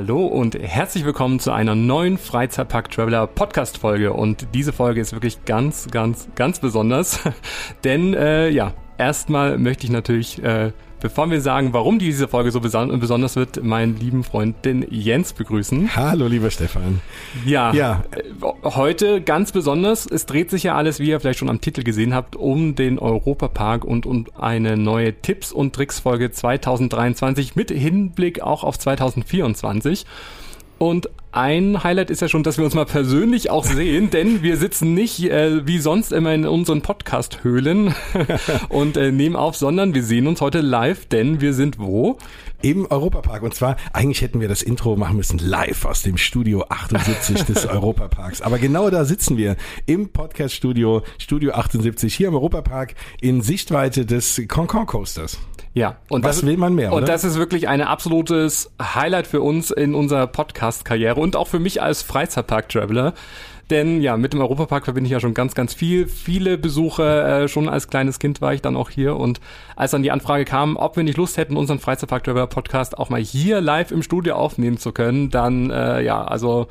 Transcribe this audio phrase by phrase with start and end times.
[0.00, 4.14] Hallo und herzlich willkommen zu einer neuen Freizeitpark Traveler Podcast Folge.
[4.14, 7.20] Und diese Folge ist wirklich ganz, ganz, ganz besonders.
[7.84, 12.60] Denn äh, ja, erstmal möchte ich natürlich äh, Bevor wir sagen, warum diese Folge so
[12.60, 15.96] besonders wird, meinen lieben Freund den Jens begrüßen.
[15.96, 17.00] Hallo, lieber Stefan.
[17.46, 18.22] Ja, ja, äh,
[18.64, 20.04] heute ganz besonders.
[20.04, 22.98] Es dreht sich ja alles, wie ihr vielleicht schon am Titel gesehen habt, um den
[22.98, 30.04] Europapark und um eine neue Tipps- und Tricks-Folge 2023 mit Hinblick auch auf 2024.
[30.76, 34.56] Und ein Highlight ist ja schon, dass wir uns mal persönlich auch sehen, denn wir
[34.56, 37.94] sitzen nicht äh, wie sonst immer in unseren Podcast-Höhlen
[38.68, 42.18] und äh, nehmen auf, sondern wir sehen uns heute live, denn wir sind wo?
[42.62, 43.42] Im Europapark.
[43.42, 47.66] Und zwar, eigentlich hätten wir das Intro machen müssen live aus dem Studio 78 des
[47.68, 48.42] Europaparks.
[48.42, 49.56] Aber genau da sitzen wir
[49.86, 55.38] im Podcast-Studio, Studio 78, hier im Europapark in Sichtweite des Concon Coasters.
[55.72, 56.92] Ja, und was das, will man mehr?
[56.92, 57.06] Und oder?
[57.06, 61.80] das ist wirklich ein absolutes Highlight für uns in unserer Podcast-Karriere und auch für mich
[61.80, 63.14] als Freizeitpark-Traveler.
[63.70, 66.08] Denn ja, mit dem Europapark verbinde ich ja schon ganz, ganz viel.
[66.08, 69.14] Viele Besuche, äh, schon als kleines Kind war ich dann auch hier.
[69.14, 69.40] Und
[69.76, 73.60] als dann die Anfrage kam, ob wir nicht Lust hätten, unseren Freizeitpark-Traveler-Podcast auch mal hier
[73.60, 76.66] live im Studio aufnehmen zu können, dann äh, ja, also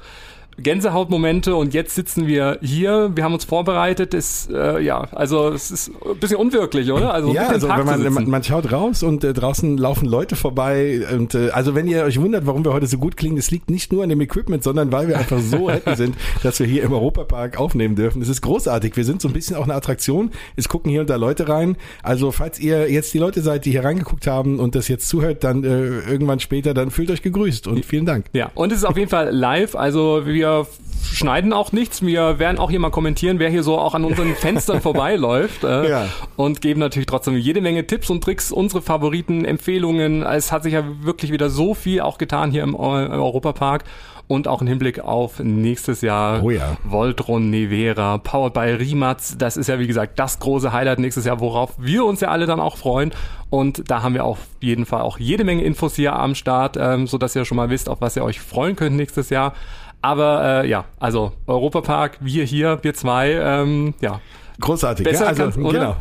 [0.61, 3.11] Gänsehautmomente und jetzt sitzen wir hier.
[3.15, 4.13] Wir haben uns vorbereitet.
[4.13, 7.13] Ist äh, ja, also es ist ein bisschen unwirklich, oder?
[7.13, 11.05] Also ja, also wenn man, man, man schaut raus und äh, draußen laufen Leute vorbei
[11.11, 13.69] und äh, also wenn ihr euch wundert, warum wir heute so gut klingen, das liegt
[13.69, 16.83] nicht nur an dem Equipment, sondern weil wir einfach so happy sind, dass wir hier
[16.83, 18.19] im Europapark aufnehmen dürfen.
[18.19, 18.95] Das ist großartig.
[18.97, 20.31] Wir sind so ein bisschen auch eine Attraktion.
[20.55, 21.77] Es gucken hier und da Leute rein.
[22.03, 25.44] Also falls ihr jetzt die Leute seid, die hier reingeguckt haben und das jetzt zuhört,
[25.44, 28.25] dann äh, irgendwann später, dann fühlt euch gegrüßt und vielen Dank.
[28.33, 29.75] Ja, und es ist auf jeden Fall live.
[29.75, 30.67] Also wir wir
[31.11, 32.02] schneiden auch nichts.
[32.02, 35.64] Wir werden auch hier mal kommentieren, wer hier so auch an unseren Fenstern vorbeiläuft.
[35.64, 36.08] Äh, ja.
[36.36, 40.23] Und geben natürlich trotzdem jede Menge Tipps und Tricks, unsere Favoriten, Empfehlungen.
[40.23, 43.84] Es hat sich ja wirklich wieder so viel auch getan hier im, im Europapark.
[44.28, 46.78] Und auch im Hinblick auf nächstes Jahr oh ja.
[46.84, 49.35] Voltron Nevera, powered by Rimatz.
[49.40, 52.46] Das ist ja, wie gesagt, das große Highlight nächstes Jahr, worauf wir uns ja alle
[52.46, 53.12] dann auch freuen.
[53.50, 57.07] Und da haben wir auf jeden Fall auch jede Menge Infos hier am Start, ähm,
[57.07, 59.56] so dass ihr schon mal wisst, auf was ihr euch freuen könnt nächstes Jahr.
[60.01, 64.21] Aber äh, ja, also Europapark, wir hier, wir zwei, ähm, ja,
[64.59, 65.96] Großartig, Besser ja, also kannst, genau.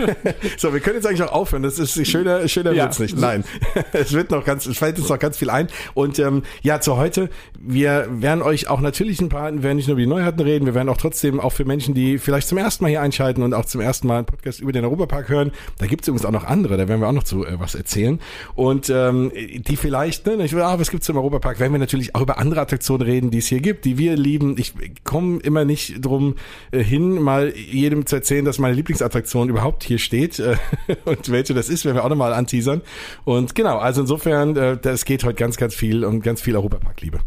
[0.56, 1.62] so, wir können jetzt eigentlich auch aufhören.
[1.62, 2.84] Das ist schöner, schöner ja.
[2.84, 3.18] wird's nicht.
[3.18, 3.44] Nein,
[3.92, 5.68] es wird noch ganz, es fällt uns noch ganz viel ein.
[5.94, 9.88] Und ähm, ja, zu heute, wir werden euch auch natürlich ein paar, wir werden nicht
[9.88, 12.58] nur über die Neuheiten reden, wir werden auch trotzdem auch für Menschen, die vielleicht zum
[12.58, 15.50] ersten Mal hier einschalten und auch zum ersten Mal einen Podcast über den Europapark hören,
[15.78, 18.20] da gibt's übrigens auch noch andere, da werden wir auch noch zu äh, was erzählen.
[18.54, 22.20] Und ähm, die vielleicht, ne, ich, ah, was gibt's im Europapark, werden wir natürlich auch
[22.20, 24.56] über andere Attraktionen reden, die es hier gibt, die wir lieben.
[24.58, 24.74] Ich
[25.04, 26.36] komme immer nicht drum
[26.70, 30.56] äh, hin, mal jedem jedem zu erzählen, dass meine Lieblingsattraktion überhaupt hier steht äh,
[31.04, 32.82] und welche das ist, werden wir auch nochmal anteasern.
[33.24, 37.20] Und genau, also insofern, äh, das geht heute ganz, ganz viel und ganz viel Europapark-Liebe.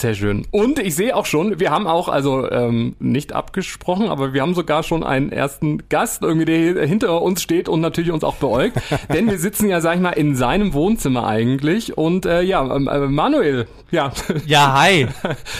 [0.00, 0.46] Sehr schön.
[0.50, 4.54] Und ich sehe auch schon, wir haben auch, also ähm, nicht abgesprochen, aber wir haben
[4.54, 8.78] sogar schon einen ersten Gast, irgendwie, der hinter uns steht und natürlich uns auch beäugt.
[9.12, 11.98] Denn wir sitzen ja, sag ich mal, in seinem Wohnzimmer eigentlich.
[11.98, 14.10] Und äh, ja, ähm, äh, Manuel, ja.
[14.46, 15.06] Ja, hi.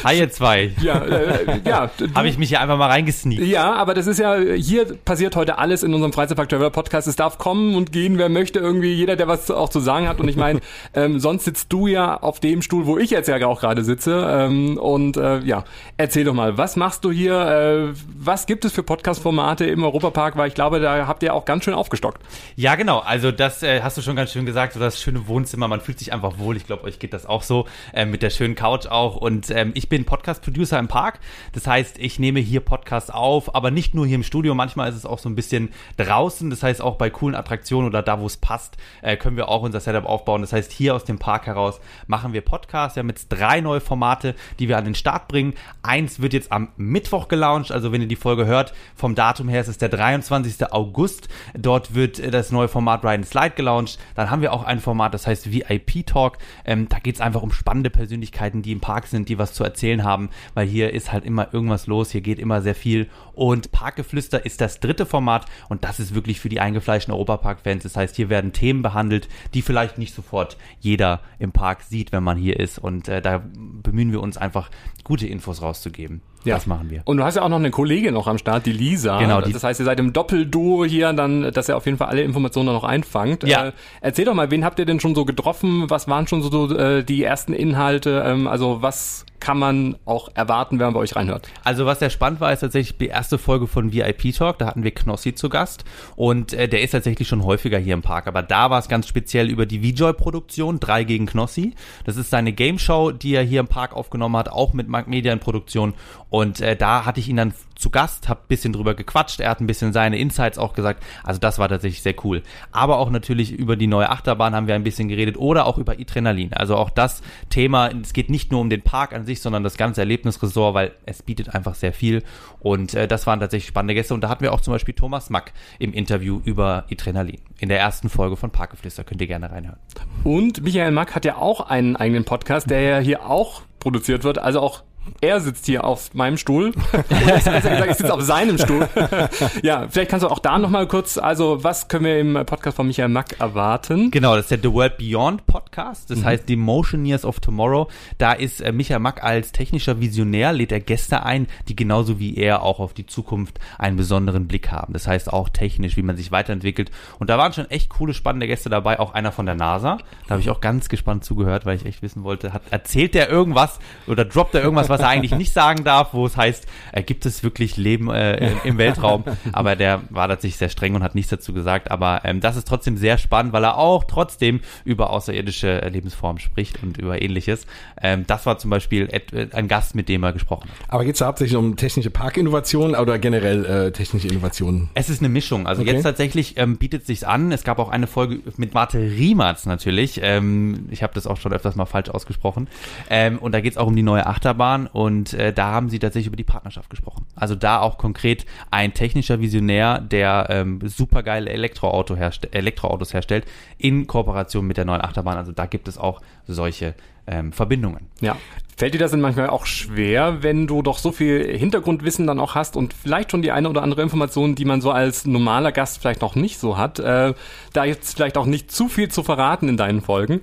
[0.04, 0.72] Hi, ihr zwei.
[0.80, 1.90] Ja, äh, ja.
[2.14, 3.44] Habe ich mich hier einfach mal reingesneakt.
[3.44, 7.08] Ja, aber das ist ja, hier passiert heute alles in unserem Freizeitpark Traveler Podcast.
[7.08, 10.18] Es darf kommen und gehen, wer möchte, irgendwie jeder, der was auch zu sagen hat.
[10.18, 10.60] Und ich meine,
[10.94, 14.29] ähm, sonst sitzt du ja auf dem Stuhl, wo ich jetzt ja auch gerade sitze.
[14.30, 15.64] Ähm, und äh, ja,
[15.96, 17.34] erzähl doch mal, was machst du hier?
[17.34, 20.36] Äh, was gibt es für Podcast-Formate im Europapark?
[20.36, 22.22] Weil ich glaube, da habt ihr auch ganz schön aufgestockt.
[22.56, 22.98] Ja, genau.
[22.98, 24.74] Also das äh, hast du schon ganz schön gesagt.
[24.74, 25.68] So das schöne Wohnzimmer.
[25.68, 26.56] Man fühlt sich einfach wohl.
[26.56, 29.16] Ich glaube, euch geht das auch so äh, mit der schönen Couch auch.
[29.16, 31.20] Und ähm, ich bin Podcast-Producer im Park.
[31.52, 34.54] Das heißt, ich nehme hier Podcasts auf, aber nicht nur hier im Studio.
[34.54, 36.50] Manchmal ist es auch so ein bisschen draußen.
[36.50, 39.62] Das heißt, auch bei coolen Attraktionen oder da, wo es passt, äh, können wir auch
[39.62, 40.40] unser Setup aufbauen.
[40.42, 42.96] Das heißt, hier aus dem Park heraus machen wir Podcasts.
[42.96, 44.09] Wir haben jetzt drei neue Formate,
[44.58, 45.54] die wir an den Start bringen.
[45.82, 47.72] Eins wird jetzt am Mittwoch gelauncht.
[47.72, 50.72] Also wenn ihr die Folge hört, vom Datum her ist es der 23.
[50.72, 51.28] August.
[51.54, 53.98] Dort wird das neue Format Ryan Slide gelauncht.
[54.14, 56.38] Dann haben wir auch ein Format, das heißt VIP Talk.
[56.64, 59.64] Ähm, da geht es einfach um spannende Persönlichkeiten, die im Park sind, die was zu
[59.64, 62.10] erzählen haben, weil hier ist halt immer irgendwas los.
[62.10, 63.08] Hier geht immer sehr viel.
[63.40, 67.84] Und Parkgeflüster ist das dritte Format und das ist wirklich für die eingefleischten Europapark-Fans.
[67.84, 72.22] Das heißt, hier werden Themen behandelt, die vielleicht nicht sofort jeder im Park sieht, wenn
[72.22, 72.78] man hier ist.
[72.78, 73.42] Und äh, da
[73.82, 74.68] bemühen wir uns einfach,
[75.04, 76.20] gute Infos rauszugeben.
[76.44, 76.56] Ja.
[76.56, 77.00] Das machen wir.
[77.06, 79.18] Und du hast ja auch noch eine Kollegin noch am Start, die Lisa.
[79.18, 79.40] Genau.
[79.40, 82.20] Die das heißt, ihr seid im Doppelduo hier, dann, dass ihr auf jeden Fall alle
[82.20, 83.44] Informationen noch einfangt.
[83.44, 83.68] Ja.
[83.68, 83.72] Äh,
[84.02, 85.88] erzähl doch mal, wen habt ihr denn schon so getroffen?
[85.88, 88.22] Was waren schon so äh, die ersten Inhalte?
[88.26, 91.48] Ähm, also was kann man auch erwarten, wenn man bei euch reinhört?
[91.64, 94.58] Also was sehr spannend war, ist tatsächlich die erste Folge von VIP Talk.
[94.58, 95.84] Da hatten wir Knossi zu Gast
[96.16, 98.26] und äh, der ist tatsächlich schon häufiger hier im Park.
[98.26, 101.74] Aber da war es ganz speziell über die VJoy-Produktion, 3 gegen Knossi.
[102.04, 105.08] Das ist seine Game Show, die er hier im Park aufgenommen hat, auch mit Mark
[105.08, 105.94] Media in Produktion.
[106.28, 109.60] Und äh, da hatte ich ihn dann zu Gast, hab bisschen drüber gequatscht, er hat
[109.60, 111.02] ein bisschen seine Insights auch gesagt.
[111.24, 112.42] Also das war tatsächlich sehr cool.
[112.72, 115.92] Aber auch natürlich über die neue Achterbahn haben wir ein bisschen geredet oder auch über
[115.92, 116.52] Adrenalin.
[116.52, 119.76] Also auch das Thema, es geht nicht nur um den Park an sich, sondern das
[119.76, 122.22] ganze Erlebnisresort, weil es bietet einfach sehr viel.
[122.60, 124.14] Und äh, das waren tatsächlich spannende Gäste.
[124.14, 127.40] Und da hatten wir auch zum Beispiel Thomas Mack im Interview über Adrenalin.
[127.58, 129.78] In der ersten Folge von Parkgeflüster könnt ihr gerne reinhören.
[130.24, 134.38] Und Michael Mack hat ja auch einen eigenen Podcast, der ja hier auch produziert wird,
[134.38, 134.82] also auch
[135.20, 136.72] er sitzt hier auf meinem Stuhl.
[137.10, 138.88] Ich, gesagt, ich sitze auf seinem Stuhl.
[139.62, 142.86] ja, vielleicht kannst du auch da nochmal kurz, also was können wir im Podcast von
[142.86, 144.10] Michael Mack erwarten?
[144.10, 146.10] Genau, das ist der The World Beyond Podcast.
[146.10, 146.24] Das mhm.
[146.24, 147.88] heißt The Motioneers of Tomorrow.
[148.18, 152.36] Da ist äh, Michael Mack als technischer Visionär, lädt er Gäste ein, die genauso wie
[152.36, 154.92] er auch auf die Zukunft einen besonderen Blick haben.
[154.92, 156.90] Das heißt auch technisch, wie man sich weiterentwickelt.
[157.18, 159.98] Und da waren schon echt coole, spannende Gäste dabei, auch einer von der NASA.
[160.26, 163.30] Da habe ich auch ganz gespannt zugehört, weil ich echt wissen wollte, hat, erzählt der
[163.30, 167.02] irgendwas oder droppt er irgendwas, was er eigentlich nicht sagen darf, wo es heißt, äh,
[167.02, 169.24] gibt es wirklich Leben äh, im Weltraum?
[169.52, 171.90] Aber der war tatsächlich sehr streng und hat nichts dazu gesagt.
[171.90, 176.82] Aber ähm, das ist trotzdem sehr spannend, weil er auch trotzdem über außerirdische Lebensformen spricht
[176.82, 177.66] und über ähnliches.
[178.02, 180.76] Ähm, das war zum Beispiel äh, ein Gast, mit dem er gesprochen hat.
[180.88, 184.90] Aber geht es hauptsächlich um technische Parkinnovationen oder generell äh, technische Innovationen?
[184.94, 185.66] Es ist eine Mischung.
[185.66, 185.92] Also okay.
[185.92, 187.52] jetzt tatsächlich ähm, bietet sich an.
[187.52, 190.20] Es gab auch eine Folge mit Marte Riematz natürlich.
[190.22, 192.68] Ähm, ich habe das auch schon öfters mal falsch ausgesprochen.
[193.08, 195.98] Ähm, und da geht es auch um die neue Achterbahn und äh, da haben sie
[195.98, 197.26] tatsächlich über die Partnerschaft gesprochen.
[197.34, 203.44] Also da auch konkret ein technischer Visionär, der ähm, supergeile Elektroauto herst Elektroautos herstellt,
[203.78, 205.36] in Kooperation mit der neuen Achterbahn.
[205.36, 206.94] Also da gibt es auch solche
[207.26, 208.08] ähm, Verbindungen.
[208.20, 208.36] Ja.
[208.76, 212.54] Fällt dir das denn manchmal auch schwer, wenn du doch so viel Hintergrundwissen dann auch
[212.54, 216.00] hast und vielleicht schon die eine oder andere Information, die man so als normaler Gast
[216.00, 217.34] vielleicht noch nicht so hat, äh,
[217.74, 220.40] da jetzt vielleicht auch nicht zu viel zu verraten in deinen Folgen?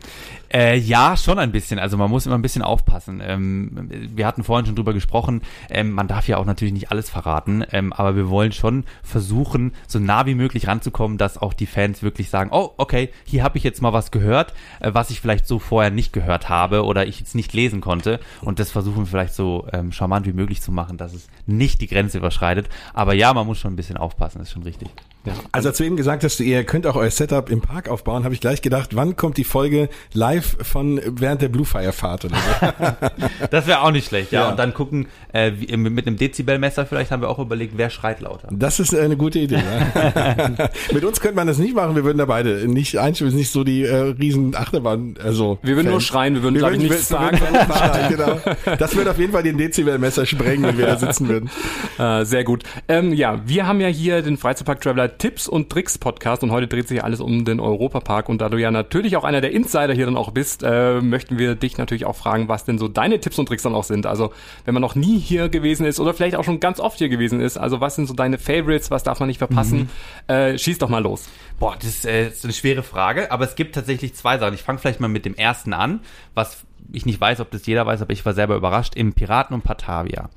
[0.54, 1.80] Äh, ja, schon ein bisschen.
[1.80, 3.22] Also man muss immer ein bisschen aufpassen.
[3.24, 5.42] Ähm, wir hatten vorhin schon drüber gesprochen.
[5.70, 9.74] Ähm, man darf ja auch natürlich nicht alles verraten, ähm, aber wir wollen schon versuchen,
[9.88, 13.58] so nah wie möglich ranzukommen, dass auch die Fans wirklich sagen: Oh, okay, hier habe
[13.58, 17.06] ich jetzt mal was gehört, äh, was ich vielleicht so vorher nicht gehört habe oder
[17.06, 18.20] ich jetzt nicht lesen konnte.
[18.42, 21.82] Und das versuchen wir vielleicht so ähm, charmant wie möglich zu machen, dass es nicht
[21.82, 22.70] die Grenze überschreitet.
[22.94, 24.40] Aber ja, man muss schon ein bisschen aufpassen.
[24.40, 24.90] Das ist schon richtig.
[25.28, 25.34] Ja.
[25.52, 28.34] Also als du eben gesagt hast, ihr könnt auch euer Setup im Park aufbauen, habe
[28.34, 33.18] ich gleich gedacht, wann kommt die Folge live von während der Bluefire-Fahrt oder so?
[33.52, 34.44] das wäre auch nicht schlecht, ja.
[34.44, 34.50] ja.
[34.50, 38.22] Und dann gucken, äh, wie, mit einem Dezibelmesser vielleicht haben wir auch überlegt, wer schreit
[38.22, 38.48] lauter.
[38.52, 39.62] Das ist eine gute Idee.
[39.64, 40.70] Ja.
[40.94, 43.64] mit uns könnte man das nicht machen, wir würden da beide nicht einstimmen, nicht so
[43.64, 45.16] die äh, riesen Achterbahn.
[45.24, 45.92] Also wir würden Fans.
[45.92, 47.38] nur schreien, wir würden, wir würden ich, nichts sagen.
[47.38, 48.40] sagen genau.
[48.78, 51.50] Das würde auf jeden Fall den Dezibelmesser sprengen, wenn wir da sitzen würden.
[51.98, 52.64] Äh, sehr gut.
[52.88, 56.68] Ähm, ja, wir haben ja hier den Freizeitpark Traveler Tipps und Tricks Podcast und heute
[56.68, 59.94] dreht sich alles um den Europapark und da du ja natürlich auch einer der Insider
[59.94, 63.20] hier dann auch bist, äh, möchten wir dich natürlich auch fragen, was denn so deine
[63.20, 64.06] Tipps und Tricks dann auch sind.
[64.06, 64.32] Also
[64.66, 67.42] wenn man noch nie hier gewesen ist oder vielleicht auch schon ganz oft hier gewesen
[67.42, 69.90] ist, also was sind so deine Favorites, was darf man nicht verpassen?
[70.28, 70.34] Mhm.
[70.34, 71.28] Äh, schieß doch mal los.
[71.60, 74.54] Boah, das ist, äh, ist eine schwere Frage, aber es gibt tatsächlich zwei Sachen.
[74.54, 76.02] Ich fange vielleicht mal mit dem ersten an,
[76.34, 79.54] was ich nicht weiß, ob das jeder weiß, aber ich war selber überrascht, im Piraten
[79.54, 80.30] und Patavia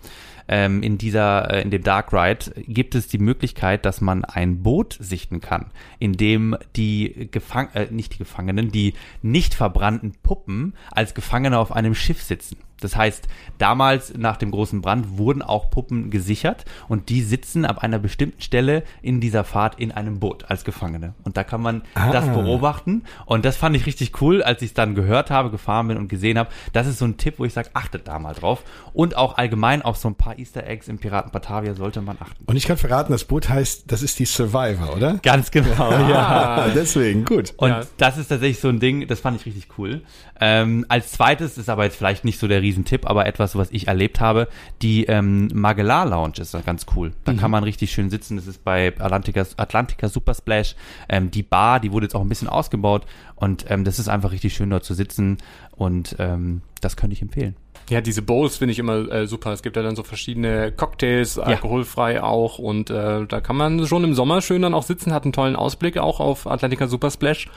[0.50, 4.62] ähm, in dieser, äh, in dem Dark Ride gibt es die Möglichkeit, dass man ein
[4.62, 5.66] Boot sichten kann,
[6.00, 11.71] in dem die Gefang äh, nicht die Gefangenen, die nicht verbrannten Puppen als Gefangene auf
[11.71, 12.57] einem Schiff sitzen.
[12.81, 17.79] Das heißt, damals nach dem großen Brand wurden auch Puppen gesichert und die sitzen ab
[17.83, 21.15] einer bestimmten Stelle in dieser Fahrt in einem Boot als Gefangene.
[21.25, 22.11] Und da kann man ah.
[22.11, 23.05] das beobachten.
[23.27, 26.09] Und das fand ich richtig cool, als ich es dann gehört habe, gefahren bin und
[26.09, 26.51] gesehen habe.
[26.73, 28.63] Das ist so ein Tipp, wo ich sage, achtet da mal drauf.
[28.93, 32.45] Und auch allgemein auf so ein paar Easter Eggs im Piraten Batavia sollte man achten.
[32.47, 35.19] Und ich kann verraten, das Boot heißt, das ist die Survivor, oder?
[35.23, 36.69] Ganz genau, ja.
[36.75, 37.55] Deswegen, gut.
[37.57, 37.83] Und ja.
[37.97, 40.03] das ist tatsächlich so ein Ding, das fand ich richtig cool.
[40.41, 43.89] Ähm, als zweites ist aber jetzt vielleicht nicht so der Riesentipp, aber etwas, was ich
[43.89, 44.49] erlebt habe.
[44.81, 47.12] Die ähm, Magellan Lounge ist ganz cool.
[47.25, 47.37] Da mhm.
[47.39, 48.37] kann man richtig schön sitzen.
[48.37, 50.77] Das ist bei Atlantica, Atlantica Super Splash.
[51.09, 54.33] Ähm, die Bar, die wurde jetzt auch ein bisschen ausgebaut und ähm, das ist einfach
[54.33, 55.39] richtig schön dort zu sitzen
[55.77, 57.57] und ähm, das könnte ich empfehlen.
[57.89, 59.53] Ja, diese Bowls finde ich immer äh, super.
[59.53, 61.43] Es gibt ja dann so verschiedene Cocktails, ja.
[61.43, 65.25] alkoholfrei auch und äh, da kann man schon im Sommer schön dann auch sitzen, hat
[65.25, 67.49] einen tollen Ausblick auch auf Atlantica Super Splash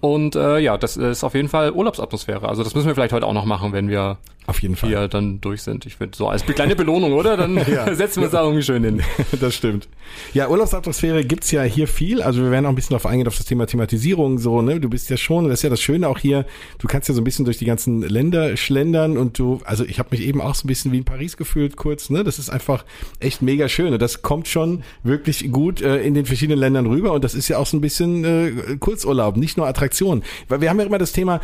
[0.00, 2.48] und äh, ja, das ist auf jeden Fall Urlaubsatmosphäre.
[2.48, 4.90] Also das müssen wir vielleicht heute auch noch machen, wenn wir auf jeden Fall.
[4.90, 5.86] hier dann durch sind.
[5.86, 7.36] Ich finde so als kleine Belohnung, oder?
[7.36, 7.94] Dann ja.
[7.94, 9.02] setzen wir uns da irgendwie schön hin.
[9.40, 9.88] das stimmt.
[10.32, 12.22] Ja, Urlaubsatmosphäre gibt's ja hier viel.
[12.22, 14.38] Also wir werden auch ein bisschen darauf eingehen, auf das Thema Thematisierung.
[14.38, 14.80] So, ne?
[14.80, 16.46] Du bist ja schon, das ist ja das Schöne auch hier,
[16.78, 19.98] du kannst ja so ein bisschen durch die ganzen Länder schlendern und du, also ich
[19.98, 22.24] habe mich eben auch so ein bisschen wie in Paris gefühlt kurz, ne?
[22.24, 22.84] Das ist einfach
[23.20, 23.92] echt mega schön.
[23.92, 27.12] Und das kommt schon wirklich gut äh, in den verschiedenen Ländern rüber.
[27.12, 30.22] Und das ist ja auch so ein bisschen äh, Kurzurlaub, nicht nur Attraktion.
[30.48, 31.40] Weil wir haben ja immer das Thema,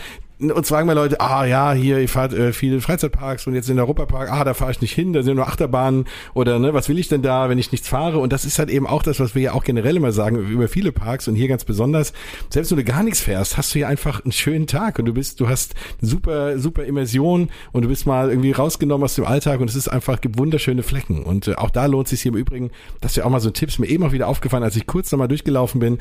[0.51, 3.77] uns fragen wir Leute, ah ja, hier, ihr fahrt äh, viele Freizeitparks und jetzt in
[3.77, 6.89] der Europapark, ah, da fahre ich nicht hin, da sind nur Achterbahnen oder ne, was
[6.89, 8.19] will ich denn da, wenn ich nichts fahre?
[8.19, 10.69] Und das ist halt eben auch das, was wir ja auch generell immer sagen über
[10.69, 12.13] viele Parks und hier ganz besonders.
[12.51, 15.15] Selbst wenn du gar nichts fährst, hast du hier einfach einen schönen Tag und du
[15.15, 19.61] bist, du hast super, super Immersion und du bist mal irgendwie rausgenommen aus dem Alltag
[19.61, 21.23] und es ist einfach, gibt wunderschöne Flecken.
[21.23, 22.71] Und äh, auch da lohnt sich hier im Übrigen,
[23.01, 25.29] dass wir auch mal so Tipps mir eben auch wieder aufgefallen, als ich kurz nochmal
[25.29, 25.99] durchgelaufen bin,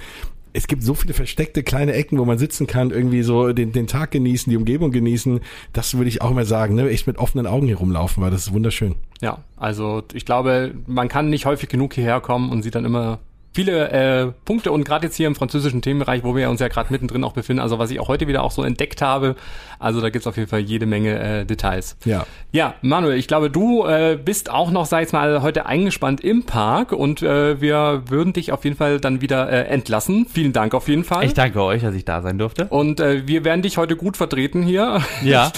[0.53, 3.87] es gibt so viele versteckte kleine Ecken, wo man sitzen kann, irgendwie so den, den
[3.87, 5.39] Tag genießen, die Umgebung genießen.
[5.73, 6.89] Das würde ich auch immer sagen, ne?
[6.89, 8.95] echt mit offenen Augen hier rumlaufen, weil das ist wunderschön.
[9.21, 13.19] Ja, also ich glaube, man kann nicht häufig genug hierher kommen und sieht dann immer
[13.53, 16.91] viele äh, Punkte und gerade jetzt hier im französischen Themenbereich, wo wir uns ja gerade
[16.91, 19.35] mittendrin auch befinden, also was ich auch heute wieder auch so entdeckt habe,
[19.79, 21.97] also da gibt's auf jeden Fall jede Menge äh, Details.
[22.05, 22.25] Ja.
[22.51, 26.43] Ja, Manuel, ich glaube, du äh, bist auch noch, sag ich mal, heute eingespannt im
[26.43, 30.25] Park und äh, wir würden dich auf jeden Fall dann wieder äh, entlassen.
[30.31, 31.25] Vielen Dank auf jeden Fall.
[31.25, 32.67] Ich danke euch, dass ich da sein durfte.
[32.69, 35.01] Und äh, wir werden dich heute gut vertreten hier.
[35.23, 35.51] Ja.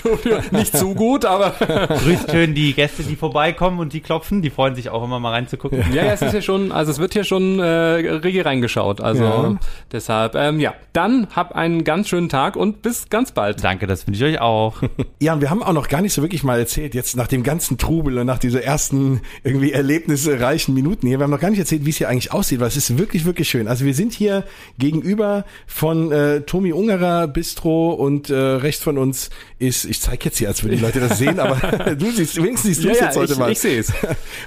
[0.51, 1.51] Nicht zu gut, aber
[1.88, 5.31] grüßt schön die Gäste, die vorbeikommen und die klopfen, die freuen sich auch immer mal
[5.31, 5.83] reinzugucken.
[5.93, 9.01] Ja, ja, es ist ja schon, also es wird hier schon äh, rege reingeschaut.
[9.01, 9.55] Also ja.
[9.91, 13.63] deshalb, ähm, ja, dann hab einen ganz schönen Tag und bis ganz bald.
[13.63, 14.81] Danke, das finde ich euch auch.
[15.19, 17.43] ja, und wir haben auch noch gar nicht so wirklich mal erzählt, jetzt nach dem
[17.43, 21.59] ganzen Trubel und nach dieser ersten irgendwie erlebnisreichen Minuten hier, wir haben noch gar nicht
[21.59, 23.67] erzählt, wie es hier eigentlich aussieht, weil es ist wirklich, wirklich schön.
[23.67, 24.43] Also wir sind hier
[24.77, 30.37] gegenüber von äh, Tomi Ungerer Bistro und äh, rechts von uns ist, ich zeige jetzt
[30.37, 31.55] hier, als würden die Leute das sehen, aber
[31.95, 33.51] du siehst, wenigstens siehst du es ja, jetzt ja, heute ich, mal.
[33.51, 33.91] Ich sehe es.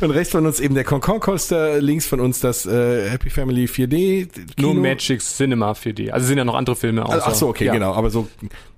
[0.00, 3.66] Und rechts von uns eben der Concon Coaster, links von uns das äh, Happy Family
[3.66, 4.28] 4D.
[4.56, 4.72] Kino.
[4.72, 6.10] Nur Magic Cinema 4D.
[6.10, 7.10] Also sind ja noch andere Filme auch.
[7.10, 7.72] Ach so, okay, ja.
[7.72, 7.94] genau.
[7.94, 8.28] Aber so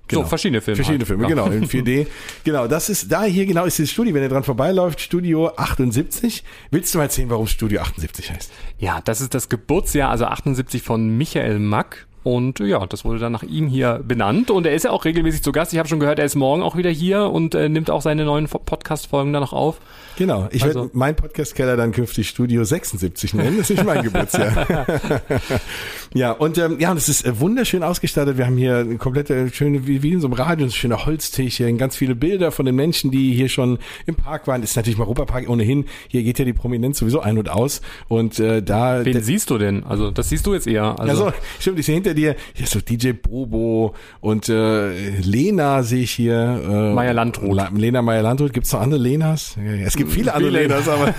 [0.09, 0.23] Genau.
[0.23, 0.75] So, verschiedene Filme.
[0.75, 1.07] Verschiedene halt.
[1.07, 2.07] Filme, genau, in 4D.
[2.43, 6.43] genau, das ist, da hier genau ist das Studio, wenn ihr dran vorbeiläuft, Studio 78.
[6.71, 8.51] Willst du mal erzählen, warum Studio 78 heißt?
[8.79, 12.07] Ja, das ist das Geburtsjahr, also 78 von Michael Mack.
[12.23, 14.51] Und ja, das wurde dann nach ihm hier benannt.
[14.51, 15.73] Und er ist ja auch regelmäßig zu Gast.
[15.73, 18.25] Ich habe schon gehört, er ist morgen auch wieder hier und äh, nimmt auch seine
[18.25, 19.79] neuen Podcast-Folgen dann noch auf.
[20.17, 23.57] Genau, ich also, werde mein Podcast-Keller dann künftig Studio 76 nennen.
[23.57, 24.67] Das ist mein Geburtsjahr.
[26.13, 28.37] ja, und ähm, ja, und es ist äh, wunderschön ausgestattet.
[28.37, 31.63] Wir haben hier eine komplette schöne, wie, wie in so einem Radio, ein schöner Holztisch,
[31.77, 34.59] ganz viele Bilder von den Menschen, die hier schon im Park waren.
[34.59, 35.85] Das ist natürlich im Europapark ohnehin.
[36.09, 37.79] Hier geht ja die Prominenz sowieso ein und aus.
[38.09, 39.05] Und äh, da.
[39.05, 39.85] Wen siehst du denn?
[39.85, 40.99] Also das siehst du jetzt eher.
[40.99, 45.83] Also, also stimmt, ich sehe hinter dir hier ist so DJ Bobo und äh, Lena
[45.83, 46.33] sehe ich hier.
[46.33, 47.57] Äh, Meier Landrut.
[47.75, 48.53] Lena Meier Landrut.
[48.53, 49.55] Gibt es noch andere Lenas?
[49.85, 51.13] Es gibt viele andere Lenas, aber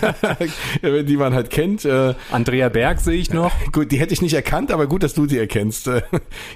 [1.03, 1.85] die man halt kennt.
[1.85, 3.53] Äh, Andrea Berg sehe ich noch.
[3.73, 5.87] Gut, die hätte ich nicht erkannt, aber gut, dass du sie erkennst.
[5.87, 6.03] ja,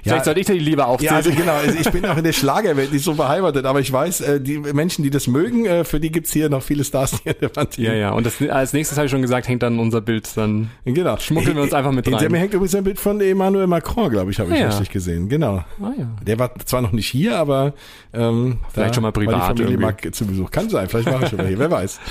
[0.03, 1.11] Vielleicht sollte ich die lieber aufzählen.
[1.11, 1.53] Ja, also genau.
[1.53, 4.59] Also ich bin auch in der Schlagerwelt nicht so beheimatet, aber ich weiß, äh, die
[4.59, 7.55] Menschen, die das mögen, äh, für die gibt's hier noch viele Stars hier in der
[7.55, 7.77] Wand.
[7.77, 8.11] Ja, ja.
[8.11, 10.29] Und das, als nächstes habe ich schon gesagt, hängt dann unser Bild.
[10.35, 11.17] Dann genau.
[11.17, 12.17] schmuggeln wir uns einfach mit rein.
[12.19, 14.67] Der mir hängt übrigens ein Bild von Emmanuel Macron, glaube ich, habe ich ja.
[14.67, 15.29] richtig gesehen.
[15.29, 15.63] Genau.
[15.81, 16.07] Ah, ja.
[16.25, 17.73] Der war zwar noch nicht hier, aber
[18.13, 19.39] ähm, vielleicht schon mal privat.
[19.39, 20.51] War die Familie Mack zu Besuch.
[20.51, 20.89] Kann sein.
[20.89, 21.59] Vielleicht war er schon mal hier.
[21.59, 21.99] Wer weiß.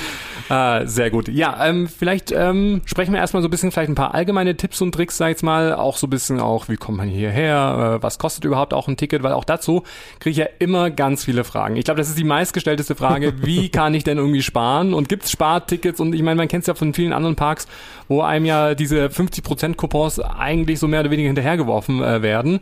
[0.50, 1.28] Ah, sehr gut.
[1.28, 4.82] Ja, ähm, vielleicht ähm, sprechen wir erstmal so ein bisschen vielleicht ein paar allgemeine Tipps
[4.82, 8.02] und Tricks, sag ich mal, auch so ein bisschen auch, wie kommt man hierher, äh,
[8.02, 9.84] was kostet überhaupt auch ein Ticket, weil auch dazu
[10.20, 11.76] kriege ich ja immer ganz viele Fragen.
[11.76, 15.24] Ich glaube, das ist die meistgestellteste Frage, wie kann ich denn irgendwie sparen und gibt
[15.24, 17.66] es Spartickets und ich meine, man kennt es ja von vielen anderen Parks,
[18.08, 22.60] wo einem ja diese 50% Coupons eigentlich so mehr oder weniger hinterhergeworfen äh, werden.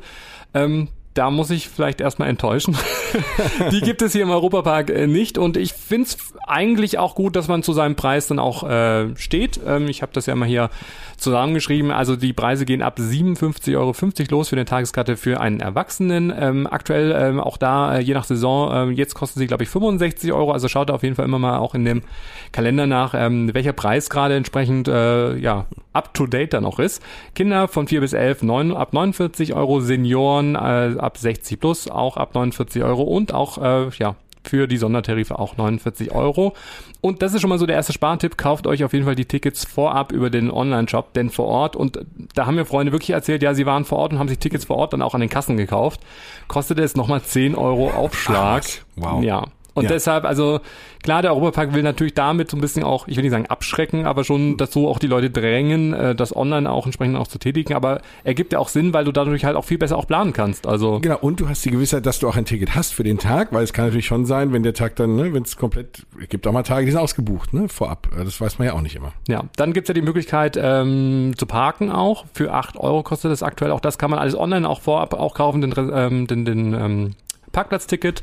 [0.55, 2.76] Ähm, da muss ich vielleicht erstmal enttäuschen.
[3.71, 6.16] die gibt es hier im Europapark äh, nicht und ich finde es
[6.47, 9.61] eigentlich auch gut, dass man zu seinem Preis dann auch äh, steht.
[9.66, 10.71] Ähm, ich habe das ja mal hier
[11.16, 11.90] zusammengeschrieben.
[11.90, 13.95] Also die Preise gehen ab 57,50 Euro
[14.31, 16.33] los für eine Tageskarte für einen Erwachsenen.
[16.37, 19.69] Ähm, aktuell ähm, auch da, äh, je nach Saison, äh, jetzt kosten sie, glaube ich,
[19.69, 20.52] 65 Euro.
[20.52, 22.02] Also schaut auf jeden Fall immer mal auch in dem
[22.50, 27.02] Kalender nach, ähm, welcher Preis gerade entsprechend äh, ja, up to date dann auch ist.
[27.35, 32.17] Kinder von 4 bis 11 9, ab 49 Euro, Senioren äh, ab 60 plus auch
[32.17, 36.55] ab 49 Euro und auch äh, ja für die Sondertarife auch 49 Euro.
[37.01, 38.37] Und das ist schon mal so der erste Spartipp.
[38.37, 42.05] Kauft euch auf jeden Fall die Tickets vorab über den Online-Shop, denn vor Ort, und
[42.35, 44.65] da haben mir Freunde wirklich erzählt, ja, sie waren vor Ort und haben sich Tickets
[44.65, 46.01] vor Ort dann auch an den Kassen gekauft,
[46.49, 48.65] kostet es nochmal 10 Euro Aufschlag.
[48.97, 49.23] Wow.
[49.23, 49.47] Ja.
[49.75, 49.91] Und ja.
[49.91, 50.61] deshalb, also
[51.02, 54.07] klar, der Europapark will natürlich damit so ein bisschen auch, ich will nicht sagen abschrecken,
[54.07, 57.75] aber schon dazu auch die Leute drängen, äh, das online auch entsprechend auch zu tätigen.
[57.75, 60.33] Aber er gibt ja auch Sinn, weil du dadurch halt auch viel besser auch planen
[60.33, 60.67] kannst.
[60.67, 61.19] Also genau.
[61.21, 63.64] Und du hast die Gewissheit, dass du auch ein Ticket hast für den Tag, weil
[63.64, 66.47] es kann natürlich schon sein, wenn der Tag dann, ne, wenn es komplett, es gibt
[66.47, 68.09] auch mal Tage, die sind ausgebucht, ne, vorab.
[68.17, 69.12] Das weiß man ja auch nicht immer.
[69.29, 72.26] Ja, dann gibt's ja die Möglichkeit ähm, zu parken auch.
[72.35, 73.71] Für acht Euro kostet das aktuell.
[73.71, 77.11] Auch das kann man alles online auch vorab auch kaufen, den, ähm, den, den ähm,
[77.52, 78.23] Parkplatzticket.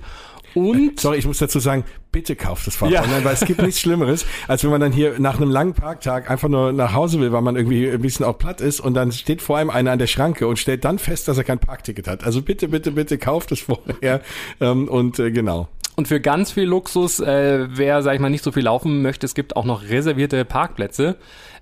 [0.53, 3.03] Und sorry, ich muss dazu sagen, bitte kauft das Fahrrad ja.
[3.03, 6.29] online, weil es gibt nichts Schlimmeres, als wenn man dann hier nach einem langen Parktag
[6.29, 9.12] einfach nur nach Hause will, weil man irgendwie ein bisschen auch platt ist und dann
[9.12, 12.08] steht vor einem einer an der Schranke und stellt dann fest, dass er kein Parkticket
[12.08, 12.24] hat.
[12.24, 14.22] Also bitte, bitte, bitte kauft es vorher
[14.60, 15.68] ähm, und äh, genau.
[15.96, 19.25] Und für ganz viel Luxus, äh, wer, sag ich mal, nicht so viel laufen möchte,
[19.25, 21.18] es gibt auch noch reservierte Parkplätze.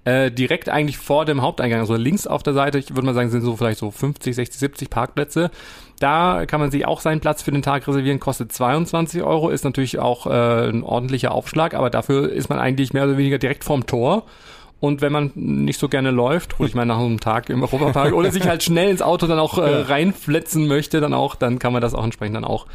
[0.06, 3.30] Äh, direkt eigentlich vor dem Haupteingang, also links auf der Seite, ich würde mal sagen,
[3.32, 5.50] sind so vielleicht so 50, 60, 70 Parkplätze.
[6.00, 9.64] Da kann man sich auch seinen Platz für den Tag reservieren, kostet 22 Euro, ist
[9.64, 13.64] natürlich auch äh, ein ordentlicher Aufschlag, aber dafür ist man eigentlich mehr oder weniger direkt
[13.64, 14.24] vorm Tor.
[14.80, 18.14] Und wenn man nicht so gerne läuft, hole ich mal nach einem Tag im Europapark
[18.14, 21.74] oder sich halt schnell ins Auto dann auch äh, reinfletzen möchte, dann auch, dann kann
[21.74, 22.68] man das auch entsprechend dann auch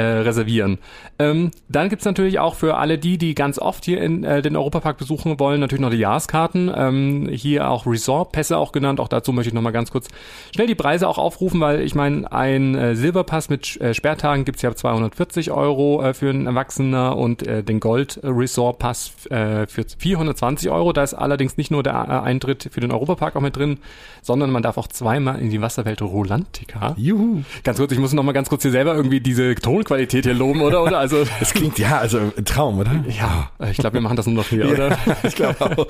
[0.00, 0.78] äh, reservieren.
[1.18, 4.56] Ähm, dann gibt's natürlich auch für alle die, die ganz oft hier in äh, den
[4.56, 6.72] Europapark besuchen wollen, natürlich noch die Jahreskarten.
[6.74, 9.00] Ähm, hier auch Resort-Pässe auch genannt.
[9.00, 10.08] Auch dazu möchte ich nochmal ganz kurz
[10.54, 14.62] schnell die Preise auch aufrufen, weil ich meine, ein äh, Silberpass mit äh, Sperrtagen gibt's
[14.62, 20.92] ja 240 Euro äh, für einen Erwachsener und äh, den Gold-Resort-Pass äh, für 420 Euro.
[20.94, 23.78] Da ist allerdings nicht nur der äh, Eintritt für den Europapark auch mit drin,
[24.22, 26.94] sondern man darf auch zweimal in die Wasserwelt Rolantica.
[26.96, 27.42] Juhu.
[27.64, 29.54] Ganz kurz, ich muss noch mal ganz kurz hier selber irgendwie diese
[29.90, 30.82] Tonqualität hier loben, oder?
[30.84, 30.98] oder?
[30.98, 33.04] Also, es klingt ja, also ein Traum, oder?
[33.08, 34.96] Ja, ich glaube, wir machen das nur noch hier, oder?
[35.24, 35.86] ich glaube auch.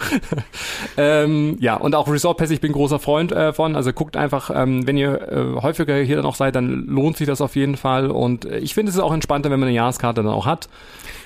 [0.97, 3.76] ähm, ja, und auch Resort Pass, ich bin großer Freund äh, von.
[3.76, 7.26] Also guckt einfach, ähm, wenn ihr äh, häufiger hier dann auch seid, dann lohnt sich
[7.26, 8.11] das auf jeden Fall.
[8.11, 10.69] Und ich finde es ist auch entspannter, wenn man eine Jahreskarte dann auch hat.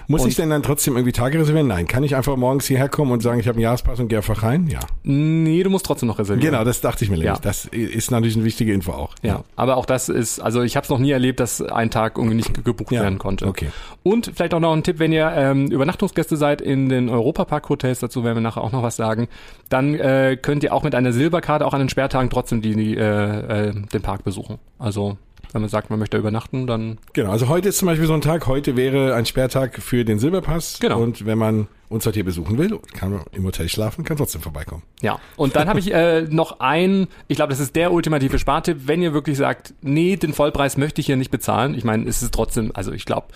[0.06, 1.66] Muss und ich denn dann trotzdem irgendwie Tage reservieren?
[1.66, 1.86] Nein.
[1.86, 4.42] Kann ich einfach morgens hierher kommen und sagen, ich habe einen Jahrespass und gehe einfach
[4.42, 4.66] rein?
[4.68, 4.80] Ja.
[5.02, 6.52] Nee, du musst trotzdem noch reservieren.
[6.52, 7.34] Genau, das dachte ich mir nämlich.
[7.34, 7.40] Ja.
[7.40, 9.14] Das ist natürlich eine wichtige Info auch.
[9.22, 9.44] Ja, ja.
[9.56, 12.36] aber auch das ist, also ich habe es noch nie erlebt, dass ein Tag irgendwie
[12.36, 13.02] nicht gebucht ja.
[13.02, 13.46] werden konnte.
[13.46, 13.70] Okay.
[14.02, 18.24] Und vielleicht auch noch ein Tipp, wenn ihr ähm, Übernachtungsgäste seid in den Europapark-Hotels, dazu
[18.24, 19.28] werden wir nachher auch noch was sagen,
[19.68, 22.96] dann äh, könnt ihr auch mit einer Silberkarte auch an den Sperrtagen trotzdem die, die
[22.96, 24.58] äh, äh, den Park besuchen.
[24.78, 25.16] Also
[25.54, 26.98] wenn man sagt, man möchte übernachten, dann.
[27.12, 30.18] Genau, also heute ist zum Beispiel so ein Tag, heute wäre ein Sperrtag für den
[30.18, 30.80] Silberpass.
[30.80, 31.00] Genau.
[31.00, 34.42] Und wenn man uns heute hier besuchen will, kann man im Hotel schlafen, kann trotzdem
[34.42, 34.82] vorbeikommen.
[35.00, 38.78] Ja, und dann habe ich äh, noch ein, ich glaube, das ist der ultimative Spartipp,
[38.86, 41.74] wenn ihr wirklich sagt, nee, den Vollpreis möchte ich hier nicht bezahlen.
[41.74, 43.28] Ich meine, es ist trotzdem, also ich glaube,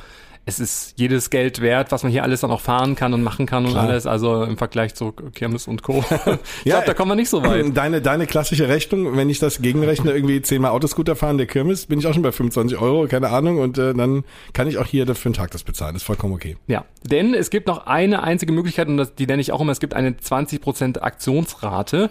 [0.49, 3.45] es ist jedes Geld wert, was man hier alles dann auch fahren kann und machen
[3.45, 3.87] kann und Klar.
[3.87, 4.07] alles.
[4.07, 5.99] Also im Vergleich zu Kirmes und Co.
[6.01, 7.77] ich ja, glaube, da kommen wir nicht so weit.
[7.77, 11.99] Deine, deine klassische Rechnung, wenn ich das gegenrechne, irgendwie zehnmal Autoscooter fahren, der Kirmes, bin
[11.99, 13.59] ich auch schon bei 25 Euro, keine Ahnung.
[13.59, 15.93] Und äh, dann kann ich auch hier für einen Tag das bezahlen.
[15.93, 16.57] Das ist vollkommen okay.
[16.67, 19.73] Ja, denn es gibt noch eine einzige Möglichkeit und das, die nenne ich auch immer,
[19.73, 22.09] es gibt eine 20% Aktionsrate.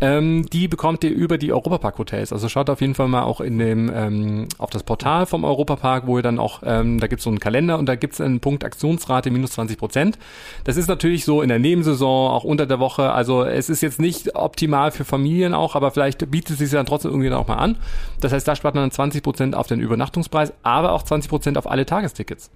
[0.00, 2.32] Ähm, die bekommt ihr über die Europapark-Hotels.
[2.32, 6.06] Also schaut auf jeden Fall mal auch in dem ähm, auf das Portal vom Europapark,
[6.06, 8.20] wo ihr dann auch, ähm, da gibt es so einen Kalender und da gibt es
[8.20, 10.18] einen Punkt Aktionsrate minus 20 Prozent.
[10.64, 13.12] Das ist natürlich so in der Nebensaison, auch unter der Woche.
[13.12, 16.86] Also es ist jetzt nicht optimal für Familien auch, aber vielleicht bietet es sich dann
[16.86, 17.76] trotzdem irgendwie auch mal an.
[18.20, 21.58] Das heißt, da spart man dann 20 Prozent auf den Übernachtungspreis, aber auch 20 Prozent
[21.58, 22.50] auf alle Tagestickets.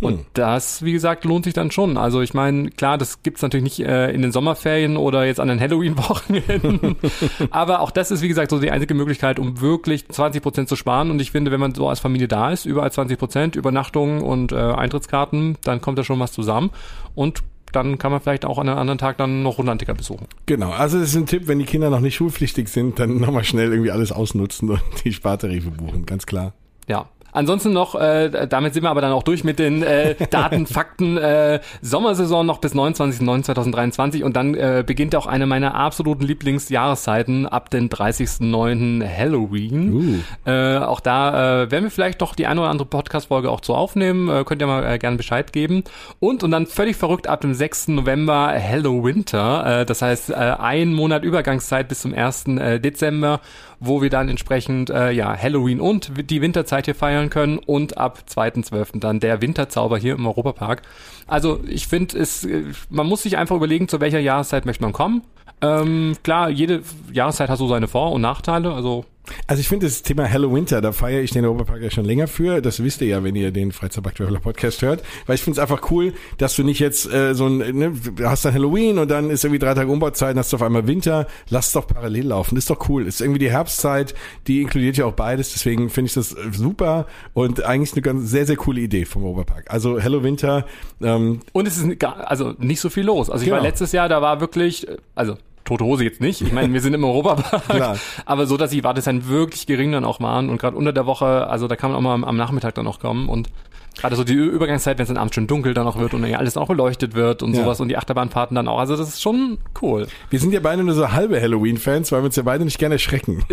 [0.00, 0.26] Und hm.
[0.34, 1.96] das, wie gesagt, lohnt sich dann schon.
[1.96, 5.48] Also ich meine, klar, das gibt's natürlich nicht äh, in den Sommerferien oder jetzt an
[5.48, 6.96] den Halloween-Wochenenden.
[7.50, 10.76] Aber auch das ist, wie gesagt, so die einzige Möglichkeit, um wirklich 20 Prozent zu
[10.76, 11.10] sparen.
[11.10, 14.52] Und ich finde, wenn man so als Familie da ist, überall 20 Prozent, Übernachtungen und
[14.52, 16.70] äh, Eintrittskarten, dann kommt da schon was zusammen.
[17.14, 17.42] Und
[17.74, 20.26] dann kann man vielleicht auch an einem anderen Tag dann noch Rolantica besuchen.
[20.46, 23.44] Genau, also das ist ein Tipp, wenn die Kinder noch nicht schulpflichtig sind, dann nochmal
[23.44, 26.52] schnell irgendwie alles ausnutzen und die Spartarife buchen, ganz klar.
[26.86, 30.66] Ja, Ansonsten noch, äh, damit sind wir aber dann auch durch mit den äh, Daten,
[30.74, 31.18] Fakten.
[31.18, 37.70] Äh, Sommersaison noch bis 29.09.2023 und dann äh, beginnt auch eine meiner absoluten Lieblingsjahreszeiten ab
[37.70, 39.04] den 30.09.
[39.04, 39.92] Halloween.
[39.92, 40.50] Uh.
[40.50, 43.74] Äh, auch da äh, werden wir vielleicht doch die eine oder andere Podcast-Folge auch zu
[43.74, 44.28] aufnehmen.
[44.28, 45.82] Äh, könnt ihr mal äh, gerne Bescheid geben.
[46.20, 47.88] Und und dann völlig verrückt ab dem 6.
[47.88, 49.80] November Hallowinter.
[49.80, 52.46] Äh, das heißt äh, ein Monat Übergangszeit bis zum 1.
[52.46, 53.40] Äh, Dezember
[53.80, 58.24] wo wir dann entsprechend äh, ja Halloween und die Winterzeit hier feiern können und ab
[58.28, 59.00] 2.12.
[59.00, 60.82] dann der Winterzauber hier im Europapark.
[61.26, 64.92] Also ich finde, es äh, man muss sich einfach überlegen, zu welcher Jahreszeit möchte man
[64.92, 65.22] kommen.
[65.60, 66.82] Ähm, klar, jede
[67.12, 68.72] Jahreszeit hat so seine Vor- und Nachteile.
[68.72, 69.04] Also
[69.46, 72.26] Also ich finde das Thema Hello Winter, da feiere ich den Europapark ja schon länger
[72.26, 72.60] für.
[72.60, 75.02] Das wisst ihr ja, wenn ihr den Freizeitpark Podcast hört.
[75.26, 78.44] Weil ich finde es einfach cool, dass du nicht jetzt äh, so ein, ne, hast
[78.44, 81.26] dann Halloween und dann ist irgendwie drei Tage Umbauzeit, dann hast du auf einmal Winter.
[81.48, 82.54] Lass es doch parallel laufen.
[82.54, 83.06] Das ist doch cool.
[83.06, 84.14] ist irgendwie die Herbstzeit,
[84.46, 85.52] die inkludiert ja auch beides.
[85.52, 89.24] Deswegen finde ich das äh, super und eigentlich eine ganz sehr, sehr coole Idee vom
[89.24, 89.70] Europapark.
[89.70, 90.66] Also Hello Winter.
[91.00, 93.30] Ähm, und es ist gar, also nicht so viel los.
[93.30, 93.56] Also ich genau.
[93.56, 96.40] war letztes Jahr, da war wirklich, äh, also tote Hose jetzt nicht.
[96.40, 100.20] Ich meine, wir sind im Europapark, aber so, dass die Wartezeit wirklich gering dann auch
[100.20, 102.74] waren und gerade unter der Woche, also da kann man auch mal am, am Nachmittag
[102.74, 103.48] dann auch kommen und
[103.96, 106.56] Gerade so die Übergangszeit, wenn es dann abends schon dunkel dann auch wird und alles
[106.56, 107.62] auch beleuchtet wird und ja.
[107.62, 108.78] sowas und die Achterbahnfahrten dann auch.
[108.78, 110.08] Also das ist schon cool.
[110.30, 112.96] Wir sind ja beide nur so halbe Halloween-Fans, weil wir uns ja beide nicht gerne
[112.96, 113.44] erschrecken.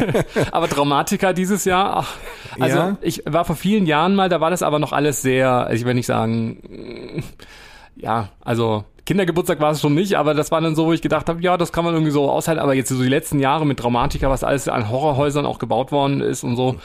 [0.52, 2.16] aber Dramatika dieses Jahr, ach,
[2.58, 2.96] also ja.
[3.02, 5.94] ich war vor vielen Jahren mal, da war das aber noch alles sehr, ich will
[5.94, 7.22] nicht sagen,
[7.96, 11.28] ja, also Kindergeburtstag war es schon nicht, aber das war dann so, wo ich gedacht
[11.28, 12.60] habe, ja, das kann man irgendwie so aushalten.
[12.60, 16.20] Aber jetzt so die letzten Jahre mit Dramatika, was alles an Horrorhäusern auch gebaut worden
[16.20, 16.76] ist und so,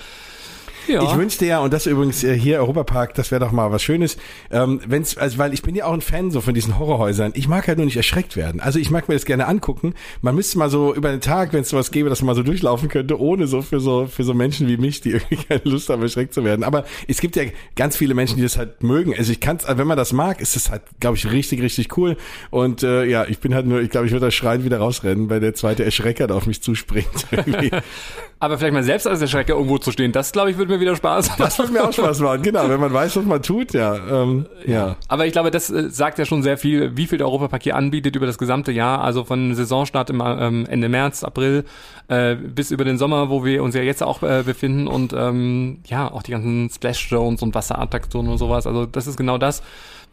[0.88, 1.04] ja.
[1.04, 4.18] Ich wünschte ja, und das übrigens äh, hier Europapark, das wäre doch mal was Schönes,
[4.52, 7.32] ähm, wenn's, also weil ich bin ja auch ein Fan so von diesen Horrorhäusern.
[7.36, 8.62] Ich mag halt nur nicht erschreckt werden.
[8.62, 9.94] Also ich mag mir das gerne angucken.
[10.22, 12.44] Man müsste mal so über den Tag, wenn es sowas gäbe, dass man mal so
[12.44, 15.90] durchlaufen könnte, ohne so für so für so Menschen wie mich, die irgendwie keine Lust
[15.90, 16.64] haben, erschreckt zu werden.
[16.64, 17.44] Aber es gibt ja
[17.76, 19.14] ganz viele Menschen, die das halt mögen.
[19.18, 21.98] Also ich kann also wenn man das mag, ist das halt, glaube ich, richtig, richtig
[21.98, 22.18] cool.
[22.52, 25.30] Und äh, ja, ich bin halt nur, ich glaube, ich würde da schreien wieder rausrennen,
[25.30, 27.08] weil der zweite Erschrecker da auf mich zuspringt.
[28.40, 30.96] Aber vielleicht mal selbst als Erschrecker irgendwo zu stehen, das glaube ich würde mir wieder
[30.96, 31.42] Spaß machen.
[31.42, 32.70] Das würde mir auch Spaß machen, genau.
[32.70, 33.96] Wenn man weiß, was man tut, ja.
[33.96, 34.96] Ähm, ja.
[35.08, 37.76] Aber ich glaube, das äh, sagt ja schon sehr viel, wie viel der Europapark hier
[37.76, 39.02] anbietet über das gesamte Jahr.
[39.02, 41.66] Also von Saisonstart im ähm, Ende März, April
[42.08, 45.80] äh, bis über den Sommer, wo wir uns ja jetzt auch äh, befinden und ähm,
[45.86, 48.68] ja, auch die ganzen Splash Zones und Wasserattraktionen und sowas.
[48.68, 49.64] Also das ist genau das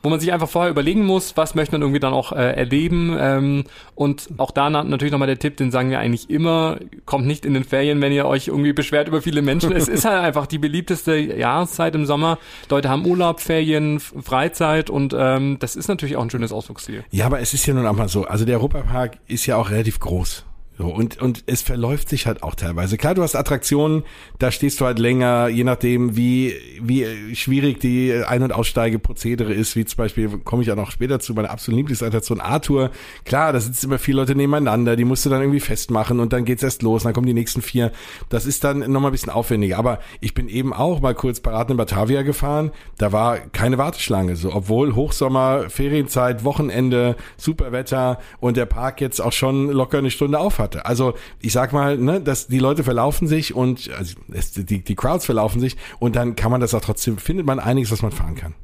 [0.02, 3.16] wo man sich einfach vorher überlegen muss, was möchte man irgendwie dann auch äh, erleben.
[3.18, 7.44] Ähm, und auch da natürlich nochmal der Tipp, den sagen wir eigentlich immer, kommt nicht
[7.44, 9.72] in den Ferien, wenn ihr euch irgendwie beschwert über viele Menschen.
[9.72, 12.38] es ist halt einfach die beliebteste Jahreszeit im Sommer.
[12.68, 17.04] Leute haben Urlaub, Ferien, Freizeit und ähm, das ist natürlich auch ein schönes Ausflugsziel.
[17.10, 19.70] Ja, aber es ist ja nun auch mal so, also der Europapark ist ja auch
[19.70, 20.44] relativ groß.
[20.78, 22.96] So, und, und es verläuft sich halt auch teilweise.
[22.96, 24.04] Klar, du hast Attraktionen,
[24.38, 29.76] da stehst du halt länger, je nachdem, wie, wie schwierig die Ein- und Aussteigeprozedere ist,
[29.76, 32.90] wie zum Beispiel, komme ich ja noch später zu, meine absolute Lieblingsattraktion Arthur.
[33.26, 36.46] Klar, da sitzen immer viele Leute nebeneinander, die musst du dann irgendwie festmachen und dann
[36.46, 37.92] geht's erst los, dann kommen die nächsten vier.
[38.30, 39.76] Das ist dann nochmal ein bisschen aufwendiger.
[39.78, 44.36] Aber ich bin eben auch mal kurz Raten in Batavia gefahren, da war keine Warteschlange,
[44.36, 50.10] so, obwohl Hochsommer, Ferienzeit, Wochenende, super Wetter und der Park jetzt auch schon locker eine
[50.10, 50.86] Stunde auf hatte.
[50.86, 55.26] Also ich sag mal, ne, dass die Leute verlaufen sich und also die, die Crowds
[55.26, 58.34] verlaufen sich und dann kann man das auch trotzdem, findet man einiges, was man fahren
[58.34, 58.54] kann.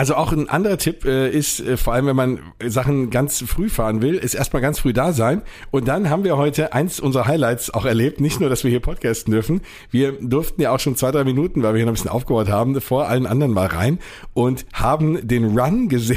[0.00, 3.68] Also auch ein anderer Tipp äh, ist, äh, vor allem wenn man Sachen ganz früh
[3.68, 5.42] fahren will, ist erstmal ganz früh da sein.
[5.70, 8.18] Und dann haben wir heute eins unserer Highlights auch erlebt.
[8.18, 9.60] Nicht nur, dass wir hier podcasten dürfen.
[9.90, 12.48] Wir durften ja auch schon zwei, drei Minuten, weil wir hier noch ein bisschen aufgebaut
[12.48, 13.98] haben, vor allen anderen mal rein
[14.32, 16.16] und haben den Run gesehen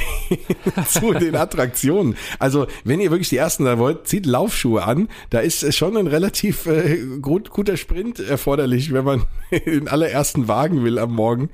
[0.87, 2.15] zu den Attraktionen.
[2.39, 5.09] Also wenn ihr wirklich die ersten da wollt, zieht Laufschuhe an.
[5.29, 10.85] Da ist schon ein relativ äh, gut, guter Sprint erforderlich, wenn man den allerersten Wagen
[10.85, 11.49] will am Morgen.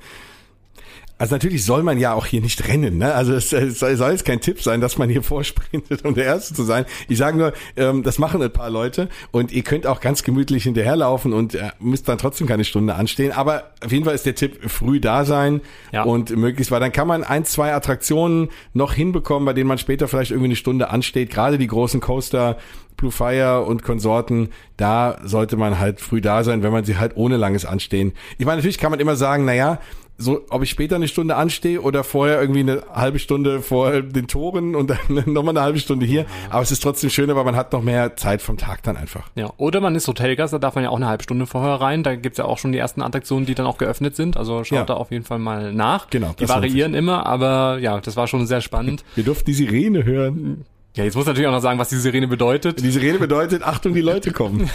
[1.20, 2.96] Also natürlich soll man ja auch hier nicht rennen.
[2.96, 3.14] Ne?
[3.14, 6.54] Also es, es soll jetzt kein Tipp sein, dass man hier vorsprintet, um der Erste
[6.54, 6.86] zu sein.
[7.08, 10.62] Ich sage nur, ähm, das machen ein paar Leute und ihr könnt auch ganz gemütlich
[10.62, 13.32] hinterherlaufen und äh, müsst dann trotzdem keine Stunde anstehen.
[13.32, 15.60] Aber auf jeden Fall ist der Tipp, früh da sein
[15.92, 16.04] ja.
[16.04, 20.08] und möglichst, weil dann kann man ein, zwei Attraktionen noch hinbekommen, bei denen man später
[20.08, 21.28] vielleicht irgendwie eine Stunde ansteht.
[21.28, 22.56] Gerade die großen Coaster,
[22.96, 27.16] Blue Fire und Konsorten, da sollte man halt früh da sein, wenn man sie halt
[27.16, 28.12] ohne langes Anstehen.
[28.38, 29.80] Ich meine, natürlich kann man immer sagen, na ja,
[30.20, 34.26] so, ob ich später eine Stunde anstehe oder vorher irgendwie eine halbe Stunde vor den
[34.26, 34.98] Toren und dann
[35.32, 36.26] nochmal eine halbe Stunde hier.
[36.50, 39.30] Aber es ist trotzdem schöner, weil man hat noch mehr Zeit vom Tag dann einfach.
[39.34, 42.02] Ja, oder man ist Hotelgast, da darf man ja auch eine halbe Stunde vorher rein.
[42.02, 44.36] Da gibt's ja auch schon die ersten Attraktionen, die dann auch geöffnet sind.
[44.36, 44.84] Also schaut ja.
[44.84, 46.10] da auf jeden Fall mal nach.
[46.10, 46.34] Genau.
[46.38, 49.04] Die variieren immer, aber ja, das war schon sehr spannend.
[49.14, 50.66] Wir durften die Sirene hören.
[51.00, 52.82] Ja, jetzt muss natürlich auch noch sagen, was die Sirene bedeutet.
[52.82, 54.68] Die Sirene bedeutet, Achtung, die Leute kommen.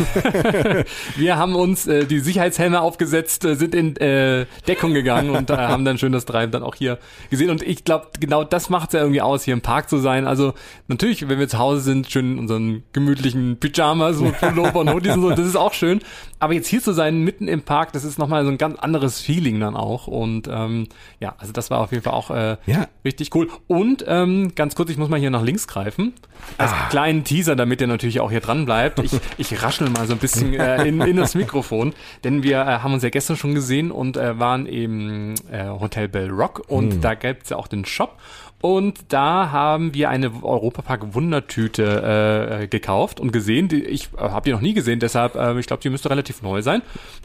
[1.18, 5.56] wir haben uns äh, die Sicherheitshelme aufgesetzt, äh, sind in äh, Deckung gegangen und äh,
[5.56, 6.98] haben dann schön das Treiben dann auch hier
[7.30, 7.52] gesehen.
[7.52, 10.26] Und ich glaube, genau das macht ja irgendwie aus, hier im Park zu sein.
[10.26, 10.56] Also
[10.88, 15.14] natürlich, wenn wir zu Hause sind, schön in unseren gemütlichen Pyjamas und Pullover und Hoodies
[15.14, 16.00] und so, das ist auch schön.
[16.40, 19.22] Aber jetzt hier zu sein, mitten im Park, das ist nochmal so ein ganz anderes
[19.22, 20.08] Feeling dann auch.
[20.08, 20.88] Und ähm,
[21.20, 22.88] ja, also das war auf jeden Fall auch äh, ja.
[23.04, 23.48] richtig cool.
[23.68, 26.15] Und ähm, ganz kurz, ich muss mal hier nach links greifen.
[26.58, 26.88] Als ah.
[26.90, 29.00] kleinen Teaser, damit ihr natürlich auch hier dran bleibt.
[29.00, 32.66] Ich, ich raschel mal so ein bisschen äh, in, in das Mikrofon, denn wir äh,
[32.80, 36.94] haben uns ja gestern schon gesehen und äh, waren im äh, Hotel Bell Rock und
[36.94, 37.02] hm.
[37.02, 38.18] da gibt's ja auch den Shop
[38.62, 43.68] Und da haben wir eine Europapark Wundertüte äh, gekauft und gesehen.
[43.68, 46.42] Die, ich äh, habe die noch nie gesehen, deshalb, äh, ich glaube, die müsste relativ
[46.42, 46.82] neu sein.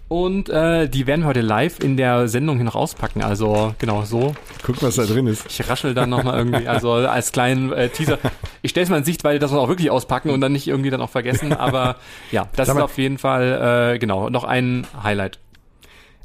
[0.08, 3.22] Und äh, die werden wir heute live in der Sendung hier noch auspacken.
[3.22, 4.34] Also genau so.
[4.62, 5.46] Guck, was da drin ist.
[5.48, 8.18] Ich raschel dann nochmal irgendwie, also als kleinen äh, Teaser.
[8.62, 10.90] Ich stelle es mal in Sicht, weil das auch wirklich auspacken und dann nicht irgendwie
[10.90, 11.52] dann auch vergessen.
[11.54, 11.96] Aber
[12.32, 15.38] ja, das ist auf jeden Fall äh, genau noch ein Highlight.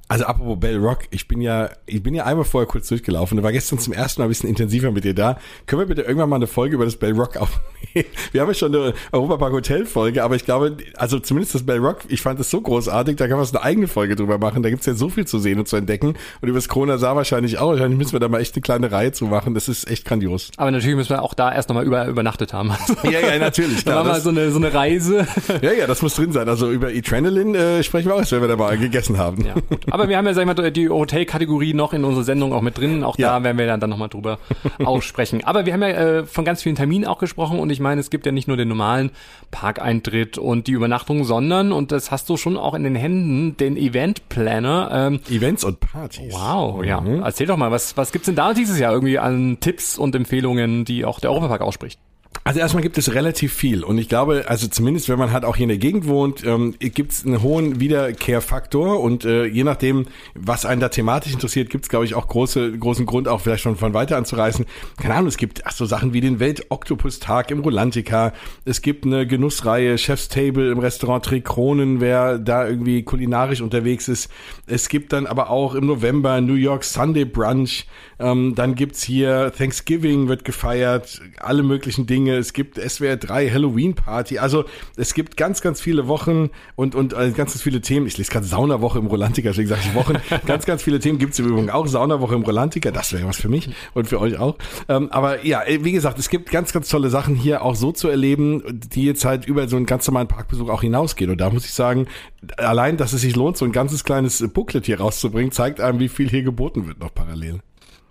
[0.07, 3.41] Also apropos Bell Rock, ich bin ja, ich bin ja einmal vorher kurz durchgelaufen.
[3.41, 5.39] war gestern zum ersten Mal ein bisschen intensiver mit dir da.
[5.65, 8.05] Können wir bitte irgendwann mal eine Folge über das Bell Rock aufnehmen?
[8.31, 11.79] Wir haben ja schon eine Europapark Hotel Folge, aber ich glaube, also zumindest das Bell
[11.79, 14.61] Rock, ich fand das so großartig, da kann man eine eigene Folge drüber machen.
[14.63, 16.15] Da gibt's ja so viel zu sehen und zu entdecken.
[16.41, 17.69] Und über das Corona sah wahrscheinlich auch.
[17.71, 19.53] Wahrscheinlich müssen wir da mal echt eine kleine Reihe zu machen.
[19.53, 20.51] Das ist echt grandios.
[20.57, 22.73] Aber natürlich müssen wir auch da erst nochmal über, übernachtet haben.
[23.03, 23.83] ja, ja, natürlich.
[23.83, 25.27] Klar, da mal so eine, so eine Reise.
[25.61, 26.47] Ja, ja, das muss drin sein.
[26.49, 29.45] Also über Adrenaline äh, sprechen wir auch, wenn wir da mal gegessen haben.
[29.45, 29.85] Ja, gut.
[29.95, 32.77] Aber wir haben ja, sag ich mal, die Hotelkategorie noch in unserer Sendung auch mit
[32.77, 33.01] drin.
[33.05, 33.29] Auch ja.
[33.29, 34.39] da werden wir dann, dann nochmal drüber
[34.84, 35.45] aussprechen.
[35.45, 38.10] Aber wir haben ja äh, von ganz vielen Terminen auch gesprochen und ich meine, es
[38.10, 39.12] gibt ja nicht nur den normalen
[39.51, 43.77] Parkeintritt und die Übernachtung, sondern, und das hast du schon auch in den Händen, den
[43.77, 44.89] Eventplanner.
[44.91, 46.34] Ähm, Events und Partys.
[46.34, 46.99] Wow, ja.
[46.99, 47.23] Mhm.
[47.23, 50.84] Erzähl doch mal, was, was gibt's denn da dieses Jahr irgendwie an Tipps und Empfehlungen,
[50.84, 52.01] die auch der Europapark ausspricht?
[52.43, 55.55] Also erstmal gibt es relativ viel und ich glaube, also zumindest wenn man halt auch
[55.55, 60.05] hier in der Gegend wohnt, ähm, gibt es einen hohen Wiederkehrfaktor und äh, je nachdem,
[60.35, 63.63] was einen da thematisch interessiert, gibt es glaube ich auch große, großen Grund auch vielleicht
[63.63, 64.65] schon von weiter anzureißen.
[65.01, 68.31] Keine Ahnung, es gibt ach, so Sachen wie den Welt-Oktopus-Tag im Rolantica,
[68.63, 74.29] es gibt eine Genussreihe Chef's Table im Restaurant Trikronen, wer da irgendwie kulinarisch unterwegs ist.
[74.67, 77.87] Es gibt dann aber auch im November New York Sunday Brunch,
[78.19, 83.95] ähm, dann gibt's hier Thanksgiving wird gefeiert, alle möglichen Dinge es gibt SWR 3 Halloween
[83.95, 84.39] Party.
[84.39, 84.65] Also
[84.97, 88.07] es gibt ganz, ganz viele Wochen und, und äh, ganz, ganz viele Themen.
[88.07, 90.15] Ich lese gerade Saunawoche im Rolantiker, deswegen sage ich Wochen.
[90.45, 91.88] ganz, ganz viele Themen gibt es im Übrigen auch.
[91.88, 94.57] Saunawoche im Rolantiker, das wäre was für mich und für euch auch.
[94.89, 97.91] Ähm, aber ja, äh, wie gesagt, es gibt ganz, ganz tolle Sachen hier auch so
[97.91, 101.31] zu erleben, die jetzt halt über so einen ganz normalen Parkbesuch auch hinausgehen.
[101.31, 102.07] Und da muss ich sagen,
[102.57, 106.09] allein, dass es sich lohnt, so ein ganzes kleines Booklet hier rauszubringen, zeigt einem, wie
[106.09, 107.59] viel hier geboten wird noch parallel.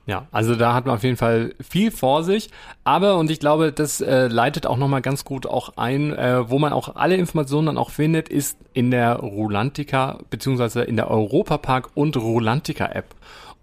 [0.06, 2.50] Ja, also da hat man auf jeden Fall viel vor sich.
[2.84, 6.58] Aber, und ich glaube, das äh, leitet auch nochmal ganz gut auch ein, äh, wo
[6.58, 11.90] man auch alle Informationen dann auch findet, ist in der Rulantica beziehungsweise in der Europapark
[11.94, 13.14] und Rulantica App.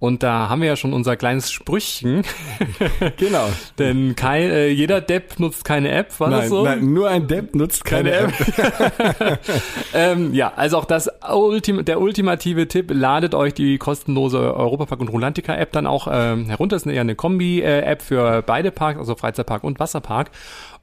[0.02, 2.24] Und da haben wir ja schon unser kleines Sprüchchen.
[3.18, 3.48] genau.
[3.78, 6.64] Denn kein, äh, jeder Depp nutzt keine App, war nein, das so?
[6.64, 9.40] Nein, nur ein Depp nutzt keine, keine App.
[9.94, 15.10] ähm, ja, also auch das Ultim der ultimative Tipp, ladet euch die kostenlose Europapark und
[15.10, 16.78] Rolantica App dann auch ähm, herunter.
[16.78, 20.32] Das ist eher eine Kombi-App für beide Parks, also Freizeitpark und Wasserpark.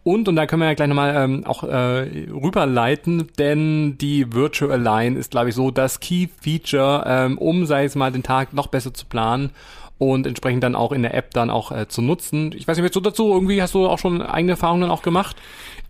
[0.05, 4.81] Und, und da können wir ja gleich nochmal ähm, auch äh, rüberleiten, denn die Virtual
[4.81, 8.69] Line ist, glaube ich, so das Key-Feature, ähm, um, sei es mal, den Tag noch
[8.69, 9.51] besser zu planen
[9.99, 12.53] und entsprechend dann auch in der App dann auch äh, zu nutzen.
[12.57, 15.03] Ich weiß nicht, willst du dazu irgendwie, hast du auch schon eigene Erfahrungen dann auch
[15.03, 15.37] gemacht?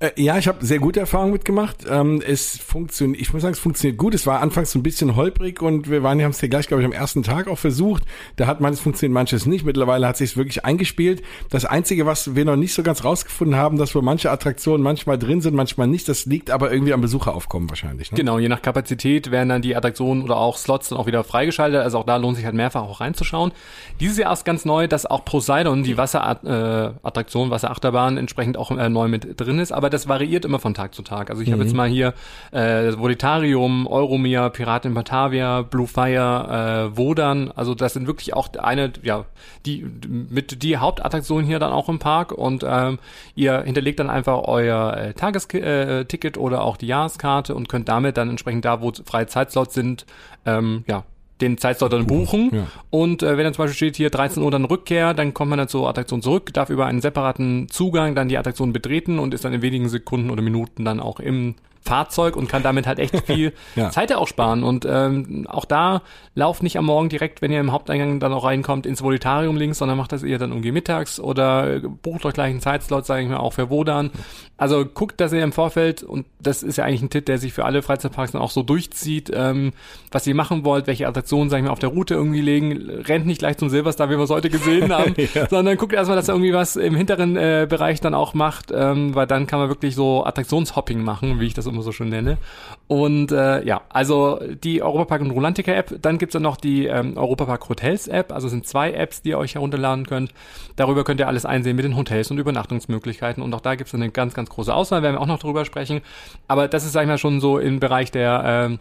[0.00, 1.78] Äh, ja, ich habe sehr gute Erfahrungen mitgemacht.
[1.90, 4.14] Ähm, es funktioniert, ich muss sagen, es funktioniert gut.
[4.14, 6.82] Es war anfangs so ein bisschen holprig und wir waren, haben es ja gleich, glaube
[6.82, 8.04] ich, am ersten Tag auch versucht.
[8.36, 9.64] Da hat manches funktioniert, manches nicht.
[9.64, 11.22] Mittlerweile hat sich wirklich eingespielt.
[11.50, 15.18] Das Einzige, was wir noch nicht so ganz rausgefunden haben, dass wohl manche Attraktionen manchmal
[15.18, 16.08] drin sind, manchmal nicht.
[16.08, 18.12] Das liegt aber irgendwie am Besucheraufkommen wahrscheinlich.
[18.12, 18.16] Ne?
[18.18, 21.80] Genau, je nach Kapazität werden dann die Attraktionen oder auch Slots dann auch wieder freigeschaltet.
[21.80, 23.50] Also auch da lohnt sich halt mehrfach auch reinzuschauen.
[23.98, 28.88] Dieses Jahr ist ganz neu, dass auch Poseidon, die Wasserattraktion, äh, Wasserachterbahn, entsprechend auch äh,
[28.88, 29.72] neu mit drin ist.
[29.72, 31.30] Aber das variiert immer von Tag zu Tag.
[31.30, 31.52] Also ich mhm.
[31.52, 32.14] habe jetzt mal hier
[32.50, 37.50] äh, Volitarium, Euromir, Piraten in Batavia, Blue Fire, äh, Wodan.
[37.52, 39.24] Also das sind wirklich auch eine, ja,
[39.66, 42.98] die mit die Hauptattraktionen hier dann auch im Park und ähm,
[43.34, 48.16] ihr hinterlegt dann einfach euer äh, Tagesticket äh, oder auch die Jahreskarte und könnt damit
[48.16, 50.06] dann entsprechend da, wo freie Zeitslots sind,
[50.46, 51.04] ähm, ja,
[51.40, 52.50] den Zeitslot dann buchen.
[52.52, 52.66] Ja.
[52.90, 55.58] Und äh, wenn dann zum Beispiel steht hier 13 Uhr dann Rückkehr, dann kommt man
[55.58, 59.44] dann zur Attraktion zurück, darf über einen separaten Zugang dann die Attraktion betreten und ist
[59.44, 61.54] dann in wenigen Sekunden oder Minuten dann auch im
[61.88, 63.90] Fahrzeug und kann damit halt echt viel ja.
[63.90, 64.62] Zeit auch sparen.
[64.62, 66.02] Und ähm, auch da
[66.34, 69.78] lauft nicht am Morgen direkt, wenn ihr im Haupteingang dann auch reinkommt, ins Volitarium links,
[69.78, 73.28] sondern macht das eher dann irgendwie mittags oder bucht euch gleich einen Zeitslot, sage ich
[73.28, 74.10] mal, auch für Wodan.
[74.56, 77.52] Also guckt, dass ihr im Vorfeld, und das ist ja eigentlich ein Tipp, der sich
[77.52, 79.72] für alle Freizeitparks dann auch so durchzieht, ähm,
[80.10, 82.88] was ihr machen wollt, welche Attraktionen, sag ich mal, auf der Route irgendwie legen.
[83.06, 85.48] Rennt nicht gleich zum Silverstar, wie wir es heute gesehen haben, ja.
[85.48, 89.14] sondern guckt erstmal, dass er irgendwie was im hinteren äh, Bereich dann auch macht, ähm,
[89.14, 92.38] weil dann kann man wirklich so Attraktionshopping machen, wie ich das immer so schön nenne.
[92.86, 97.16] Und äh, ja, also die Europapark und Rolantica App, dann gibt's dann noch die ähm,
[97.16, 100.32] Europapark Hotels App, also sind zwei Apps, die ihr euch herunterladen könnt.
[100.76, 104.10] Darüber könnt ihr alles einsehen mit den Hotels und Übernachtungsmöglichkeiten und auch da gibt's eine
[104.10, 106.00] ganz, ganz große Auswahl, werden wir auch noch drüber sprechen.
[106.46, 108.78] Aber das ist, sag ich mal, schon so im Bereich der äh,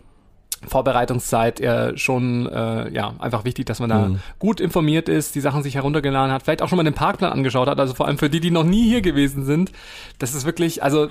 [0.68, 4.20] Vorbereitungszeit äh, schon äh, ja einfach wichtig, dass man da mhm.
[4.40, 7.68] gut informiert ist, die Sachen sich heruntergeladen hat, vielleicht auch schon mal den Parkplan angeschaut
[7.68, 9.72] hat, also vor allem für die, die noch nie hier gewesen sind.
[10.20, 11.10] Das ist wirklich, also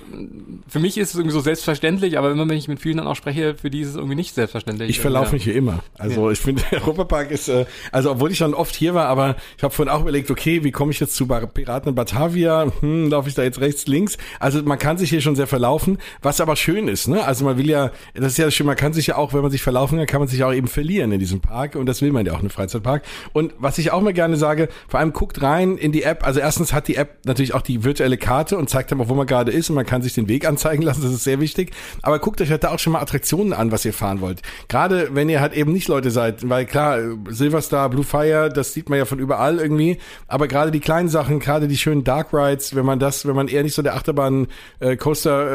[0.69, 3.16] für mich ist es irgendwie so selbstverständlich, aber immer wenn ich mit vielen dann auch
[3.16, 4.90] spreche, für die ist es irgendwie nicht selbstverständlich.
[4.90, 5.81] Ich verlaufe mich hier immer.
[5.99, 6.33] Also ja.
[6.33, 9.62] ich finde, der Europapark ist, äh, also obwohl ich schon oft hier war, aber ich
[9.62, 12.71] habe vorhin auch überlegt, okay, wie komme ich jetzt zu Piraten in Batavia?
[12.81, 14.16] Hm, laufe ich da jetzt rechts, links?
[14.40, 17.25] Also man kann sich hier schon sehr verlaufen, was aber schön ist, ne?
[17.25, 19.52] Also man will ja, das ist ja schön, man kann sich ja auch, wenn man
[19.52, 22.12] sich verlaufen kann, kann man sich auch eben verlieren in diesem Park und das will
[22.12, 23.02] man ja auch in Freizeitpark.
[23.32, 26.26] Und was ich auch mal gerne sage, vor allem guckt rein in die App.
[26.26, 29.26] Also erstens hat die App natürlich auch die virtuelle Karte und zeigt auch, wo man
[29.26, 31.02] gerade ist und man kann sich den Weg anzeigen lassen.
[31.02, 31.72] Das ist sehr wichtig.
[32.02, 34.42] Aber guckt euch halt da auch schon mal Attraktionen an, was ihr fahren wollt.
[34.68, 38.88] Gerade wenn ihr halt eben nicht Leute seid, weil klar, Silverstar, Blue Fire, das sieht
[38.88, 39.98] man ja von überall irgendwie.
[40.28, 43.48] Aber gerade die kleinen Sachen, gerade die schönen Dark Rides, wenn man das, wenn man
[43.48, 44.48] eher nicht so der Achterbahn
[44.80, 44.96] äh,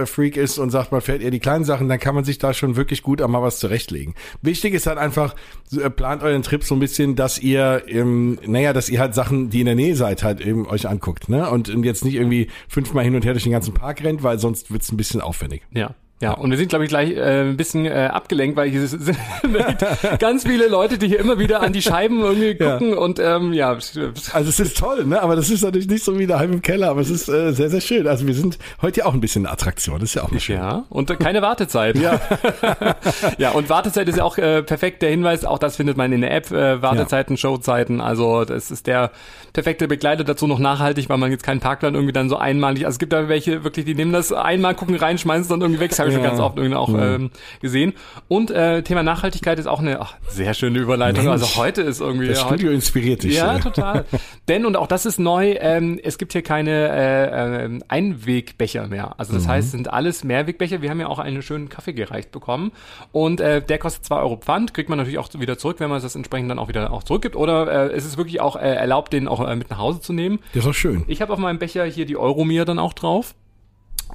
[0.05, 2.53] Freak ist und sagt, man fährt eher die kleinen Sachen, dann kann man sich da
[2.53, 4.13] schon wirklich gut einmal was zurechtlegen.
[4.41, 5.35] Wichtig ist halt einfach,
[5.71, 9.49] äh, plant euren Trip so ein bisschen, dass ihr, ähm, naja, dass ihr halt Sachen,
[9.49, 11.49] die in der Nähe seid, halt eben euch anguckt, ne?
[11.49, 14.71] Und jetzt nicht irgendwie fünfmal hin und her durch den ganzen Park rennt, weil sonst
[14.71, 15.63] wird's ein bisschen aufwendig.
[15.71, 15.95] Ja.
[16.21, 19.17] Ja, und wir sind, glaube ich, gleich äh, ein bisschen äh, abgelenkt, weil hier sind
[20.19, 22.97] ganz viele Leute, die hier immer wieder an die Scheiben irgendwie gucken ja.
[22.97, 23.71] und ähm, ja.
[23.71, 25.19] Also es ist toll, ne?
[25.19, 27.71] Aber das ist natürlich nicht so wie daheim im Keller, aber es ist äh, sehr,
[27.71, 28.07] sehr schön.
[28.07, 30.43] Also wir sind heute ja auch ein bisschen eine Attraktion, das ist ja auch nicht
[30.43, 30.57] schön.
[30.57, 31.97] Ja, und äh, keine Wartezeit.
[31.97, 32.21] ja.
[33.39, 36.21] ja, und Wartezeit ist ja auch äh, perfekt der Hinweis, auch das findet man in
[36.21, 37.39] der App, äh, Wartezeiten, ja.
[37.39, 39.09] Showzeiten, also das ist der
[39.53, 42.93] perfekte Begleiter dazu noch nachhaltig, weil man jetzt keinen Parkplan irgendwie dann so einmalig, also
[42.93, 45.79] es gibt da welche wirklich, die nehmen das einmal, gucken rein, schmeißen es dann irgendwie
[45.79, 47.93] weg, ich schon ganz oft irgendwie auch ähm, gesehen.
[48.27, 51.25] Und äh, Thema Nachhaltigkeit ist auch eine ach, sehr schöne Überleitung.
[51.25, 52.27] Mensch, also heute ist irgendwie.
[52.27, 53.35] Das Studio heute, inspiriert dich.
[53.35, 54.05] Ja, total.
[54.47, 59.15] Denn, und auch das ist neu, ähm, es gibt hier keine äh, äh, Einwegbecher mehr.
[59.17, 59.49] Also das mhm.
[59.49, 60.81] heißt, es sind alles Mehrwegbecher.
[60.81, 62.71] Wir haben ja auch einen schönen Kaffee gereicht bekommen.
[63.11, 66.01] Und äh, der kostet zwei Euro Pfand, kriegt man natürlich auch wieder zurück, wenn man
[66.01, 67.35] das entsprechend dann auch wieder auch zurückgibt.
[67.35, 70.13] Oder äh, es ist wirklich auch äh, erlaubt, den auch äh, mit nach Hause zu
[70.13, 70.39] nehmen.
[70.53, 71.03] Das ist auch schön.
[71.07, 73.35] Ich habe auf meinem Becher hier die Euromir dann auch drauf.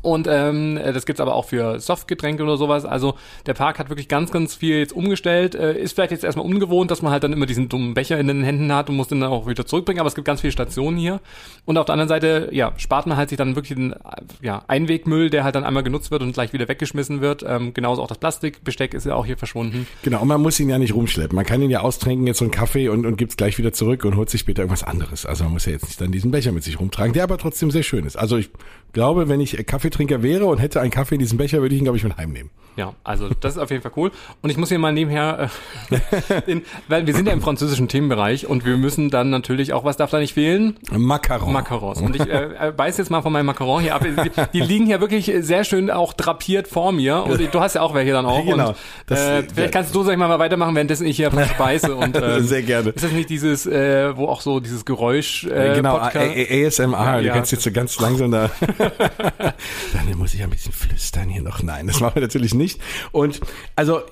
[0.06, 2.84] Und ähm, das gibt's aber auch für Softgetränke oder sowas.
[2.84, 5.56] Also der Park hat wirklich ganz, ganz viel jetzt umgestellt.
[5.56, 8.28] Äh, ist vielleicht jetzt erstmal ungewohnt, dass man halt dann immer diesen dummen Becher in
[8.28, 9.98] den Händen hat und muss den dann auch wieder zurückbringen.
[9.98, 11.20] Aber es gibt ganz viele Stationen hier.
[11.64, 13.96] Und auf der anderen Seite, ja, spart man halt sich dann wirklich den
[14.40, 17.44] ja, Einwegmüll, der halt dann einmal genutzt wird und gleich wieder weggeschmissen wird.
[17.44, 19.88] Ähm, genauso auch das Plastikbesteck ist ja auch hier verschwunden.
[20.04, 21.34] Genau, und man muss ihn ja nicht rumschleppen.
[21.34, 24.04] Man kann ihn ja austrinken, jetzt so einen Kaffee und, und gibt's gleich wieder zurück
[24.04, 25.26] und holt sich später irgendwas anderes.
[25.26, 27.72] Also man muss ja jetzt nicht dann diesen Becher mit sich rumtragen, der aber trotzdem
[27.72, 28.14] sehr schön ist.
[28.14, 28.50] Also ich
[28.92, 31.84] glaube, wenn ich Kaffeetrinker wäre und hätte einen Kaffee in diesem Becher, würde ich ihn,
[31.84, 32.50] glaube ich, mit heimnehmen.
[32.76, 34.10] Ja, also das ist auf jeden Fall cool.
[34.42, 35.48] Und ich muss hier mal nebenher,
[35.90, 39.84] äh, in, weil wir sind ja im französischen Themenbereich und wir müssen dann natürlich auch,
[39.84, 40.76] was darf da nicht fehlen?
[40.90, 41.54] Macaron.
[41.54, 42.02] Macarons.
[42.02, 44.04] Und ich äh, äh beiß jetzt mal von meinem Macaron hier ab.
[44.04, 47.24] Die, die, liegen hier wirklich sehr schön auch drapiert vor mir.
[47.24, 48.44] Und du hast ja auch welche dann auch.
[48.44, 48.68] Genau.
[48.68, 49.68] Und, das, äh, vielleicht ja.
[49.68, 51.94] kannst du, sag ich mal, mal weitermachen, währenddessen ich hier beiße.
[51.94, 52.90] Und, ähm, sehr gerne.
[52.90, 57.22] Ist das nicht dieses, äh, wo auch so dieses Geräusch äh, Genau, ASMR.
[57.22, 58.50] Du kannst jetzt so ganz langsam da...
[59.92, 61.62] dann muss ich ein bisschen flüstern hier noch.
[61.62, 62.80] Nein, das machen wir natürlich nicht.
[63.12, 63.40] Und
[63.74, 64.02] also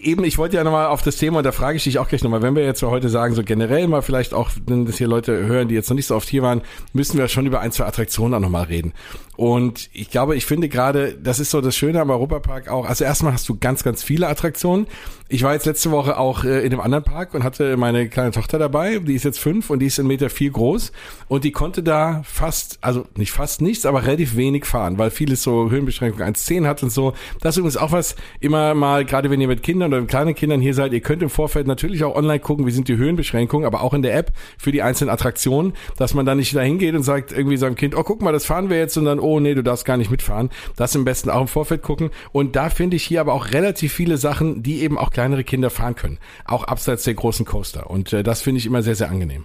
[0.00, 2.22] eben, ich wollte ja nochmal auf das Thema, und da frage ich dich auch gleich
[2.22, 5.08] nochmal, wenn wir jetzt für heute sagen, so generell mal vielleicht auch, wenn das hier
[5.08, 7.72] Leute hören, die jetzt noch nicht so oft hier waren, müssen wir schon über ein,
[7.72, 8.92] zwei Attraktionen auch nochmal reden.
[9.38, 12.84] Und ich glaube, ich finde gerade, das ist so das Schöne am Europapark auch.
[12.84, 14.88] Also erstmal hast du ganz, ganz viele Attraktionen.
[15.28, 18.32] Ich war jetzt letzte Woche auch äh, in einem anderen Park und hatte meine kleine
[18.32, 18.98] Tochter dabei.
[18.98, 20.90] Die ist jetzt fünf und die ist in Meter vier groß.
[21.28, 25.44] Und die konnte da fast, also nicht fast nichts, aber relativ wenig fahren, weil vieles
[25.44, 27.12] so Höhenbeschränkung 1,10 hat und so.
[27.40, 30.34] Das ist übrigens auch was, immer mal, gerade wenn ihr mit Kindern oder mit kleinen
[30.34, 33.66] Kindern hier seid, ihr könnt im Vorfeld natürlich auch online gucken, wie sind die Höhenbeschränkungen,
[33.66, 36.96] aber auch in der App für die einzelnen Attraktionen, dass man da nicht da hingeht
[36.96, 39.40] und sagt irgendwie seinem Kind, oh, guck mal, das fahren wir jetzt und dann, oh
[39.40, 40.50] nee, du darfst gar nicht mitfahren.
[40.76, 42.10] Das im besten auch im Vorfeld gucken.
[42.32, 45.70] Und da finde ich hier aber auch relativ viele Sachen, die eben auch kleinere Kinder
[45.70, 46.18] fahren können.
[46.44, 47.90] Auch abseits der großen Coaster.
[47.90, 49.44] Und äh, das finde ich immer sehr, sehr angenehm.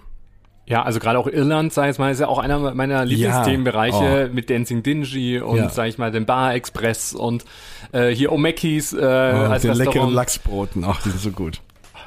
[0.66, 4.26] Ja, also gerade auch Irland, sag ich mal, ist ja auch einer meiner Lieblingsthemenbereiche ja.
[4.26, 4.34] oh.
[4.34, 5.68] mit Dancing Dingy und ja.
[5.68, 7.44] sag ich mal den Bar Express und
[7.92, 11.60] äh, hier Omekis äh, oh, als den leckeren Lachsbroten, ach, die sind so gut.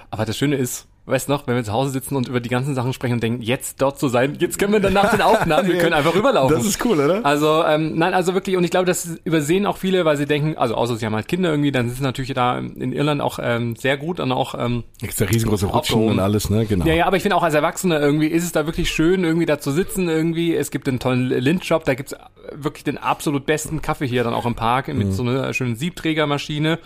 [0.10, 2.76] Aber das Schöne ist, weißt noch, wenn wir zu Hause sitzen und über die ganzen
[2.76, 5.68] Sachen sprechen und denken, jetzt dort zu sein, jetzt können wir dann nach den Aufnahmen,
[5.68, 6.56] wir können einfach rüberlaufen.
[6.56, 7.26] Das ist cool, oder?
[7.26, 10.58] Also, ähm, nein, also wirklich, und ich glaube, das übersehen auch viele, weil sie denken,
[10.58, 13.40] also außer sie haben halt Kinder irgendwie, dann sind sie natürlich da in Irland auch
[13.42, 16.66] ähm, sehr gut und auch ähm, Gibt's da riesengroße Rutschen und alles, ne?
[16.66, 16.86] Genau.
[16.86, 19.46] Ja, ja, aber ich finde auch als Erwachsener irgendwie ist es da wirklich schön, irgendwie
[19.46, 20.56] da zu sitzen irgendwie.
[20.56, 22.16] Es gibt einen tollen Lindshop, da gibt's
[22.54, 25.12] wirklich den absolut besten Kaffee hier dann auch im Park mit mhm.
[25.12, 26.80] so einer schönen Siebträgermaschine.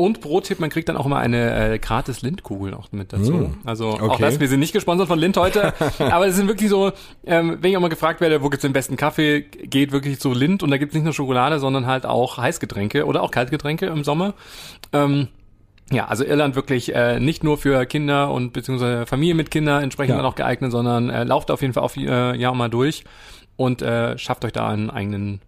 [0.00, 3.32] Und Pro-Tipp, man kriegt dann auch immer eine äh, gratis Lindkugel auch mit dazu.
[3.32, 4.02] Mm, also okay.
[4.04, 6.92] auch das, wir sind nicht gesponsert von Lind heute, aber es sind wirklich so,
[7.26, 10.32] ähm, wenn ich auch mal gefragt werde, wo gibt's den besten Kaffee, geht wirklich zu
[10.32, 14.04] Lind und da gibt's nicht nur Schokolade, sondern halt auch Heißgetränke oder auch Kaltgetränke im
[14.04, 14.34] Sommer.
[14.92, 15.26] Ähm,
[15.90, 20.10] Ja, also Irland wirklich äh, nicht nur für Kinder und beziehungsweise Familie mit Kindern entsprechend
[20.10, 20.16] ja.
[20.18, 23.02] dann auch geeignet, sondern äh, lauft auf jeden Fall auf äh, Jahr mal durch
[23.56, 25.40] und äh, schafft euch da einen eigenen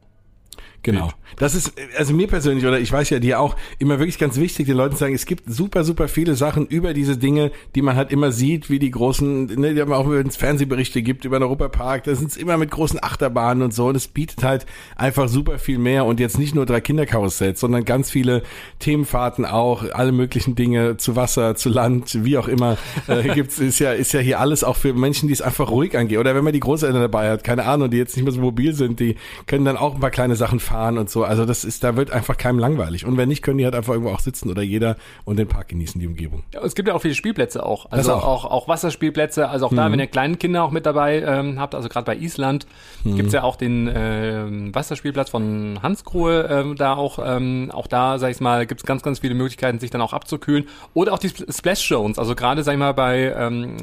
[0.82, 1.10] Genau.
[1.36, 4.66] Das ist, also mir persönlich, oder ich weiß ja dir auch, immer wirklich ganz wichtig,
[4.66, 7.96] den Leuten zu sagen, es gibt super, super viele Sachen über diese Dinge, die man
[7.96, 11.38] halt immer sieht, wie die großen, ne, die man auch wenn es Fernsehberichte gibt über
[11.38, 14.66] den Europapark, da sind es immer mit großen Achterbahnen und so und es bietet halt
[14.96, 18.42] einfach super viel mehr und jetzt nicht nur drei Kinderkarussells, sondern ganz viele
[18.78, 23.78] Themenfahrten auch, alle möglichen Dinge zu Wasser, zu Land, wie auch immer, äh, gibt's, ist
[23.78, 26.18] ja, ist ja hier alles auch für Menschen, die es einfach ruhig angeht.
[26.18, 28.74] Oder wenn man die Großeltern dabei hat, keine Ahnung, die jetzt nicht mehr so mobil
[28.74, 29.16] sind, die
[29.46, 31.24] können dann auch ein paar kleine Sachen fahren und so.
[31.24, 33.04] Also das ist, da wird einfach keinem langweilig.
[33.04, 35.68] Und wenn nicht, können die halt einfach irgendwo auch sitzen oder jeder und den Park
[35.68, 36.44] genießen, die Umgebung.
[36.54, 37.90] Ja, es gibt ja auch viele Spielplätze auch.
[37.90, 38.24] Also auch.
[38.24, 38.44] auch.
[38.44, 39.48] auch Wasserspielplätze.
[39.48, 39.92] Also auch da, mhm.
[39.92, 42.66] wenn ihr kleine Kinder auch mit dabei ähm, habt, also gerade bei Island
[43.02, 43.16] mhm.
[43.16, 47.18] gibt's ja auch den äh, Wasserspielplatz von Hanskruhe äh, da auch.
[47.22, 50.68] Ähm, auch da, sag ich mal, gibt's ganz, ganz viele Möglichkeiten, sich dann auch abzukühlen.
[50.94, 52.18] Oder auch die Splash Zones.
[52.18, 53.76] Also gerade, sag ich mal, bei ähm,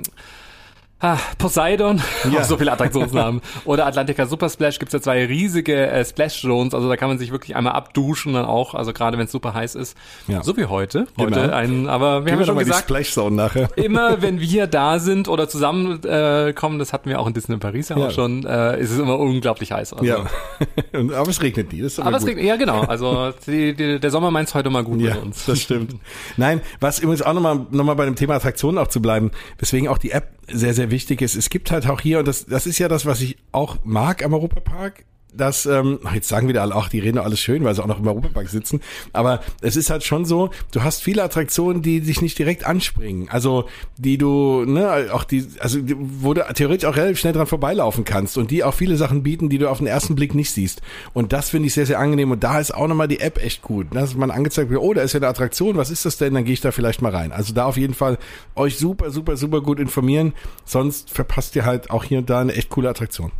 [0.99, 2.43] Ah, Poseidon, ja.
[2.43, 3.41] so viele Attraktionsnamen.
[3.65, 7.19] Oder Atlantica Super Splash gibt's ja zwei riesige äh, Splash Zones, also da kann man
[7.19, 9.95] sich wirklich einmal abduschen dann auch, also gerade wenn es super heiß ist.
[10.27, 10.41] Ja.
[10.41, 11.05] So wie heute.
[11.19, 11.53] Heute genau.
[11.53, 13.69] ein, aber wir Gehen haben ja schon gesagt, Splash Zone nachher.
[13.75, 17.57] immer wenn wir da sind oder zusammen äh, kommen, das hatten wir auch in Disney
[17.57, 18.07] Paris ja, ja.
[18.07, 19.93] auch schon, äh, ist es immer unglaublich heiß.
[19.93, 20.03] Also.
[20.03, 20.25] Ja,
[20.93, 21.83] aber es regnet nie.
[21.83, 22.21] Das ist aber gut.
[22.21, 22.81] es regnet, ja genau.
[22.81, 25.45] Also die, die, der Sommer meint's heute mal gut ja, mit uns.
[25.45, 25.95] das stimmt.
[26.37, 29.29] Nein, was übrigens auch nochmal noch mal bei dem Thema Attraktionen auch zu bleiben,
[29.59, 31.35] weswegen auch die App sehr, sehr wichtig ist.
[31.35, 34.23] Es gibt halt auch hier, und das, das ist ja das, was ich auch mag
[34.23, 35.05] am Europapark,
[35.37, 37.99] dass, ähm, jetzt sagen wieder alle, ach, die reden alles schön, weil sie auch noch
[37.99, 38.81] im Europapark sitzen.
[39.13, 43.29] Aber es ist halt schon so, du hast viele Attraktionen, die dich nicht direkt anspringen.
[43.29, 43.65] Also,
[43.97, 48.37] die du, ne, auch die, also, wo du theoretisch auch relativ schnell dran vorbeilaufen kannst
[48.37, 50.81] und die auch viele Sachen bieten, die du auf den ersten Blick nicht siehst.
[51.13, 52.31] Und das finde ich sehr, sehr angenehm.
[52.31, 53.87] Und da ist auch nochmal die App echt gut.
[53.91, 56.33] Dass man angezeigt wird, oh, da ist ja eine Attraktion, was ist das denn?
[56.33, 57.31] Dann gehe ich da vielleicht mal rein.
[57.31, 58.17] Also da auf jeden Fall
[58.55, 60.33] euch super, super, super gut informieren.
[60.65, 63.31] Sonst verpasst ihr halt auch hier und da eine echt coole Attraktion.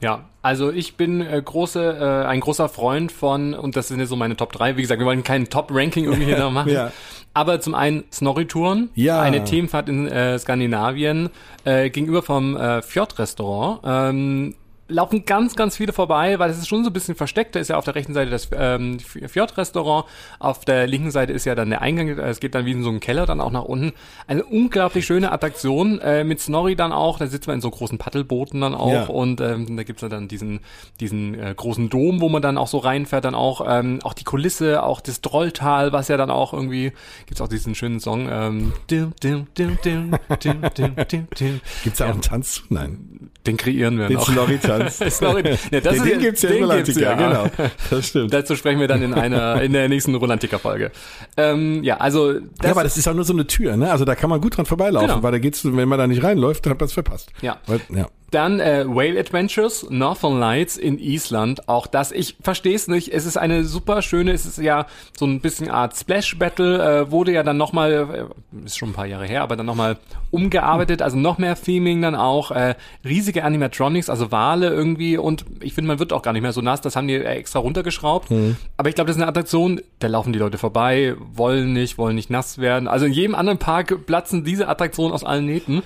[0.00, 4.08] Ja, also ich bin äh, große, äh, ein großer Freund von, und das sind jetzt
[4.08, 6.72] so meine Top 3, wie gesagt, wir wollen kein Top-Ranking irgendwie hier noch machen.
[6.72, 6.92] ja.
[7.32, 9.20] Aber zum einen Snorri-Touren, ja.
[9.20, 11.30] eine Themenfahrt in äh, Skandinavien,
[11.64, 13.80] äh, gegenüber vom äh, Fjord-Restaurant.
[13.84, 14.54] Ähm,
[14.90, 17.54] laufen ganz, ganz viele vorbei, weil es ist schon so ein bisschen versteckt.
[17.54, 20.06] Da ist ja auf der rechten Seite das ähm, Fjord-Restaurant,
[20.38, 22.90] auf der linken Seite ist ja dann der Eingang, es geht dann wie in so
[22.90, 23.92] einen Keller dann auch nach unten.
[24.26, 27.98] Eine unglaublich schöne Attraktion, äh, mit Snorri dann auch, da sitzt man in so großen
[27.98, 29.06] Paddelbooten dann auch ja.
[29.06, 30.60] und ähm, da gibt's dann diesen,
[30.98, 34.24] diesen äh, großen Dom, wo man dann auch so reinfährt, dann auch, ähm, auch die
[34.24, 36.92] Kulisse, auch das Drolltal, was ja dann auch irgendwie,
[37.26, 40.10] gibt's auch diesen schönen Song, ähm, dim, dim, dim, dim,
[40.42, 41.60] dim, dim, dim, dim.
[41.84, 42.62] Gibt's da auch einen Tanz?
[42.68, 43.30] Nein.
[43.46, 44.28] Den kreieren wir den noch.
[44.28, 44.79] Snorri-Tanz.
[44.88, 47.14] Snorri, ja, das den, den gibt's ja in Rolantica, ja.
[47.14, 47.46] genau.
[47.90, 48.32] Das stimmt.
[48.32, 50.90] Dazu sprechen wir dann in einer, in der nächsten Rolantica-Folge.
[51.36, 52.34] Ähm, ja, also.
[52.34, 53.90] Das ja, aber das ist auch nur so eine Tür, ne?
[53.90, 55.22] Also da kann man gut dran vorbeilaufen, genau.
[55.22, 57.32] weil da geht's, wenn man da nicht reinläuft, dann hat man es verpasst.
[57.42, 57.58] Ja.
[57.66, 58.06] Weil, ja.
[58.30, 61.68] Dann äh, Whale Adventures, Northern Lights in Island.
[61.68, 63.12] Auch das, ich verstehe es nicht.
[63.12, 64.86] Es ist eine super schöne, es ist ja
[65.18, 68.94] so ein bisschen Art Splash Battle, äh, wurde ja dann nochmal, äh, ist schon ein
[68.94, 69.96] paar Jahre her, aber dann nochmal
[70.30, 72.74] umgearbeitet, also noch mehr Theming dann auch, äh,
[73.04, 76.60] riesige Animatronics, also Wale irgendwie und ich finde, man wird auch gar nicht mehr so
[76.60, 78.30] nass, das haben die extra runtergeschraubt.
[78.30, 78.56] Mhm.
[78.76, 82.14] Aber ich glaube, das ist eine Attraktion, da laufen die Leute vorbei, wollen nicht, wollen
[82.14, 82.88] nicht nass werden.
[82.88, 85.82] Also in jedem anderen Park platzen diese Attraktionen aus allen Nähten.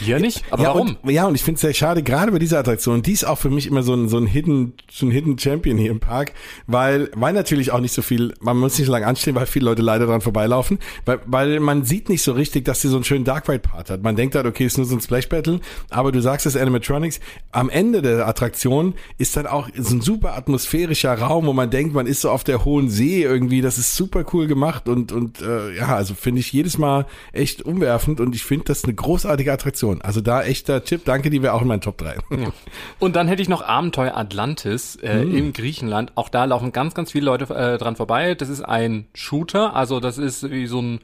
[0.00, 0.44] Hier nicht?
[0.50, 0.96] Aber ja, warum?
[1.02, 3.02] Und, ja, und ich finde es sehr schade, gerade bei dieser Attraktion.
[3.02, 5.78] Die ist auch für mich immer so ein, so ein Hidden, so ein Hidden Champion
[5.78, 6.32] hier im Park,
[6.66, 9.66] weil, weil natürlich auch nicht so viel, man muss nicht so lange anstehen, weil viele
[9.66, 13.04] Leute leider dran vorbeilaufen, weil, weil man sieht nicht so richtig, dass sie so einen
[13.04, 14.02] schönen Dark Ride Part hat.
[14.02, 15.60] Man denkt halt, okay, ist nur so ein Splash Battle,
[15.90, 17.20] aber du sagst es Animatronics,
[17.52, 21.94] am Ende der Attraktion ist dann auch so ein super atmosphärischer Raum, wo man denkt,
[21.94, 25.40] man ist so auf der hohen See irgendwie, das ist super cool gemacht und, und,
[25.40, 29.52] äh, ja, also finde ich jedes Mal echt umwerfend und ich finde das eine großartige
[29.52, 29.75] Attraktion.
[29.76, 30.00] Attraktion.
[30.02, 32.16] Also da echter Tipp, danke, die wäre auch in meinen Top 3.
[32.30, 32.48] Ja.
[32.98, 35.36] Und dann hätte ich noch Abenteuer Atlantis äh, mm.
[35.36, 36.12] in Griechenland.
[36.14, 38.34] Auch da laufen ganz, ganz viele Leute äh, dran vorbei.
[38.34, 41.00] Das ist ein Shooter, also das ist wie so ein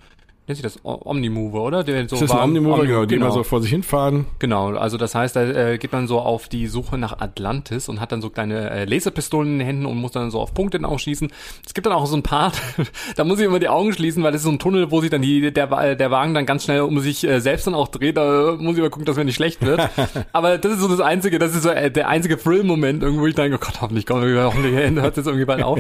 [0.46, 1.84] nennt sich das Omnimover, oder?
[1.84, 3.26] Der so das ist ein Omnimover, Omni genau, die genau.
[3.26, 4.26] immer so vor sich hinfahren.
[4.40, 8.00] Genau, also das heißt, da äh, geht man so auf die Suche nach Atlantis und
[8.00, 10.82] hat dann so kleine äh, Laserpistolen in den Händen und muss dann so auf Punkte
[10.82, 11.30] ausschießen.
[11.64, 12.60] Es gibt dann auch so ein Part,
[13.16, 15.10] da muss ich immer die Augen schließen, weil das ist so ein Tunnel, wo sich
[15.10, 18.16] dann die, der, der Wagen dann ganz schnell um sich äh, selbst dann auch dreht.
[18.16, 19.80] Da muss ich mal gucken, dass mir nicht schlecht wird.
[20.32, 23.34] Aber das ist so das Einzige, das ist so äh, der einzige Thrill-Moment irgendwo, ich
[23.36, 25.78] denke, oh Gott, hoffentlich kommt hoffentlich hört jetzt irgendwie bald auf.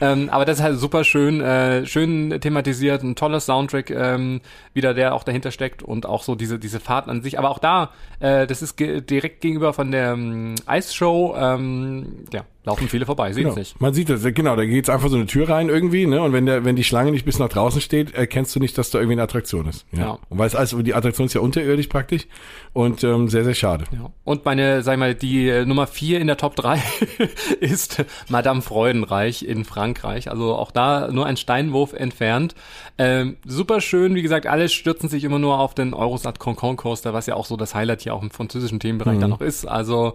[0.00, 4.40] ähm, aber das ist halt super schön, äh, schön thematisiert, ein tolles Soundtrack, ähm,
[4.74, 7.38] wieder der auch dahinter steckt und auch so diese diese Fahrten an sich.
[7.38, 7.90] Aber auch da,
[8.20, 11.34] äh, das ist ge direkt gegenüber von der ähm, Eisshow.
[11.36, 13.52] Ähm, ja, Laufen viele vorbei, sehen genau.
[13.54, 13.80] es nicht.
[13.80, 16.22] Man sieht das, genau, da geht's einfach so eine Tür rein irgendwie, ne?
[16.22, 18.90] Und wenn der, wenn die Schlange nicht bis nach draußen steht, erkennst du nicht, dass
[18.90, 19.84] da irgendwie eine Attraktion ist.
[19.90, 19.98] Ja.
[19.98, 20.18] ja.
[20.28, 22.28] Und weil es also die Attraktion ist ja unterirdisch praktisch
[22.72, 23.84] und ähm, sehr, sehr schade.
[23.92, 24.10] Ja.
[24.22, 26.80] Und meine, sag ich mal, die äh, Nummer vier in der Top drei
[27.60, 30.30] ist Madame Freudenreich in Frankreich.
[30.30, 32.54] Also auch da nur ein Steinwurf entfernt.
[32.96, 37.12] Ähm, super schön, wie gesagt, alle stürzen sich immer nur auf den Eurosat Concon Coaster,
[37.12, 39.20] was ja auch so das Highlight hier auch im französischen Themenbereich mhm.
[39.20, 39.66] dann noch ist.
[39.66, 40.14] Also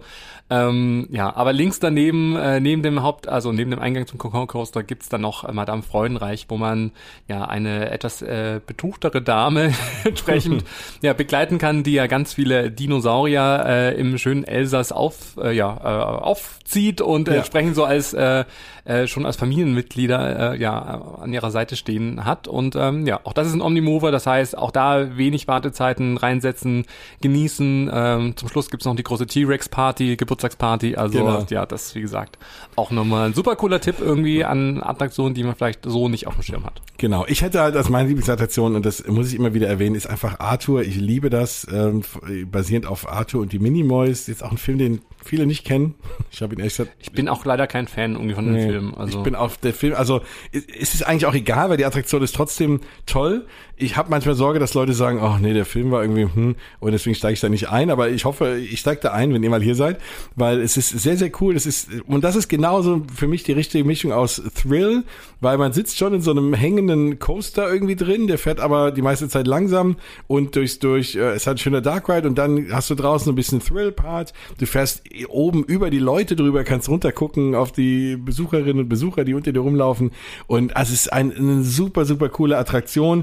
[0.50, 4.46] ähm, ja, aber links daneben, äh, neben dem Haupt, also neben dem Eingang zum Concon
[4.46, 6.92] Coaster gibt's dann noch äh, Madame Freudenreich, wo man
[7.26, 9.74] ja eine etwas äh, betuchtere Dame
[10.04, 10.64] entsprechend
[11.02, 15.76] ja begleiten kann, die ja ganz viele Dinosaurier äh, im schönen Elsass auf äh, ja
[15.76, 17.36] äh, aufzieht und äh, ja.
[17.38, 18.44] entsprechend so als äh,
[18.84, 23.34] äh, schon als Familienmitglieder äh, ja an ihrer Seite stehen hat und ähm, ja auch
[23.34, 26.86] das ist ein Omnimover, das heißt auch da wenig Wartezeiten reinsetzen,
[27.20, 27.90] genießen.
[27.92, 30.96] Ähm, zum Schluss gibt's noch die große T-Rex Party, Geburt Geburtstagsparty.
[30.96, 31.46] Also genau.
[31.50, 32.27] ja, das wie gesagt
[32.76, 36.34] auch nochmal ein super cooler Tipp irgendwie an Attraktionen, die man vielleicht so nicht auf
[36.34, 36.80] dem Schirm hat.
[36.96, 40.08] Genau, ich hätte halt als meine Lieblingsattraktion und das muss ich immer wieder erwähnen, ist
[40.08, 40.82] einfach Arthur.
[40.82, 42.02] Ich liebe das, ähm,
[42.50, 44.26] basierend auf Arthur und die Minimoys.
[44.26, 45.94] Jetzt auch ein Film, den viele nicht kennen.
[46.30, 46.94] Ich habe ihn ehrlich gesagt.
[47.00, 48.94] Ich bin auch leider kein Fan irgendwie von nee, dem Film.
[48.94, 49.94] Also ich bin auf der Film.
[49.94, 50.20] Also
[50.52, 53.46] es ist eigentlich auch egal, weil die Attraktion ist trotzdem toll.
[53.76, 56.92] Ich habe manchmal Sorge, dass Leute sagen, oh nee, der Film war irgendwie hm und
[56.92, 57.90] deswegen steige ich da nicht ein.
[57.90, 60.00] Aber ich hoffe, ich steige da ein, wenn ihr mal hier seid,
[60.36, 61.56] weil es ist sehr sehr cool.
[61.56, 61.88] Es ist
[62.18, 65.04] und das ist genauso für mich die richtige Mischung aus Thrill,
[65.40, 68.26] weil man sitzt schon in so einem hängenden Coaster irgendwie drin.
[68.26, 69.94] Der fährt aber die meiste Zeit langsam
[70.26, 71.14] und durchs durch.
[71.14, 73.92] Äh, es hat ein schöner Dark Ride und dann hast du draußen ein bisschen Thrill
[73.92, 74.32] Part.
[74.58, 79.34] Du fährst oben über die Leute drüber, kannst runtergucken auf die Besucherinnen und Besucher, die
[79.34, 80.10] unter dir rumlaufen.
[80.48, 83.22] Und es ist ein, eine super, super coole Attraktion.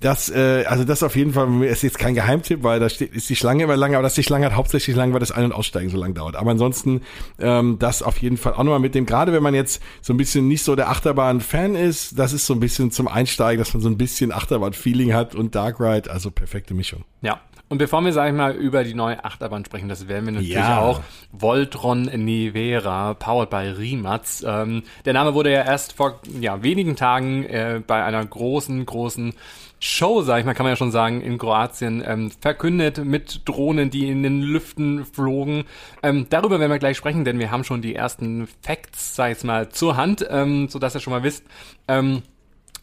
[0.00, 3.28] Das, äh, also das auf jeden Fall ist jetzt kein Geheimtipp, weil da steht, ist
[3.28, 5.52] die Schlange immer lang, aber dass die Schlange hat hauptsächlich lang, weil das Ein- und
[5.52, 6.36] Aussteigen so lang dauert.
[6.36, 7.02] Aber ansonsten
[7.38, 10.16] ähm, das auf jeden Fall auch nochmal mit dem, gerade wenn man jetzt so ein
[10.16, 13.82] bisschen nicht so der Achterbahn-Fan ist, das ist so ein bisschen zum Einsteigen, dass man
[13.82, 17.04] so ein bisschen Achterbahn-Feeling hat und Dark Ride, also perfekte Mischung.
[17.20, 17.40] Ja,
[17.70, 20.54] und bevor wir, sag ich mal, über die neue Achterbahn sprechen, das werden wir natürlich
[20.54, 20.80] ja.
[20.80, 21.02] auch.
[21.30, 24.44] Voltron Nevera, powered by Rimatz.
[24.44, 29.34] Ähm, der Name wurde ja erst vor ja, wenigen Tagen äh, bei einer großen, großen
[29.82, 33.88] Show, sag ich mal, kann man ja schon sagen, in Kroatien ähm, verkündet mit Drohnen,
[33.88, 35.64] die in den Lüften flogen.
[36.02, 39.42] Ähm, darüber werden wir gleich sprechen, denn wir haben schon die ersten Facts, sag ich
[39.42, 41.44] mal, zur Hand, ähm, so dass ihr schon mal wisst.
[41.88, 42.22] Ähm,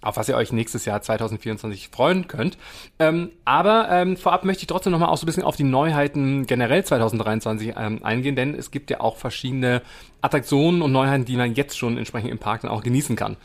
[0.02, 2.58] auf was ihr euch nächstes Jahr 2024 freuen könnt.
[3.00, 6.46] Ähm, aber ähm, vorab möchte ich trotzdem nochmal auch so ein bisschen auf die Neuheiten
[6.46, 9.82] generell 2023 ähm, eingehen, denn es gibt ja auch verschiedene
[10.28, 13.38] Attraktionen und Neuheiten, die man jetzt schon entsprechend im Park dann auch genießen kann.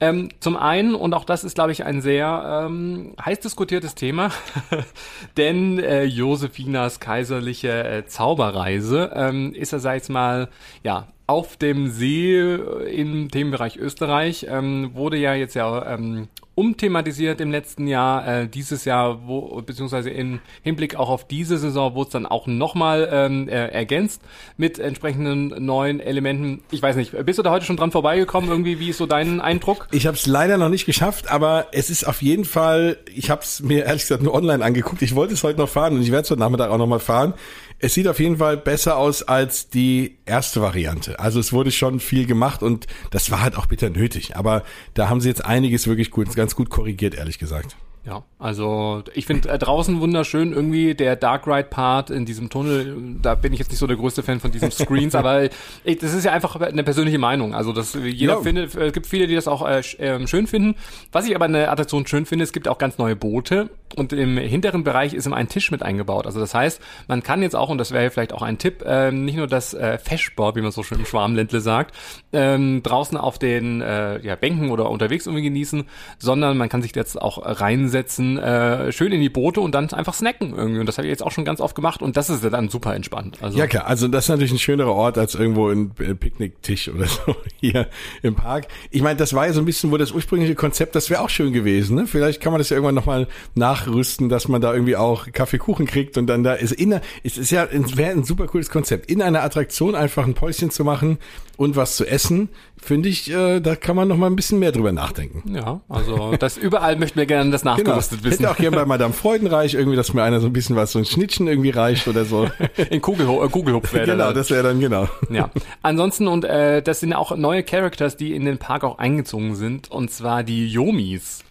[0.00, 4.30] Ähm, zum einen, und auch das ist, glaube ich, ein sehr ähm, heiß diskutiertes Thema,
[5.36, 10.48] denn äh, Josefinas kaiserliche äh, Zauberreise ähm, ist er, sag ich mal,
[10.82, 17.40] ja, auf dem See äh, im Themenbereich Österreich ähm, wurde ja jetzt ja ähm, umthematisiert
[17.40, 18.26] im letzten Jahr.
[18.26, 22.46] Äh, dieses Jahr, wo, beziehungsweise im Hinblick auch auf diese Saison, wurde es dann auch
[22.46, 24.22] nochmal ähm, äh, ergänzt
[24.56, 26.62] mit entsprechenden neuen Elementen.
[26.70, 28.50] Ich weiß nicht, bist du da heute schon dran vorbeigekommen?
[28.50, 29.88] Irgendwie, wie ist so dein Eindruck?
[29.90, 33.42] Ich habe es leider noch nicht geschafft, aber es ist auf jeden Fall, ich habe
[33.42, 35.02] es mir ehrlich gesagt nur online angeguckt.
[35.02, 37.34] Ich wollte es heute noch fahren und ich werde es heute Nachmittag auch nochmal fahren.
[37.82, 41.18] Es sieht auf jeden Fall besser aus als die erste Variante.
[41.18, 44.36] Also es wurde schon viel gemacht und das war halt auch bitter nötig.
[44.36, 47.76] Aber da haben sie jetzt einiges wirklich gut, ganz gut korrigiert, ehrlich gesagt.
[48.06, 52.96] Ja, also ich finde äh, draußen wunderschön irgendwie der Dark Ride Part in diesem Tunnel.
[53.20, 55.50] Da bin ich jetzt nicht so der größte Fan von diesen Screens, aber
[55.84, 57.54] ich, das ist ja einfach eine persönliche Meinung.
[57.54, 58.40] Also das jeder ja.
[58.40, 60.76] findet, es gibt viele, die das auch äh, ähm, schön finden.
[61.12, 64.14] Was ich aber in der Attraktion schön finde, es gibt auch ganz neue Boote und
[64.14, 66.24] im hinteren Bereich ist immer ein Tisch mit eingebaut.
[66.24, 69.12] Also das heißt, man kann jetzt auch und das wäre vielleicht auch ein Tipp, äh,
[69.12, 71.94] nicht nur das äh, Feschboard, wie man so schön im Schwarmländle sagt,
[72.32, 75.84] ähm, draußen auf den äh, ja, Bänken oder unterwegs irgendwie genießen,
[76.18, 79.90] sondern man kann sich jetzt auch rein reinsetzen, äh, schön in die Boote und dann
[79.92, 80.80] einfach snacken irgendwie.
[80.80, 82.94] Und das habe ich jetzt auch schon ganz oft gemacht und das ist dann super
[82.94, 83.38] entspannt.
[83.40, 86.88] Also ja klar, also das ist natürlich ein schönerer Ort als irgendwo ein, ein Picknicktisch
[86.88, 87.88] oder so hier
[88.22, 88.68] im Park.
[88.90, 91.30] Ich meine, das war ja so ein bisschen wo das ursprüngliche Konzept, das wäre auch
[91.30, 91.96] schön gewesen.
[91.96, 92.06] Ne?
[92.06, 96.16] Vielleicht kann man das ja irgendwann nochmal nachrüsten, dass man da irgendwie auch Kaffeekuchen kriegt
[96.16, 99.42] und dann da ist in es ist ja wäre ein super cooles Konzept, in einer
[99.42, 101.18] Attraktion einfach ein Päuschen zu machen
[101.56, 102.48] und was zu essen,
[102.82, 105.54] finde ich, äh, da kann man noch mal ein bisschen mehr drüber nachdenken.
[105.54, 107.96] Ja, also das überall möchten wir gerne das nach genau.
[107.96, 108.18] wissen.
[108.22, 110.98] Hätte auch gerne bei Madame Freudenreich irgendwie, dass mir einer so ein bisschen was, so
[110.98, 112.48] ein Schnittchen irgendwie reicht oder so.
[112.90, 115.08] In Kugelho äh, Kugelhupf wäre Genau, das wäre dann genau.
[115.30, 115.50] Ja.
[115.82, 119.90] Ansonsten, und äh, das sind auch neue Characters, die in den Park auch eingezogen sind,
[119.90, 121.44] und zwar die Yomis.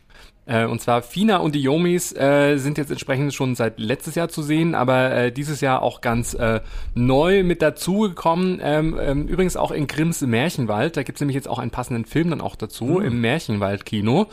[0.50, 4.30] Äh, und zwar Fina und die Yomis äh, sind jetzt entsprechend schon seit letztes Jahr
[4.30, 6.62] zu sehen, aber äh, dieses Jahr auch ganz äh,
[6.96, 8.60] neu mit dazugekommen.
[8.64, 10.98] Ähm, ähm, übrigens auch in Grimms Märchenwald.
[10.98, 13.06] Da gibt's nämlich jetzt auch einen passenden Film dann auch dazu mhm.
[13.06, 14.26] im Märchenwald-Kino.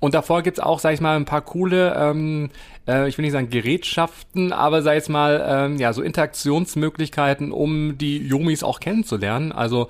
[0.00, 2.48] Und davor gibt's auch, sag ich mal, ein paar coole, ähm,
[2.88, 7.96] äh, ich will nicht sagen Gerätschaften, aber sag ich mal, ähm, ja, so Interaktionsmöglichkeiten, um
[7.96, 9.52] die Yomis auch kennenzulernen.
[9.52, 9.88] Also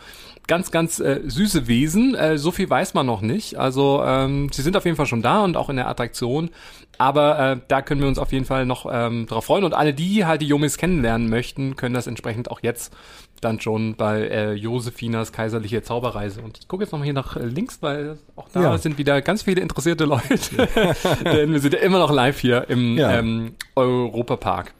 [0.51, 2.17] ganz, ganz äh, süße Wesen.
[2.17, 3.57] Äh, so viel weiß man noch nicht.
[3.57, 6.51] Also ähm, sie sind auf jeden Fall schon da und auch in der Attraktion.
[6.99, 9.63] Aber äh, da können wir uns auf jeden Fall noch ähm, drauf freuen.
[9.63, 12.93] Und alle, die halt die Yomis kennenlernen möchten, können das entsprechend auch jetzt
[13.41, 16.41] dann schon bei äh, Josefinas kaiserliche Zauberreise.
[16.41, 18.79] Und ich gucke jetzt nochmal hier nach links, weil auch da ja.
[18.79, 20.67] sind wieder ganz viele interessierte Leute.
[21.25, 23.13] Denn wir sind ja immer noch live hier im ja.
[23.13, 24.75] ähm, Europapark.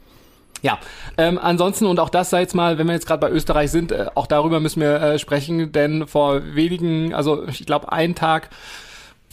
[0.61, 0.77] Ja,
[1.17, 3.91] ähm, ansonsten und auch das sei jetzt mal, wenn wir jetzt gerade bei Österreich sind,
[3.91, 8.49] äh, auch darüber müssen wir äh, sprechen, denn vor wenigen, also ich glaube einen Tag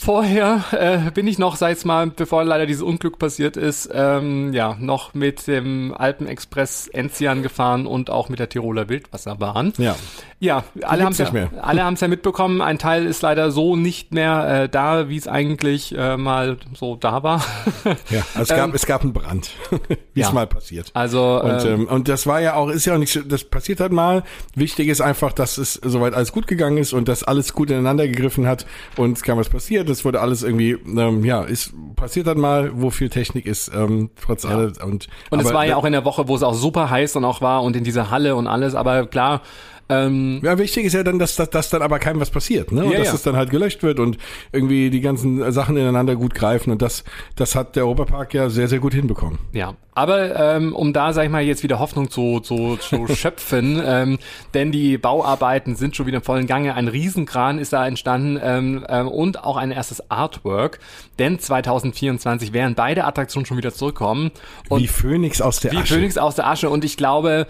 [0.00, 4.76] Vorher äh, bin ich noch, seit mal, bevor leider dieses Unglück passiert ist, ähm, ja,
[4.78, 9.72] noch mit dem Alpenexpress Enzian gefahren und auch mit der Tiroler Wildwasserbahn.
[9.76, 9.96] Ja.
[10.40, 12.60] Ja, alle haben es ja, alle haben es ja mitbekommen.
[12.60, 16.94] Ein Teil ist leider so nicht mehr äh, da, wie es eigentlich äh, mal so
[16.94, 17.44] da war.
[18.08, 19.50] ja, also es gab ähm, es gab einen Brand,
[20.14, 20.28] wie ja.
[20.28, 20.92] es mal passiert.
[20.94, 23.80] Also und, ähm, ähm, und das war ja auch ist ja auch nicht das passiert
[23.80, 24.22] halt mal.
[24.54, 28.06] Wichtig ist einfach, dass es soweit alles gut gegangen ist und dass alles gut ineinander
[28.06, 28.64] gegriffen hat
[28.96, 32.70] und es kam was passiert das wurde alles irgendwie, ähm, ja, ist passiert dann mal,
[32.74, 34.50] wo viel Technik ist, ähm, trotz ja.
[34.50, 34.78] alles.
[34.78, 37.24] Und, und es war ja auch in der Woche, wo es auch super heiß dann
[37.24, 39.42] auch war und in dieser Halle und alles, aber klar,
[39.88, 42.84] ähm, ja, wichtig ist ja dann, dass, dass, dass dann aber keinem was passiert, ne?
[42.84, 43.14] Und ja, dass ja.
[43.14, 44.18] es dann halt gelöscht wird und
[44.52, 47.04] irgendwie die ganzen Sachen ineinander gut greifen und das,
[47.36, 49.38] das hat der Europapark ja sehr, sehr gut hinbekommen.
[49.52, 53.82] Ja, aber ähm, um da, sag ich mal, jetzt wieder Hoffnung zu, zu, zu schöpfen,
[53.84, 54.18] ähm,
[54.54, 56.74] denn die Bauarbeiten sind schon wieder im vollen Gange.
[56.74, 60.80] Ein Riesenkran ist da entstanden ähm, ähm, und auch ein erstes Artwork,
[61.18, 64.30] denn 2024 werden beide Attraktionen schon wieder zurückkommen.
[64.68, 65.94] Und wie Phönix aus der wie Asche.
[65.94, 67.46] Wie Phönix aus der Asche und ich glaube,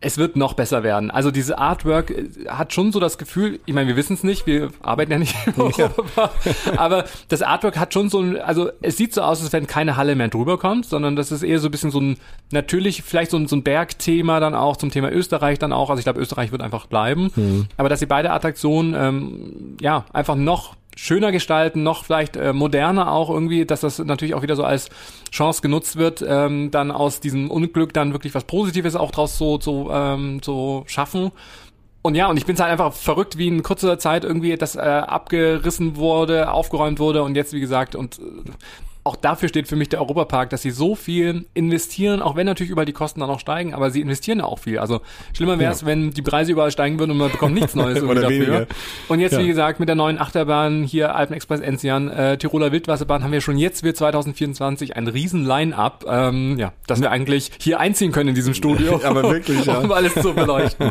[0.00, 1.10] es wird noch besser werden.
[1.10, 4.46] Also diese Artwork äh, hat schon so das Gefühl, ich meine, wir wissen es nicht,
[4.46, 6.30] wir arbeiten ja nicht im Europa,
[6.76, 9.96] aber das Artwork hat schon so ein, also es sieht so aus, als wenn keine
[9.96, 12.16] Halle mehr drüber kommt, sondern das ist eher so ein bisschen so ein,
[12.50, 15.98] natürlich vielleicht so ein, so ein Bergthema dann auch, zum Thema Österreich dann auch, also
[15.98, 17.66] ich glaube, Österreich wird einfach bleiben, mhm.
[17.76, 23.12] aber dass sie beide Attraktionen, ähm, ja, einfach noch schöner gestalten, noch vielleicht äh, moderner
[23.12, 24.88] auch irgendwie, dass das natürlich auch wieder so als
[25.30, 29.60] Chance genutzt wird, ähm, dann aus diesem Unglück dann wirklich was Positives auch draus so,
[29.60, 31.30] so, ähm, so schaffen.
[32.02, 34.80] Und ja, und ich bin halt einfach verrückt, wie in kurzer Zeit irgendwie das äh,
[34.80, 38.22] abgerissen wurde, aufgeräumt wurde und jetzt, wie gesagt, und äh,
[39.06, 42.70] auch dafür steht für mich der Europapark, dass sie so viel investieren, auch wenn natürlich
[42.70, 44.78] überall die Kosten dann auch steigen, aber sie investieren ja auch viel.
[44.78, 45.00] Also
[45.32, 45.86] schlimmer wäre es, ja.
[45.86, 48.46] wenn die Preise überall steigen würden und man bekommt nichts Neues Oder dafür.
[48.46, 48.66] Weniger.
[49.08, 49.38] Und jetzt, ja.
[49.38, 53.58] wie gesagt, mit der neuen Achterbahn hier Alpenexpress Enzian, äh, Tiroler Wildwasserbahn haben wir schon
[53.58, 58.34] jetzt für 2024 ein riesen Line-Up, ähm, ja, dass wir eigentlich hier einziehen können in
[58.34, 59.00] diesem Studio.
[59.04, 59.78] aber wirklich, ja.
[59.78, 60.90] um alles zu beleuchten.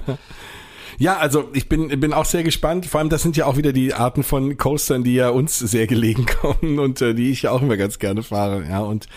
[0.97, 2.85] Ja, also ich bin, bin auch sehr gespannt.
[2.85, 5.87] Vor allem, das sind ja auch wieder die Arten von Coastern, die ja uns sehr
[5.87, 8.65] gelegen kommen und äh, die ich ja auch immer ganz gerne fahre.
[8.67, 9.07] Ja, und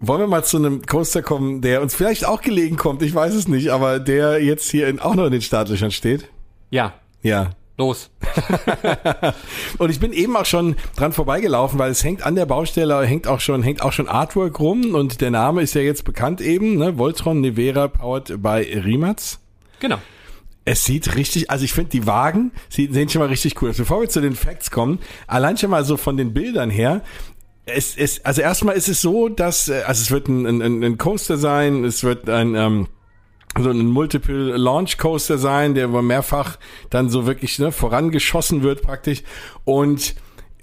[0.00, 3.34] wollen wir mal zu einem Coaster kommen, der uns vielleicht auch gelegen kommt, ich weiß
[3.34, 6.28] es nicht, aber der jetzt hier in, auch noch in den Startlöchern steht?
[6.70, 6.94] Ja.
[7.22, 7.50] Ja.
[7.78, 8.10] Los.
[9.78, 13.26] und ich bin eben auch schon dran vorbeigelaufen, weil es hängt an der Baustelle, hängt
[13.26, 16.76] auch schon, hängt auch schon Artwork rum und der Name ist ja jetzt bekannt eben,
[16.76, 16.98] ne?
[16.98, 19.38] Voltron Nevera powered by Rimac.
[19.80, 19.98] Genau.
[20.64, 23.76] Es sieht richtig, also ich finde die Wagen sehen, schon mal richtig cool aus.
[23.76, 27.02] Bevor wir zu den Facts kommen, allein schon mal so von den Bildern her,
[27.66, 30.98] es, es, also erstmal ist es so, dass, äh, also es wird ein, ein, ein
[30.98, 32.88] Coaster sein, es wird ein, ähm,
[33.58, 36.58] so ein Multiple Launch Coaster sein, der mehrfach
[36.90, 39.22] dann so wirklich ne, vorangeschossen wird praktisch
[39.64, 40.14] und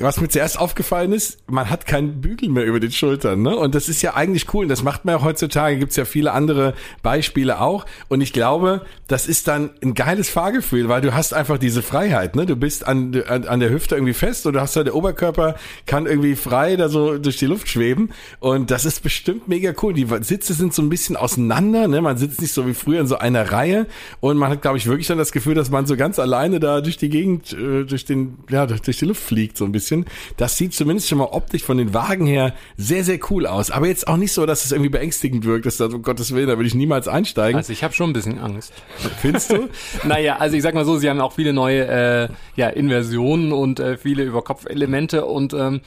[0.02, 3.56] was mir zuerst aufgefallen ist, man hat keinen Bügel mehr über den Schultern, ne?
[3.56, 4.64] Und das ist ja eigentlich cool.
[4.64, 5.78] Und das macht man ja heutzutage.
[5.78, 6.74] Gibt's ja viele andere
[7.04, 7.86] Beispiele auch.
[8.08, 12.38] Und ich glaube, das ist dann ein geiles Fahrgefühl, weil du hast einfach diese Freiheit,
[12.38, 12.46] ne?
[12.46, 15.56] Du bist an, an, an der Hüfte irgendwie fest und du hast ja der Oberkörper
[15.86, 18.12] kann irgendwie frei da so durch die Luft schweben.
[18.40, 19.94] Und das ist bestimmt mega cool.
[19.94, 22.02] Die Sitze sind so ein bisschen auseinander, ne?
[22.02, 23.86] Man sitzt nicht so wie früher in so einer Reihe.
[24.22, 26.80] Und man hat, glaube ich, wirklich dann das Gefühl, dass man so ganz alleine da
[26.80, 30.06] durch die Gegend, äh, durch den, ja, durch die Luft fliegt, so ein bisschen bisschen.
[30.38, 33.72] Das sieht zumindest schon mal optisch von den Wagen her sehr, sehr cool aus.
[33.72, 36.48] Aber jetzt auch nicht so, dass es irgendwie beängstigend wirkt, dass das, um Gottes Willen,
[36.48, 37.58] da würde ich niemals einsteigen.
[37.58, 38.74] Also ich habe schon ein bisschen Angst.
[39.22, 39.70] Findest du?
[40.04, 43.80] naja, also ich sag mal so, sie haben auch viele neue äh, ja, Inversionen und
[43.80, 45.82] äh, viele Überkopfelemente und ähm,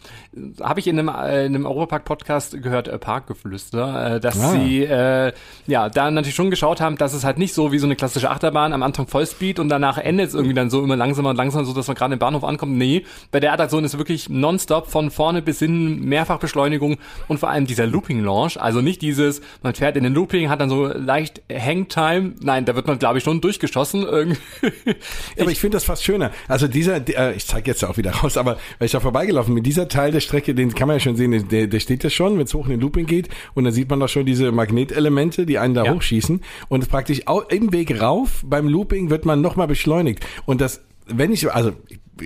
[0.61, 4.53] habe ich in einem, äh, in einem Europapark-Podcast gehört, äh, Parkgeflüster, äh, dass ah.
[4.53, 5.33] sie äh,
[5.67, 8.31] ja da natürlich schon geschaut haben, dass es halt nicht so wie so eine klassische
[8.31, 11.65] Achterbahn am Anfang Vollspeed und danach endet es irgendwie dann so immer langsamer und langsamer,
[11.65, 12.77] so dass man gerade im Bahnhof ankommt.
[12.77, 17.51] Nee, bei der Attraktion ist ist wirklich nonstop von vorne bis hin, Mehrfachbeschleunigung und vor
[17.51, 18.61] allem dieser Looping-Launch.
[18.61, 22.35] Also nicht dieses, man fährt in den Looping, hat dann so leicht Hangtime.
[22.41, 24.07] Nein, da wird man, glaube ich, schon durchgeschossen.
[25.37, 26.31] Ja, aber ich finde das fast schöner.
[26.49, 29.65] Also dieser, äh, ich zeige jetzt auch wieder raus, aber weil ich da vorbeigelaufen bin,
[29.65, 32.39] dieser Teil der Strecke, den kann man ja schon sehen, der, der steht ja schon,
[32.39, 35.47] wenn es hoch in den Looping geht und dann sieht man doch schon diese Magnetelemente,
[35.47, 35.95] die einen da ja.
[35.95, 41.33] hochschießen und praktisch im Weg rauf beim Looping wird man nochmal beschleunigt und das wenn
[41.33, 41.73] ich, also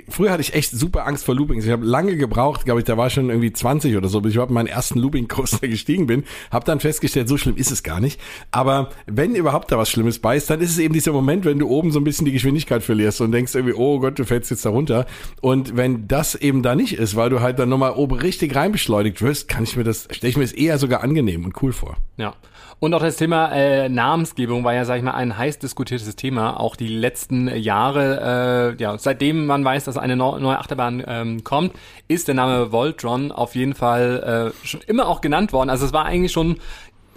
[0.09, 1.65] früher hatte ich echt super Angst vor Loopings.
[1.65, 4.37] Ich habe lange gebraucht, glaube ich, da war schon irgendwie 20 oder so, bis ich
[4.37, 6.25] überhaupt meinen ersten Looping-Coaster gestiegen bin.
[6.51, 8.21] Habe dann festgestellt, so schlimm ist es gar nicht.
[8.51, 11.59] Aber wenn überhaupt da was Schlimmes bei ist, dann ist es eben dieser Moment, wenn
[11.59, 14.51] du oben so ein bisschen die Geschwindigkeit verlierst und denkst irgendwie, oh Gott, du fällst
[14.51, 15.07] jetzt da runter.
[15.41, 19.23] Und wenn das eben da nicht ist, weil du halt dann nochmal oben richtig reinbeschleunigt
[19.23, 21.97] wirst, kann ich mir das, stelle ich mir das eher sogar angenehm und cool vor.
[22.17, 22.35] Ja.
[22.79, 26.61] Und auch das Thema äh, Namensgebung war ja, sag ich mal, ein heiß diskutiertes Thema,
[26.61, 28.75] auch die letzten Jahre.
[28.79, 31.73] Äh, ja, seitdem man weiß, dass eine neue Achterbahn ähm, kommt,
[32.07, 35.71] ist der Name Voltron auf jeden Fall äh, schon immer auch genannt worden.
[35.71, 36.57] Also es war eigentlich schon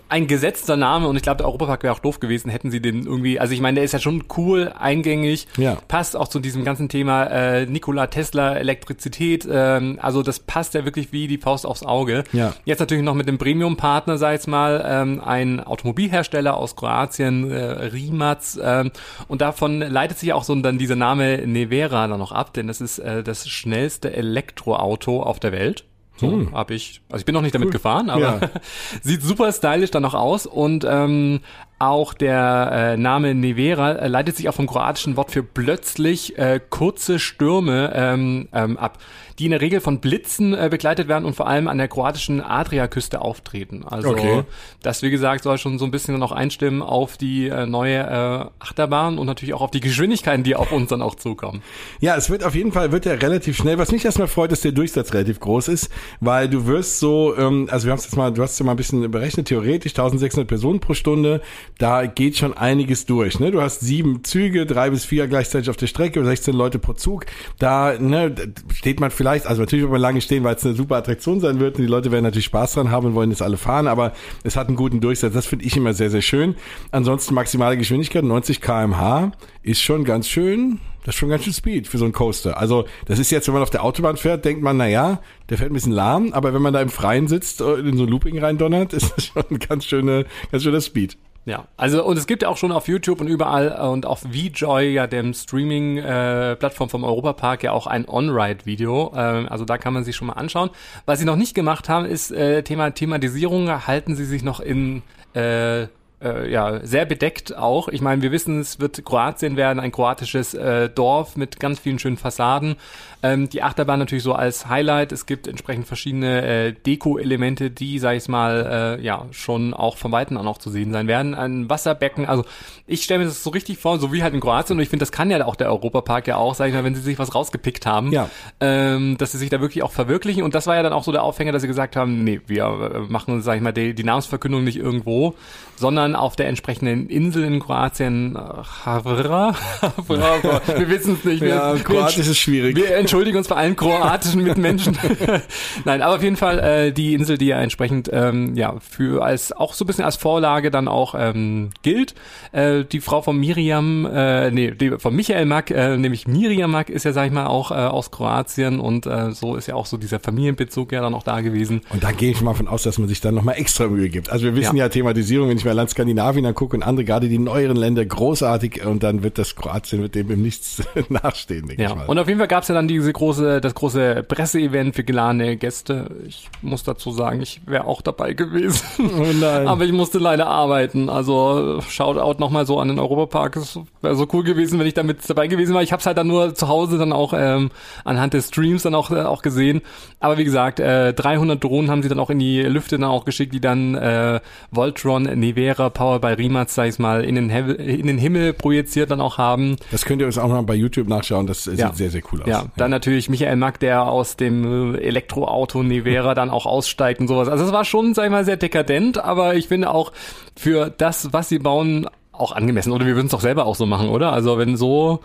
[0.10, 3.06] ein gesetzter Name und ich glaube, der Europapark wäre auch doof gewesen, hätten sie den
[3.06, 5.78] irgendwie, also ich meine, der ist ja schon cool, eingängig, ja.
[5.88, 10.84] passt auch zu diesem ganzen Thema äh, Nikola Tesla, Elektrizität, ähm, also das passt ja
[10.84, 12.24] wirklich wie die Faust aufs Auge.
[12.34, 12.54] Ja.
[12.66, 17.64] Jetzt natürlich noch mit dem Premium-Partner, sei es mal, ähm, ein Automobilhersteller aus Kroatien, äh,
[17.64, 18.92] Rimac, ähm,
[19.28, 22.82] und davon leitet sich auch so dann dieser Name Nevera dann noch ab, denn das
[22.82, 25.86] ist äh, das schnellste Elektroauto auf der Welt.
[26.20, 26.54] So hm.
[26.54, 27.74] habe ich, also ich bin noch nicht damit cool.
[27.74, 28.50] gefahren, aber ja.
[29.02, 31.40] sieht super stylisch dann noch aus und ähm,
[31.80, 36.60] auch der äh, Name Nevera äh, leitet sich auch vom kroatischen Wort für plötzlich äh,
[36.70, 38.98] kurze Stürme ähm, ähm, ab,
[39.40, 42.42] die in der Regel von Blitzen äh, begleitet werden und vor allem an der kroatischen
[42.42, 43.84] Adriaküste auftreten.
[43.86, 44.44] Also okay.
[44.82, 48.46] das, wie gesagt, soll schon so ein bisschen noch einstimmen auf die äh, neue äh,
[48.60, 51.62] Achterbahn und natürlich auch auf die Geschwindigkeiten, die auf uns dann auch zukommen.
[52.00, 53.78] Ja, es wird auf jeden Fall, wird ja relativ schnell.
[53.78, 57.68] Was mich erstmal freut, dass der Durchsatz relativ groß ist, weil du wirst so, ähm,
[57.72, 59.94] also wir haben es jetzt mal, du hast es ja mal ein bisschen berechnet, theoretisch
[59.94, 61.42] 1600 Personen pro Stunde
[61.80, 63.40] da geht schon einiges durch.
[63.40, 63.52] Ne?
[63.52, 67.26] Du hast sieben Züge, drei bis vier gleichzeitig auf der Strecke, 16 Leute pro Zug.
[67.58, 68.36] Da ne,
[68.74, 71.60] steht man vielleicht, also natürlich wird man lange stehen, weil es eine super Attraktion sein
[71.60, 74.14] wird und die Leute werden natürlich Spaß dran haben und wollen jetzt alle fahren, aber
[74.44, 75.34] es hat einen guten Durchsatz.
[75.34, 76.56] Das finde ich immer sehr, sehr schön.
[76.92, 79.32] Ansonsten maximale Geschwindigkeit 90 kmh
[79.64, 80.80] ist schon ganz schön.
[81.04, 82.58] Das ist schon ganz schön Speed für so einen Coaster.
[82.58, 85.58] Also das ist jetzt, wenn man auf der Autobahn fährt, denkt man, na ja, der
[85.58, 88.10] fährt ein bisschen lahm, aber wenn man da im Freien sitzt, und in so ein
[88.10, 91.18] Looping reindonnert, ist das schon ein ganz schöne, ganz schöner Speed.
[91.50, 94.94] Ja, also und es gibt ja auch schon auf YouTube und überall und auf VJoy,
[94.94, 99.12] ja dem Streaming-Plattform äh, vom Europapark, ja auch ein On-Ride-Video.
[99.16, 100.70] Ähm, also da kann man sich schon mal anschauen.
[101.08, 103.88] Was sie noch nicht gemacht haben, ist äh, Thema Thematisierung.
[103.88, 105.02] Halten sie sich noch in
[105.34, 105.88] äh,
[106.22, 107.88] äh, ja, sehr bedeckt auch.
[107.88, 112.00] Ich meine, wir wissen, es wird Kroatien werden, ein kroatisches äh, Dorf mit ganz vielen
[112.00, 112.76] schönen Fassaden.
[113.22, 115.12] Ähm, die Achterbahn natürlich so als Highlight.
[115.12, 120.12] Es gibt entsprechend verschiedene äh, Deko-Elemente, die, sag ich mal, äh, ja, schon auch von
[120.12, 121.36] Weitem auch noch zu sehen sein werden.
[121.36, 122.46] Ein Wasserbecken, also
[122.88, 125.04] ich stelle mir das so richtig vor, so wie halt in Kroatien und ich finde,
[125.04, 127.36] das kann ja auch der Europapark ja auch, sag ich mal, wenn sie sich was
[127.36, 128.30] rausgepickt haben, ja.
[128.62, 131.12] ähm, dass sie sich da wirklich auch verwirklichen und das war ja dann auch so
[131.12, 134.04] der Aufhänger, dass sie gesagt haben, nee, wir äh, machen, sag ich mal, die, die
[134.04, 135.36] Namensverkündung nicht irgendwo,
[135.76, 138.38] sondern auf der entsprechenden Insel in Kroatien,
[138.86, 139.54] Havra,
[140.08, 141.42] wir wissen es nicht.
[141.42, 142.76] Wir, ja, Kroatisch ist schwierig.
[142.76, 144.96] Wir entschuldigen uns bei allen kroatischen Mitmenschen.
[145.84, 149.52] Nein, aber auf jeden Fall äh, die Insel, die ja entsprechend ähm, ja für als
[149.52, 152.14] auch so ein bisschen als Vorlage dann auch ähm, gilt.
[152.52, 156.92] Äh, die Frau von Miriam, äh, nee, die von Michael Mack, äh, nämlich Miriam Mack
[156.92, 159.88] ist ja sag ich mal auch äh, aus Kroatien und äh, so ist ja auch
[159.88, 161.82] so dieser Familienbezug ja dann auch da gewesen.
[161.90, 164.30] Und da gehe ich mal von aus, dass man sich dann nochmal extra Mühe gibt.
[164.30, 167.28] Also wir wissen ja, ja Thematisierung, wenn ich mir Land Skandinavien angucke und andere, gerade
[167.28, 171.82] die neueren Länder, großartig und dann wird das Kroatien mit dem im Nichts nachstehen, denke
[171.82, 171.90] ja.
[171.90, 172.06] ich mal.
[172.06, 175.58] Und auf jeden Fall gab es ja dann diese große, das große Presseevent für geladene
[175.58, 176.10] Gäste.
[176.28, 178.86] Ich muss dazu sagen, ich wäre auch dabei gewesen.
[179.00, 179.68] Oh nein.
[179.68, 181.10] Aber ich musste leider arbeiten.
[181.10, 183.56] Also Shoutout nochmal so an den Europapark.
[183.56, 185.84] Es wäre so cool gewesen, wenn ich damit dabei gewesen wäre.
[185.84, 187.72] Ich habe es halt dann nur zu Hause dann auch ähm,
[188.04, 189.82] anhand des Streams dann auch, äh, auch gesehen.
[190.20, 193.26] Aber wie gesagt, äh, 300 Drohnen haben sie dann auch in die Lüfte dann auch
[193.26, 194.42] geschickt, die dann äh,
[194.72, 199.22] Voltron Nevera Power bei Rimac, sag ich mal, in den, in den Himmel projiziert dann
[199.22, 199.78] auch haben.
[199.92, 201.48] Das könnt ihr uns auch mal bei YouTube nachschauen.
[201.48, 201.94] Das sieht ja.
[201.94, 202.50] sehr, sehr cool aus.
[202.50, 207.48] Ja, dann natürlich Michael Mack, der aus dem Elektroauto Nevera dann auch aussteigt und sowas.
[207.48, 210.12] Also es war schon, sag ich mal, sehr dekadent, aber ich finde auch
[210.58, 212.92] für das, was sie bauen, auch angemessen.
[212.92, 214.34] Oder wir würden es doch selber auch so machen, oder?
[214.34, 215.20] Also wenn so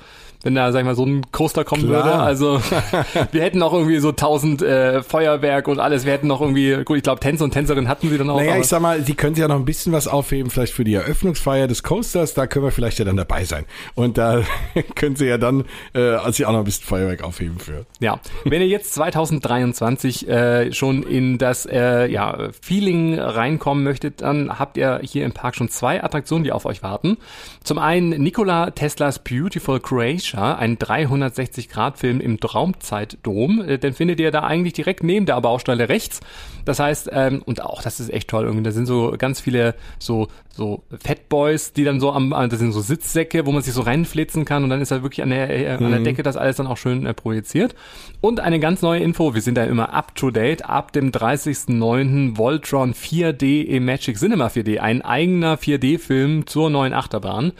[0.44, 2.04] wenn da, sag ich mal, so ein Coaster kommen Klar.
[2.04, 2.18] würde.
[2.18, 2.60] Also
[3.32, 6.04] wir hätten auch irgendwie so tausend äh, Feuerwerk und alles.
[6.04, 8.36] Wir hätten noch irgendwie, gut, ich glaube, Tänzer und Tänzerin hatten sie dann auch.
[8.36, 10.84] Naja, ich sag mal, die können sich ja noch ein bisschen was aufheben, vielleicht für
[10.84, 12.34] die Eröffnungsfeier des Coasters.
[12.34, 13.64] Da können wir vielleicht ja dann dabei sein.
[13.94, 14.42] Und da
[14.94, 15.64] können sie ja dann
[15.94, 17.86] äh, also auch noch ein bisschen Feuerwerk aufheben für.
[18.00, 24.58] Ja, wenn ihr jetzt 2023 äh, schon in das äh, ja, Feeling reinkommen möchtet, dann
[24.58, 27.16] habt ihr hier im Park schon zwei Attraktionen, die auf euch warten.
[27.62, 29.80] Zum einen Nikola Teslas Beautiful
[30.34, 33.62] Croatia, ein 360-Grad-Film im Traumzeitdom.
[33.66, 36.20] Äh, den findet ihr da eigentlich direkt neben der Baustelle rechts.
[36.64, 39.74] Das heißt, ähm, und auch das ist echt toll irgendwie, da sind so ganz viele
[39.98, 43.82] so so Fatboys, die dann so am, das sind so Sitzsäcke, wo man sich so
[43.82, 46.04] reinflitzen kann und dann ist da wirklich an der, äh, an der mhm.
[46.04, 47.74] Decke das alles dann auch schön äh, projiziert.
[48.20, 52.36] Und eine ganz neue Info, wir sind da immer up to date, ab dem 30.09.
[52.36, 57.52] Voltron 4D im Magic Cinema 4D, ein eigener 4D-Film zur neuen Achterbahn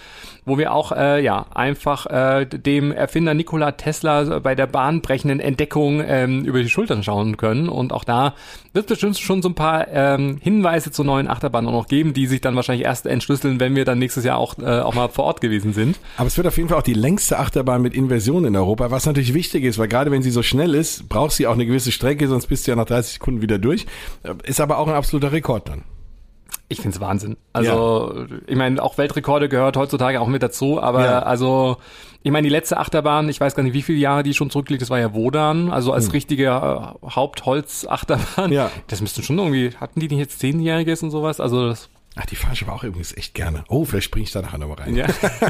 [0.45, 6.03] wo wir auch äh, ja einfach äh, dem Erfinder Nikola Tesla bei der bahnbrechenden Entdeckung
[6.07, 7.69] ähm, über die Schultern schauen können.
[7.69, 8.35] Und auch da
[8.73, 12.13] wird es bestimmt schon so ein paar ähm, Hinweise zur neuen Achterbahn auch noch geben,
[12.13, 15.09] die sich dann wahrscheinlich erst entschlüsseln, wenn wir dann nächstes Jahr auch, äh, auch mal
[15.09, 15.99] vor Ort gewesen sind.
[16.17, 19.07] Aber es wird auf jeden Fall auch die längste Achterbahn mit Inversion in Europa, was
[19.07, 21.91] natürlich wichtig ist, weil gerade wenn sie so schnell ist, braucht sie auch eine gewisse
[21.91, 23.87] Strecke, sonst bist du ja nach 30 Sekunden wieder durch.
[24.45, 25.83] Ist aber auch ein absoluter Rekord dann.
[26.69, 27.37] Ich find's Wahnsinn.
[27.53, 28.37] Also, ja.
[28.47, 31.19] ich meine, auch Weltrekorde gehört heutzutage auch mit dazu, aber ja.
[31.21, 31.77] also,
[32.23, 34.81] ich meine, die letzte Achterbahn, ich weiß gar nicht, wie viele Jahre die schon zurückliegt,
[34.81, 36.13] das war ja Wodan, also als hm.
[36.13, 38.51] richtige äh, Hauptholzachterbahn.
[38.51, 38.71] Ja.
[38.87, 41.39] Das müssten schon irgendwie, hatten die nicht jetzt zehnjähriges und sowas?
[41.39, 43.65] Also, das Ach, die fahre ich aber auch übrigens echt gerne.
[43.69, 44.95] Oh, vielleicht springe ich da nachher nochmal rein.
[44.95, 45.07] Ja.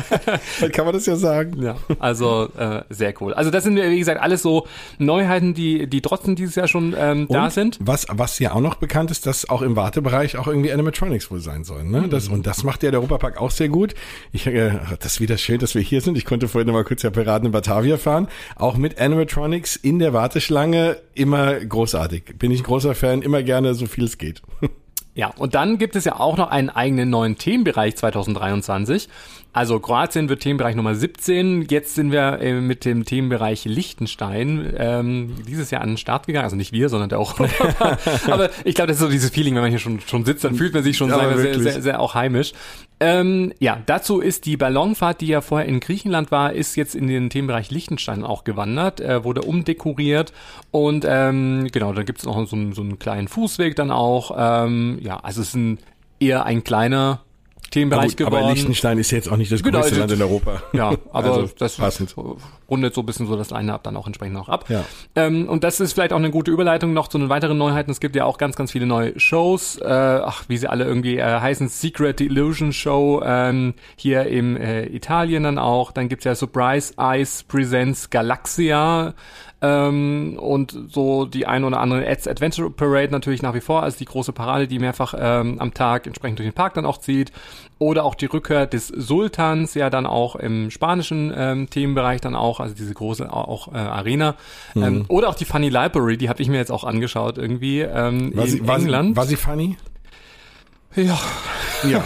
[0.60, 1.62] Dann kann man das ja sagen.
[1.62, 3.34] Ja, also äh, sehr cool.
[3.34, 4.66] Also das sind, wie gesagt, alles so
[4.98, 7.78] Neuheiten, die, die trotzdem dieses Jahr schon ähm, da sind.
[7.80, 11.40] Was, was ja auch noch bekannt ist, dass auch im Wartebereich auch irgendwie Animatronics wohl
[11.40, 11.90] sein sollen.
[11.90, 12.08] Ne?
[12.08, 13.94] Das, und das macht ja der Europapark auch sehr gut.
[14.32, 16.16] Ich, äh, das ist wieder schön, dass wir hier sind.
[16.16, 18.28] Ich konnte vorhin noch mal kurz ja Piraten in Batavia fahren.
[18.56, 22.38] Auch mit Animatronics in der Warteschlange immer großartig.
[22.38, 24.40] Bin ich ein großer Fan, immer gerne so viel es geht.
[25.14, 29.08] Ja, und dann gibt es ja auch noch einen eigenen neuen Themenbereich 2023.
[29.55, 31.68] Also Kroatien wird Themenbereich Nummer 17.
[31.70, 36.42] Jetzt sind wir äh, mit dem Themenbereich Liechtenstein ähm, dieses Jahr an den Start gegangen.
[36.42, 37.38] Also nicht wir, sondern der auch.
[38.26, 40.57] Aber ich glaube, das ist so dieses Feeling, wenn man hier schon, schon sitzt, dann
[40.57, 42.52] fühlt man sich schon ja, sehr, sehr, sehr, auch heimisch.
[42.98, 47.07] Ähm, ja, dazu ist die Ballonfahrt, die ja vorher in Griechenland war, ist jetzt in
[47.07, 50.32] den Themenbereich Liechtenstein auch gewandert, äh, wurde umdekoriert
[50.72, 54.34] und ähm, genau, da gibt's noch so, so einen kleinen Fußweg dann auch.
[54.36, 55.78] Ähm, ja, also es ist ein,
[56.18, 57.24] eher ein kleiner
[57.75, 58.45] Themenbereich gut, geworden.
[58.45, 60.62] Aber Liechtenstein ist jetzt auch nicht das genau, größte Land in Europa.
[60.72, 62.14] Ja, aber also, das passend.
[62.70, 64.66] rundet so ein bisschen so das Line-Up dann auch entsprechend noch ab.
[64.68, 64.85] Ja.
[65.16, 67.91] Ähm, und das ist vielleicht auch eine gute Überleitung noch zu den weiteren Neuheiten.
[67.91, 71.18] Es gibt ja auch ganz, ganz viele neue Shows, äh, ach, wie sie alle irgendwie
[71.18, 75.91] äh, heißen, Secret Illusion Show ähm, hier im äh, Italien dann auch.
[75.91, 79.14] Dann gibt's ja Surprise Eyes Presents Galaxia
[79.64, 83.97] ähm, und so die ein oder andere Ads Adventure Parade natürlich nach wie vor als
[83.97, 87.33] die große Parade, die mehrfach ähm, am Tag entsprechend durch den Park dann auch zieht.
[87.79, 92.61] Oder auch die Rückkehr des Sultans, ja dann auch im spanischen ähm, Themenbereich dann auch,
[92.61, 94.37] also diese große auch äh, Arena.
[94.75, 94.83] Mhm.
[94.83, 98.35] Ähm, oder auch die Funny Library, die habe ich mir jetzt auch angeschaut irgendwie ähm,
[98.35, 99.16] war in sie, England.
[99.16, 99.77] War sie, war sie funny?
[100.97, 101.18] Ja.
[101.89, 102.05] Ja.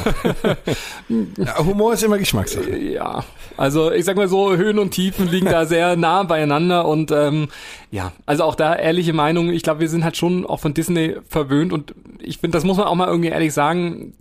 [1.36, 1.58] ja.
[1.58, 2.76] Humor ist immer Geschmackssache.
[2.76, 3.24] Ja.
[3.56, 7.48] Also ich sag mal so, Höhen und Tiefen liegen da sehr nah beieinander und ähm,
[7.90, 11.16] ja, also auch da ehrliche Meinung, ich glaube, wir sind halt schon auch von Disney
[11.28, 14.14] verwöhnt und ich finde, das muss man auch mal irgendwie ehrlich sagen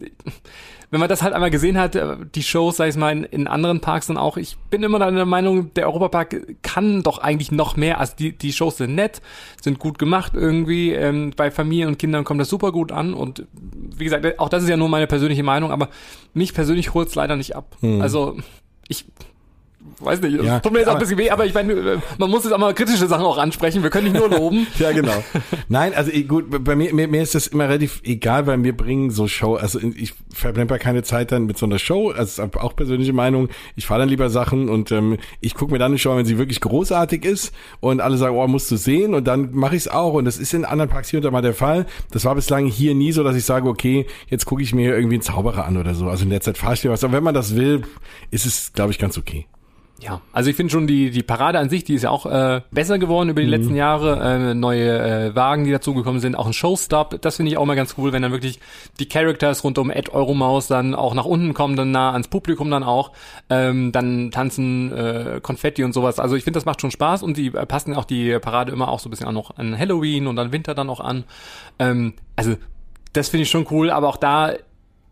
[0.89, 3.47] wenn man das halt einmal gesehen hat, äh, die Shows, sag ich mal, in, in
[3.47, 7.75] anderen Parks dann auch, ich bin immer der Meinung, der Europapark kann doch eigentlich noch
[7.75, 7.99] mehr.
[7.99, 9.21] Also die, die Shows sind nett,
[9.61, 10.93] sind gut gemacht irgendwie.
[10.93, 13.13] Ähm, bei Familien und Kindern kommt das super gut an.
[13.13, 15.89] Und wie gesagt, auch das ist ja nur meine persönliche Meinung, aber
[16.33, 17.75] mich persönlich holt es leider nicht ab.
[17.81, 18.01] Hm.
[18.01, 18.37] Also
[18.87, 19.05] ich
[19.99, 22.29] weiß nicht, ja, tut mir jetzt auch ein bisschen weh, aber ich meine, äh, man
[22.29, 24.67] muss jetzt auch mal kritische Sachen auch ansprechen, wir können nicht nur loben.
[24.79, 25.23] ja, genau.
[25.67, 29.09] Nein, also gut, bei mir, mir, mir ist das immer relativ egal, weil wir bringen
[29.09, 33.13] so Show, also ich verblemper keine Zeit dann mit so einer Show, also auch persönliche
[33.13, 36.25] Meinung, ich fahre dann lieber Sachen und ähm, ich gucke mir dann eine Show, wenn
[36.25, 39.83] sie wirklich großartig ist und alle sagen, oh, musst du sehen und dann mache ich
[39.83, 41.85] es auch und das ist in anderen Parks hier und da mal der Fall.
[42.11, 45.15] Das war bislang hier nie so, dass ich sage, okay, jetzt gucke ich mir irgendwie
[45.15, 46.07] einen Zauberer an oder so.
[46.07, 47.83] Also in der Zeit fahre ich dir was, aber wenn man das will,
[48.31, 49.47] ist es, glaube ich, ganz okay.
[49.99, 52.61] Ja, also ich finde schon die die Parade an sich, die ist ja auch äh,
[52.69, 53.53] besser geworden über die mhm.
[53.53, 54.19] letzten Jahre.
[54.21, 57.19] Äh, neue äh, Wagen, die dazugekommen sind, auch ein Showstop.
[57.21, 58.59] Das finde ich auch mal ganz cool, wenn dann wirklich
[58.99, 62.69] die Characters rund um Ed Euromaus dann auch nach unten kommen, dann nah ans Publikum
[62.69, 63.11] dann auch.
[63.49, 66.19] Ähm, dann tanzen äh, Konfetti und sowas.
[66.19, 68.89] Also ich finde, das macht schon Spaß und die äh, passen auch die Parade immer
[68.89, 71.23] auch so ein bisschen auch noch an Halloween und an Winter dann auch an.
[71.79, 72.55] Ähm, also
[73.13, 74.53] das finde ich schon cool, aber auch da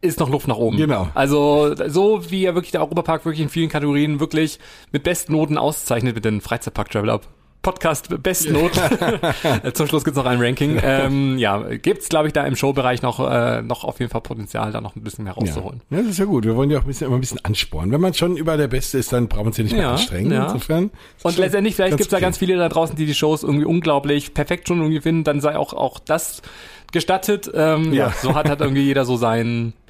[0.06, 0.78] ist noch Luft nach oben.
[0.78, 1.10] Genau.
[1.14, 4.60] Also so wie er wirklich der Europapark wirklich in vielen Kategorien wirklich
[4.92, 7.20] mit Bestnoten auszeichnet mit den Freizeitpark Travel
[7.66, 8.80] Podcast Bestnoten.
[9.74, 10.80] Zum Schluss gibt's noch ein Ranking.
[10.84, 14.72] Ähm, ja, gibt's glaube ich da im Showbereich noch äh, noch auf jeden Fall Potenzial,
[14.72, 15.82] da noch ein bisschen mehr rauszuholen.
[15.90, 15.98] Ja.
[15.98, 16.46] ja, das ist ja gut.
[16.46, 17.92] Wir wollen ja auch ein bisschen immer ein bisschen anspornen.
[17.92, 19.92] Wenn man schon über der Beste ist, dann brauchen wir uns ja nicht mehr ja,
[19.94, 20.32] anstrengen.
[20.32, 20.46] Ja.
[20.46, 20.92] Insofern.
[21.24, 22.22] Und letztendlich vielleicht gibt's okay.
[22.22, 25.24] da ganz viele da draußen, die die Shows irgendwie unglaublich perfekt schon irgendwie finden.
[25.24, 26.44] Dann sei auch auch das
[26.92, 27.50] gestattet.
[27.52, 28.10] Ähm, ja.
[28.10, 29.74] ja, so hat halt irgendwie jeder so seinen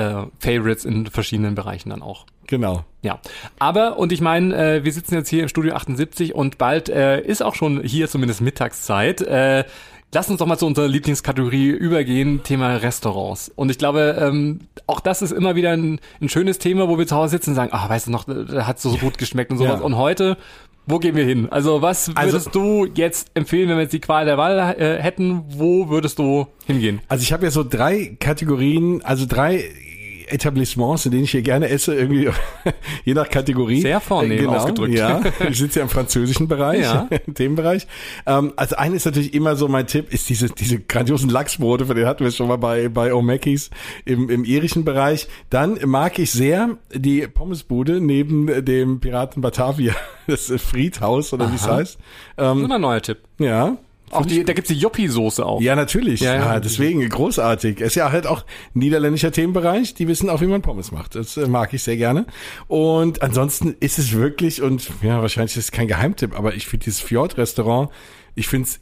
[0.00, 2.26] äh, Favorites in verschiedenen Bereichen dann auch.
[2.46, 2.84] Genau.
[3.02, 3.20] Ja,
[3.58, 7.20] aber und ich meine, äh, wir sitzen jetzt hier im Studio 78 und bald äh,
[7.20, 9.20] ist auch schon hier zumindest Mittagszeit.
[9.20, 9.64] Äh,
[10.12, 13.48] Lass uns doch mal zu unserer Lieblingskategorie übergehen, Thema Restaurants.
[13.54, 17.06] Und ich glaube, ähm, auch das ist immer wieder ein, ein schönes Thema, wo wir
[17.06, 19.58] zu Hause sitzen und sagen, ah, weißt du noch, da hat so gut geschmeckt und
[19.58, 19.78] sowas.
[19.78, 19.84] Ja.
[19.86, 20.36] Und heute
[20.86, 21.48] wo gehen wir hin?
[21.50, 24.58] Also was also würdest also, du jetzt empfehlen, wenn wir jetzt die Qual der Wahl
[24.58, 25.44] äh, hätten?
[25.48, 27.00] Wo würdest du hingehen?
[27.06, 29.70] Also ich habe ja so drei Kategorien, also drei
[30.32, 32.28] Etablissements, in denen ich hier gerne esse, irgendwie
[33.04, 33.80] je nach Kategorie.
[33.80, 34.94] Sehr vornehm genau, ausgedrückt.
[34.94, 37.08] Ja, ich sitze ja im französischen Bereich, ja.
[37.34, 37.86] Themenbereich.
[38.26, 41.96] Ähm, also eine ist natürlich immer so mein Tipp, ist diese, diese grandiosen Lachsbrote, von
[41.96, 43.70] denen hatten wir schon mal bei, bei O'Mackey's
[44.04, 45.28] im, im irischen Bereich.
[45.50, 49.94] Dann mag ich sehr die Pommesbude neben dem Piraten Batavia,
[50.26, 51.98] das Friedhaus oder wie es heißt.
[52.38, 53.18] Ähm, das ist ein neuer Tipp.
[53.38, 53.76] Ja,
[54.10, 55.60] auch die, da gibt's die Joppi-Soße auch.
[55.60, 56.20] Ja, natürlich.
[56.20, 56.54] Ja, ja.
[56.54, 57.80] ja, deswegen großartig.
[57.80, 58.44] ist ja halt auch
[58.74, 59.94] niederländischer Themenbereich.
[59.94, 61.14] Die wissen auch, wie man Pommes macht.
[61.14, 62.26] Das äh, mag ich sehr gerne.
[62.66, 66.84] Und ansonsten ist es wirklich, und ja, wahrscheinlich ist es kein Geheimtipp, aber ich finde
[66.84, 67.90] dieses Fjord-Restaurant,
[68.34, 68.80] ich finde es,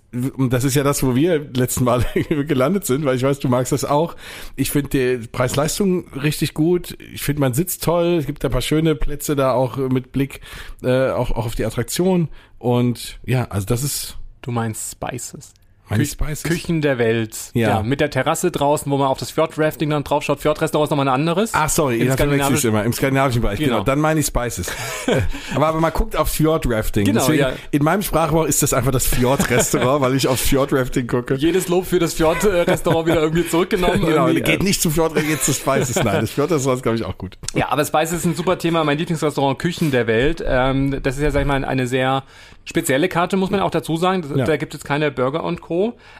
[0.51, 3.72] das ist ja das, wo wir letzten Mal gelandet sind, weil ich weiß, du magst
[3.72, 4.14] das auch.
[4.57, 6.97] Ich finde die Preis-Leistung richtig gut.
[7.12, 8.16] Ich finde, man sitzt toll.
[8.18, 10.41] Es gibt ein paar schöne Plätze da auch mit Blick
[10.83, 12.29] äh, auch, auch auf die Attraktion.
[12.59, 14.18] Und ja, also das ist
[14.49, 15.53] Du meinst Spices.
[15.89, 16.43] Kü Spices?
[16.43, 17.36] Küchen der Welt.
[17.55, 17.68] Ja.
[17.68, 17.82] ja.
[17.82, 20.41] Mit der Terrasse draußen, wo man auf das Fjordrafting dann draufschaut.
[20.41, 21.51] Fjordraestaurant ist nochmal ein anderes.
[21.55, 22.84] Ach, sorry, Im Skandinavisch immer.
[22.84, 23.76] Im skandinavischen Bereich, genau.
[23.76, 23.84] genau.
[23.84, 24.70] Dann meine ich Spices.
[25.55, 27.05] aber, aber man guckt auf Fjordrafting.
[27.05, 27.53] Genau, Deswegen, ja.
[27.70, 31.34] In meinem Sprachrohr ist das einfach das Fjordraestaurant, weil ich auf Fjordrafting gucke.
[31.34, 34.01] Jedes Lob für das Fjordraestaurant wieder irgendwie zurückgenommen.
[34.07, 34.43] genau, irgendwie.
[34.43, 35.97] geht nicht zu Fjordrafting, geht zu Spices.
[35.97, 37.39] Nein, das Fjordraestaurant ist, glaube ich, auch gut.
[37.55, 38.84] Ja, aber Spices ist ein super Thema.
[38.84, 40.45] Mein Lieblingsrestaurant Küchen der Welt.
[40.47, 42.24] Ähm, das ist ja, sag ich mal, eine sehr
[42.64, 44.24] spezielle Karte, muss man auch dazu sagen.
[44.36, 44.45] Ja.
[44.45, 45.78] Da gibt es keine Burger und Co.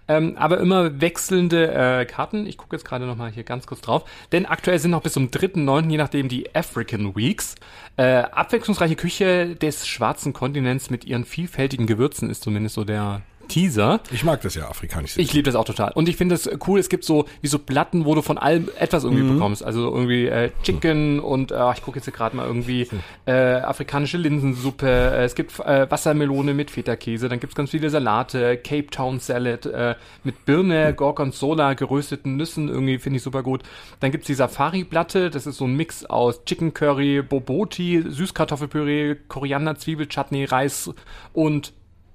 [0.09, 2.47] Ähm, aber immer wechselnde äh, Karten.
[2.47, 4.05] Ich gucke jetzt gerade noch mal hier ganz kurz drauf.
[4.33, 7.55] Denn aktuell sind noch bis zum 3.9., je nachdem, die African Weeks.
[7.97, 14.01] Äh, abwechslungsreiche Küche des schwarzen Kontinents mit ihren vielfältigen Gewürzen ist zumindest so der Teaser.
[14.11, 15.17] Ich mag das ja, afrikanisch.
[15.17, 15.93] Ich liebe das auch total.
[15.95, 18.69] Und ich finde es cool, es gibt so wie so Platten, wo du von allem
[18.79, 19.35] etwas irgendwie mhm.
[19.35, 19.65] bekommst.
[19.65, 22.89] Also irgendwie äh, Chicken und äh, ich gucke jetzt gerade mal irgendwie
[23.27, 24.87] äh, afrikanische Linsensuppe.
[24.87, 27.29] Äh, es gibt äh, Wassermelone mit Feta-Käse.
[27.29, 29.95] Dann gibt's ganz viele Salate, Cape Town Salad äh,
[30.25, 32.69] mit Birne, Gorgonzola, gerösteten Nüssen.
[32.69, 33.63] Irgendwie finde ich super gut.
[34.01, 35.31] Dann gibt's die Safari-Platte.
[35.31, 40.91] Das ist so ein Mix aus Chicken Curry, Boboti, Süßkartoffelpüree, Koriander, Zwiebel, Chutney, Reis
[41.33, 41.73] und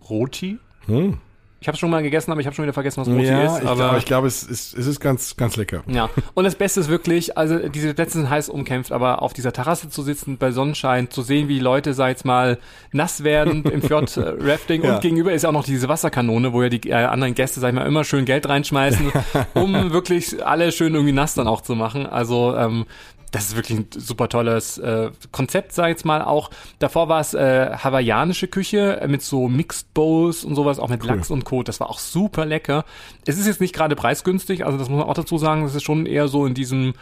[0.10, 0.60] Roti.
[0.88, 1.18] Hm.
[1.64, 3.66] Ich habe schon mal gegessen, aber ich habe schon wieder vergessen, was Roti ja, ist.
[3.66, 5.82] Aber ich, glaube, es ist, es ist ganz, ganz lecker.
[5.88, 6.10] Ja.
[6.34, 9.88] Und das Beste ist wirklich, also diese Plätze sind heiß umkämpft, aber auf dieser Terrasse
[9.88, 12.58] zu sitzen, bei Sonnenschein, zu sehen, wie Leute, sag jetzt mal,
[12.92, 14.96] nass werden im Fjord-Rafting ja.
[14.96, 17.76] und gegenüber ist auch noch diese Wasserkanone, wo ja die äh, anderen Gäste, sag ich
[17.76, 19.14] mal, immer schön Geld reinschmeißen,
[19.54, 22.06] um wirklich alle schön irgendwie nass dann auch zu machen.
[22.06, 22.86] Also ähm,
[23.34, 26.52] das ist wirklich ein super tolles äh, Konzept, sag ich jetzt mal auch.
[26.78, 31.10] Davor war es äh, hawaiianische Küche mit so Mixed Bowls und sowas, auch mit cool.
[31.10, 31.64] Lachs und Co.
[31.64, 32.86] Das war auch super lecker.
[33.26, 35.82] Es ist jetzt nicht gerade preisgünstig, also das muss man auch dazu sagen, das ist
[35.82, 36.94] schon eher so in diesem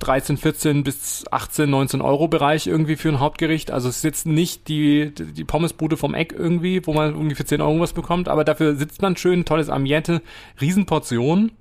[0.00, 3.70] 13, 14 bis 18, 19 Euro Bereich irgendwie für ein Hauptgericht.
[3.70, 7.44] Also es ist jetzt nicht die, die Pommesbude vom Eck irgendwie, wo man irgendwie für
[7.44, 10.20] 10 Euro was bekommt, aber dafür sitzt man schön, tolles Ambiente,
[10.60, 11.52] Riesenportion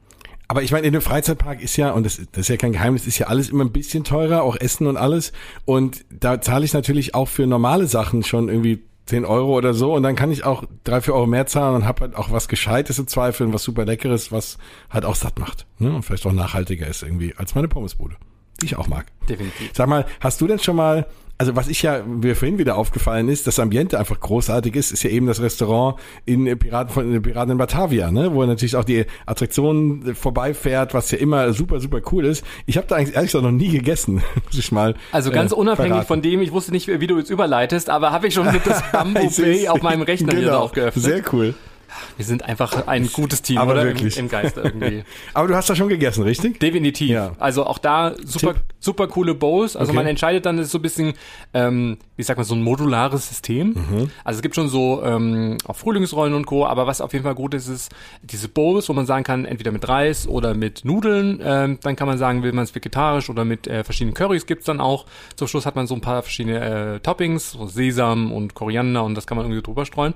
[0.48, 3.08] aber ich meine, in einem Freizeitpark ist ja, und das, das ist ja kein Geheimnis,
[3.08, 5.32] ist ja alles immer ein bisschen teurer, auch Essen und alles.
[5.66, 9.94] Und da zahle ich natürlich auch für normale Sachen schon irgendwie 10 Euro oder so
[9.94, 12.48] und dann kann ich auch drei, vier Euro mehr zahlen und habe halt auch was
[12.48, 14.58] Gescheites im Zweifel, was super Leckeres, was
[14.90, 15.68] halt auch satt macht.
[15.78, 15.94] Ne?
[15.94, 18.16] Und vielleicht auch nachhaltiger ist irgendwie als meine Pommesbude,
[18.62, 19.06] die ich auch mag.
[19.30, 19.72] Definitiv.
[19.74, 21.06] Sag mal, hast du denn schon mal
[21.38, 25.04] also was ich ja mir vorhin wieder aufgefallen ist, das Ambiente einfach großartig ist, ist
[25.04, 28.84] ja eben das Restaurant in Piraten von in Piraten in Batavia, ne, wo natürlich auch
[28.86, 32.46] die Attraktion vorbeifährt, was ja immer super super cool ist.
[32.66, 34.96] Ich habe da eigentlich ehrlich gesagt noch nie gegessen, muss ich mal.
[35.12, 36.08] Also ganz äh, unabhängig verraten.
[36.08, 38.82] von dem, ich wusste nicht, wie du jetzt überleitest, aber habe ich schon mit das
[38.92, 41.04] Bamboo Bay auf meinem Rechner genau, hier drauf geöffnet.
[41.04, 41.54] Sehr cool.
[42.18, 43.86] Wir sind einfach ein gutes Team, aber oder?
[43.86, 44.18] Wirklich.
[44.18, 45.04] Im, Im Geiste irgendwie.
[45.34, 46.60] aber du hast da schon gegessen, richtig?
[46.60, 47.10] Definitiv.
[47.10, 47.32] Ja.
[47.40, 48.64] Also auch da super, Tipp.
[48.80, 49.76] super coole Bowls.
[49.76, 49.98] Also okay.
[49.98, 51.14] man entscheidet dann, ist so ein bisschen,
[51.54, 53.70] ähm, wie sagt man, so ein modulares System.
[53.70, 54.10] Mhm.
[54.24, 57.36] Also es gibt schon so ähm, auch Frühlingsrollen und Co., aber was auf jeden Fall
[57.36, 57.92] gut ist, ist
[58.22, 61.40] diese Bowls, wo man sagen kann, entweder mit Reis oder mit Nudeln.
[61.44, 64.66] Ähm, dann kann man sagen, will man es vegetarisch oder mit äh, verschiedenen Currys gibt's
[64.66, 65.06] dann auch.
[65.36, 69.16] Zum Schluss hat man so ein paar verschiedene äh, Toppings, so Sesam und Koriander und
[69.16, 70.14] das kann man irgendwie drüber streuen.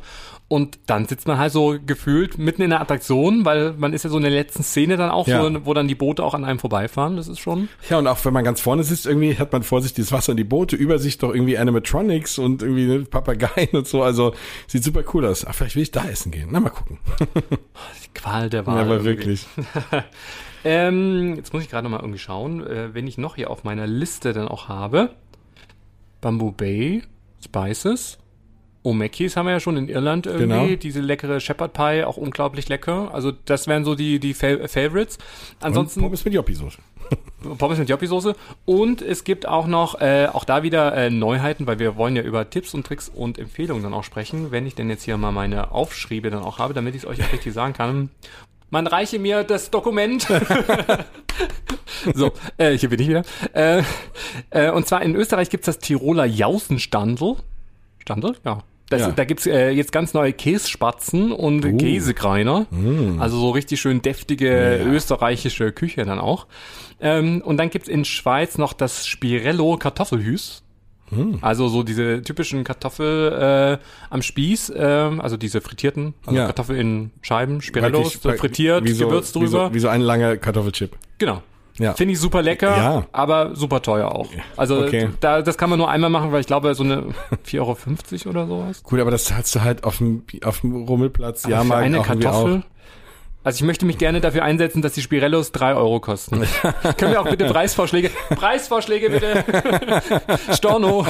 [0.50, 4.10] Und dann sitzt man halt so gefühlt mitten in der Attraktion, weil man ist ja
[4.10, 5.44] so in der letzten Szene dann auch, ja.
[5.44, 7.18] wo, wo dann die Boote auch an einem vorbeifahren.
[7.18, 7.70] Das ist schon.
[7.88, 10.32] Ja, und auch wenn man ganz vorne sitzt, irgendwie hat man vor sich dieses Wasser
[10.32, 14.02] und die Boote, über sich doch irgendwie Animatronics und irgendwie ne, Papageien und so.
[14.02, 14.34] Also
[14.66, 15.46] sieht super cool aus.
[15.46, 16.50] Ach, vielleicht will ich da essen gehen.
[16.52, 16.98] Na, mal gucken.
[17.20, 18.78] die Qual der Wahl.
[18.78, 19.46] Ja, aber wirklich.
[20.64, 23.64] ähm, jetzt muss ich gerade noch mal irgendwie schauen, äh, wenn ich noch hier auf
[23.64, 25.12] meiner Liste dann auch habe.
[26.22, 27.04] Bamboo Bay
[27.46, 28.18] Spices.
[28.84, 30.76] Omekis haben wir ja schon in Irland irgendwie, genau.
[30.76, 33.14] diese leckere Shepherd Pie, auch unglaublich lecker.
[33.14, 35.18] Also das wären so die, die Favorites.
[35.60, 36.00] Ansonsten.
[36.00, 36.78] Und Pommes mit Joppi-Soße.
[37.58, 38.36] Pommes mit Joppi-Soße.
[38.66, 42.22] Und es gibt auch noch, äh, auch da wieder äh, Neuheiten, weil wir wollen ja
[42.22, 45.32] über Tipps und Tricks und Empfehlungen dann auch sprechen, wenn ich denn jetzt hier mal
[45.32, 48.10] meine Aufschriebe dann auch habe, damit ich es euch auch richtig sagen kann.
[48.72, 50.22] Man reiche mir das Dokument.
[52.14, 53.24] so, äh, hier bin ich wieder.
[53.54, 53.82] Äh,
[54.52, 57.38] äh, und zwar in Österreich gibt's das Tiroler Jausenstandel.
[58.10, 58.36] Standel?
[58.46, 58.64] Ja.
[58.90, 59.12] Das, ja.
[59.12, 61.78] Da gibt's äh, jetzt ganz neue Kässpatzen und uh.
[61.78, 62.66] Käsekreiner.
[62.72, 63.22] Mm.
[63.22, 64.86] Also so richtig schön deftige ja.
[64.86, 66.48] österreichische Küche dann auch.
[67.00, 70.64] Ähm, und dann gibt's in Schweiz noch das Spirello Kartoffelhüs.
[71.12, 71.36] Mm.
[71.42, 74.82] Also so diese typischen Kartoffel äh, am Spieß, äh,
[75.20, 76.46] also diese frittierten, also ja.
[76.48, 79.46] Kartoffel in Scheiben, Spirellos, so frittiert, wie so, Gewürz drüber.
[79.46, 80.98] Wie so, wie so ein langer Kartoffelchip.
[81.20, 81.44] Genau.
[81.80, 81.94] Ja.
[81.94, 83.06] Finde ich super lecker, ja.
[83.12, 84.28] aber super teuer auch.
[84.58, 85.10] Also okay.
[85.22, 87.06] da, das kann man nur einmal machen, weil ich glaube, so eine
[87.48, 88.84] 4,50 Euro oder sowas.
[88.84, 92.64] Gut, aber das hast du halt auf dem, auf dem Rummelplatz, ja, mal eine Kartoffel.
[93.50, 96.42] Also ich möchte mich gerne dafür einsetzen, dass die Spirellos drei Euro kosten.
[97.00, 99.44] Können wir auch bitte Preisvorschläge, Preisvorschläge bitte.
[100.54, 101.04] Storno.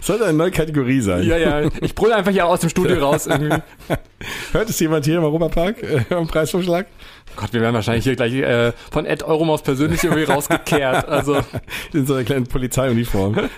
[0.00, 1.24] Sollte eine neue Kategorie sein.
[1.24, 1.68] Ja, ja.
[1.80, 3.48] Ich brülle einfach hier aus dem Studio raus irgendwie.
[4.52, 6.86] Hört es jemand hier im Europapark äh, am Preisvorschlag?
[7.34, 11.08] Gott, wir werden wahrscheinlich hier gleich äh, von Ed Euromaus persönlich irgendwie rausgekehrt.
[11.08, 11.38] Also
[11.92, 13.50] in so einer kleinen Polizeiuniform.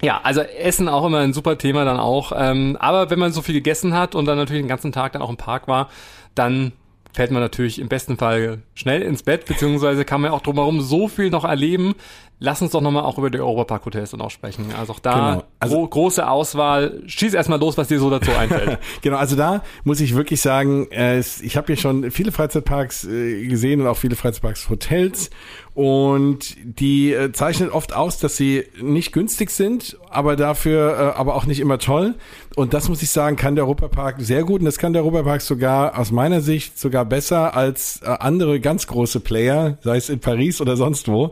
[0.00, 2.32] Ja, also Essen auch immer ein super Thema dann auch.
[2.34, 5.22] Ähm, aber wenn man so viel gegessen hat und dann natürlich den ganzen Tag dann
[5.22, 5.88] auch im Park war,
[6.34, 6.72] dann
[7.12, 11.08] fällt man natürlich im besten Fall schnell ins Bett, beziehungsweise kann man auch drumherum so
[11.08, 11.94] viel noch erleben.
[12.38, 14.66] Lass uns doch nochmal auch über die Europapark Hotels dann auch sprechen.
[14.78, 15.44] Also auch da genau.
[15.58, 17.02] also, gro große Auswahl.
[17.06, 18.78] Schieß erstmal los, was dir so dazu einfällt.
[19.02, 23.48] genau, also da muss ich wirklich sagen, äh, ich habe hier schon viele Freizeitparks äh,
[23.48, 25.30] gesehen und auch viele Freizeitparks Hotels
[25.78, 31.46] und die äh, zeichnet oft aus, dass sie nicht günstig sind, aber dafür aber auch
[31.46, 32.16] nicht immer toll.
[32.56, 35.40] Und das muss ich sagen, kann der Europapark sehr gut und das kann der Europapark
[35.40, 40.60] sogar aus meiner Sicht sogar besser als andere ganz große Player, sei es in Paris
[40.60, 41.30] oder sonst wo.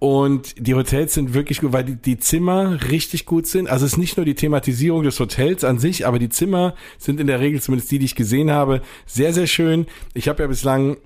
[0.00, 3.70] Und die Hotels sind wirklich gut, weil die, die Zimmer richtig gut sind.
[3.70, 7.20] Also es ist nicht nur die Thematisierung des Hotels an sich, aber die Zimmer sind
[7.20, 9.86] in der Regel, zumindest die, die ich gesehen habe, sehr, sehr schön.
[10.12, 10.98] Ich habe ja bislang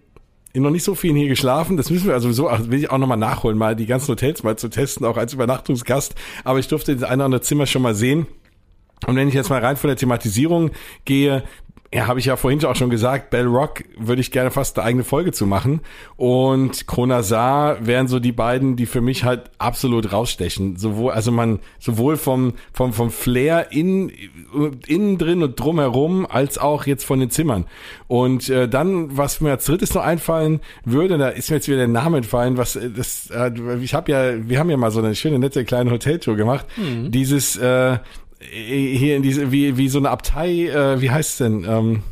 [0.61, 1.77] noch nicht so viel hier geschlafen.
[1.77, 4.43] Das müssen wir also so, also will ich auch nochmal nachholen, mal die ganzen Hotels
[4.43, 6.15] mal zu testen, auch als Übernachtungsgast.
[6.45, 8.27] Aber ich durfte das eine oder andere Zimmer schon mal sehen.
[9.07, 10.71] Und wenn ich jetzt mal rein von der Thematisierung
[11.05, 11.43] gehe,
[11.95, 14.87] ja, habe ich ja vorhin auch schon gesagt, Bell Rock würde ich gerne fast eine
[14.87, 15.81] eigene Folge zu machen.
[16.17, 20.77] Und Kronasar wären so die beiden, die für mich halt absolut rausstechen.
[20.79, 24.11] Sowohl, also man, sowohl vom, vom, vom Flair in,
[24.87, 27.67] innen drin und drumherum, als auch jetzt von den Zimmern.
[28.09, 31.77] Und äh, dann, was mir als drittes noch einfallen würde, da ist mir jetzt wieder
[31.77, 33.51] der Name entfallen, was äh, das, äh,
[33.83, 36.65] ich habe ja, wir haben ja mal so eine schöne, nette kleine Hoteltour gemacht.
[36.79, 37.11] Mhm.
[37.11, 37.99] Dieses, äh,
[38.51, 41.65] hier in diese, wie, wie so eine Abtei, äh, wie heißt es denn?
[41.69, 42.03] Ähm,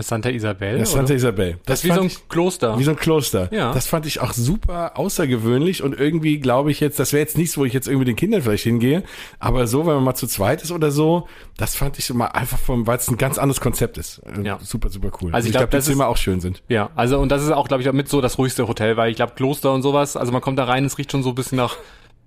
[0.00, 0.78] das Santa Isabel?
[0.78, 1.58] Das Santa Isabel.
[1.66, 2.78] Das, das ist wie so ein ich, Kloster.
[2.78, 3.52] Wie so ein Kloster.
[3.52, 3.74] Ja.
[3.74, 7.58] Das fand ich auch super außergewöhnlich und irgendwie glaube ich jetzt, das wäre jetzt nichts,
[7.58, 9.02] wo ich jetzt irgendwie den Kindern vielleicht hingehe,
[9.40, 11.26] aber so, wenn man mal zu zweit ist oder so,
[11.58, 14.20] das fand ich mal einfach vom, weil es ein ganz anderes Konzept ist.
[14.20, 14.58] Äh, ja.
[14.62, 15.34] Super, super cool.
[15.34, 16.62] Also ich, glaube, glaub, dass Zimmer auch schön sind.
[16.68, 19.10] Ja, also und das ist auch, glaube ich, auch mit so das ruhigste Hotel, weil
[19.10, 21.34] ich glaube, Kloster und sowas, also man kommt da rein, es riecht schon so ein
[21.34, 21.76] bisschen nach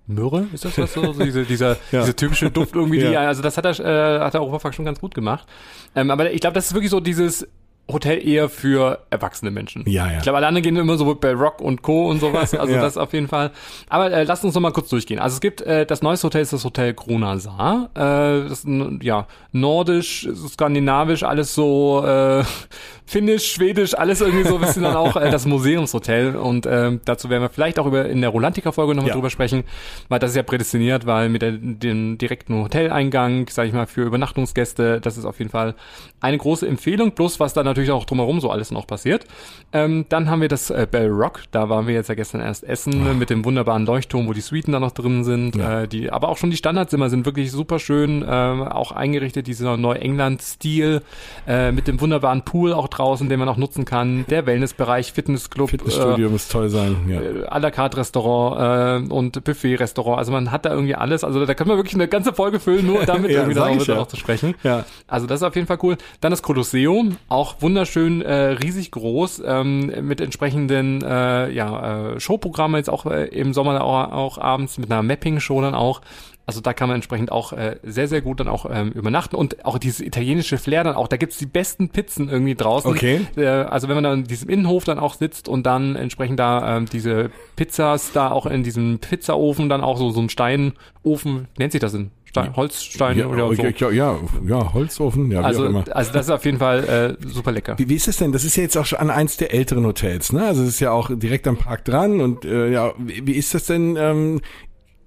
[0.08, 1.02] Myrrhe, ist das was so?
[1.02, 2.02] Also diese, dieser, ja.
[2.02, 3.10] dieser typische Duft irgendwie, ja.
[3.10, 5.48] die, also das hat er, äh, hat der Europapark schon ganz gut gemacht.
[5.96, 7.48] Ähm, aber ich glaube, das ist wirklich so dieses,
[7.92, 9.84] Hotel eher für erwachsene Menschen.
[9.86, 10.18] Ja, ja.
[10.18, 12.10] Ich glaube, alle anderen gehen immer so bei Rock und Co.
[12.10, 12.54] und sowas.
[12.64, 12.82] Also ja.
[12.82, 13.52] das auf jeden Fall.
[13.90, 15.20] Aber äh, lasst uns noch mal kurz durchgehen.
[15.20, 17.90] Also es gibt äh, das neueste Hotel ist das Hotel Krona Saar.
[17.94, 18.68] Äh, das ist
[19.02, 22.44] ja nordisch, skandinavisch, alles so äh,
[23.06, 26.38] finnisch, schwedisch, alles irgendwie so ein bisschen dann auch äh, das Museumshotel.
[26.38, 29.16] Und äh, dazu werden wir vielleicht auch über in der Rolantica-Folge nochmal ja.
[29.16, 29.64] drüber sprechen,
[30.08, 34.04] weil das ist ja prädestiniert, weil mit der, dem direkten Hoteleingang, sage ich mal, für
[34.04, 35.76] Übernachtungsgäste, das ist auf jeden Fall
[36.22, 37.12] eine große Empfehlung.
[37.12, 39.26] Plus was da natürlich auch drumherum so alles noch passiert.
[39.72, 42.64] Ähm, dann haben wir das äh, Bell Rock, da waren wir jetzt ja gestern erst
[42.64, 43.14] essen oh.
[43.14, 45.56] mit dem wunderbaren Leuchtturm, wo die Suiten da noch drin sind.
[45.56, 45.82] Ja.
[45.82, 49.78] Äh, die, aber auch schon die Standardzimmer sind wirklich super schön, äh, auch eingerichtet, dieser
[49.78, 51.02] Neuengland-Stil
[51.48, 54.26] äh, mit dem wunderbaren Pool auch draußen, den man auch nutzen kann.
[54.30, 55.70] Der Wellnessbereich, Fitnessclub.
[55.70, 56.96] Fitnessstudio äh, muss toll sein.
[57.08, 57.22] Ja.
[57.22, 60.18] Äh, à la carte Restaurant äh, und Buffet-Restaurant.
[60.18, 61.24] Also man hat da irgendwie alles.
[61.24, 64.08] Also da können wir wirklich eine ganze Folge füllen, nur damit ja, irgendwie darüber ja.
[64.08, 64.56] zu sprechen.
[64.64, 64.86] Ja.
[65.08, 65.98] Also das ist auf jeden Fall cool.
[66.22, 72.78] Dann das Kolosseum, auch wunderschön, äh, riesig groß, ähm, mit entsprechenden äh, ja, äh, Showprogrammen
[72.78, 76.02] jetzt auch äh, im Sommer auch, auch abends mit einer Mapping-Show dann auch.
[76.46, 79.64] Also da kann man entsprechend auch äh, sehr, sehr gut dann auch ähm, übernachten und
[79.66, 82.92] auch dieses italienische Flair dann auch, da gibt's die besten Pizzen irgendwie draußen.
[82.92, 83.22] Okay.
[83.38, 86.78] Äh, also wenn man dann in diesem Innenhof dann auch sitzt und dann entsprechend da
[86.78, 91.72] ähm, diese Pizzas da auch in diesem Pizzaofen dann auch so, so ein Steinofen, nennt
[91.72, 92.12] sich das denn?
[92.34, 93.62] Stein, Holzstein ja, oder so.
[93.62, 95.84] Ja, ja, ja, Holzofen, ja, wie also, auch immer.
[95.92, 97.78] Also das ist auf jeden Fall äh, super lecker.
[97.78, 98.32] Wie, wie ist das denn?
[98.32, 100.44] Das ist ja jetzt auch schon an eins der älteren Hotels, ne?
[100.44, 103.54] Also es ist ja auch direkt am Park dran und äh, ja, wie, wie ist
[103.54, 103.98] das denn?
[104.00, 104.42] Ähm,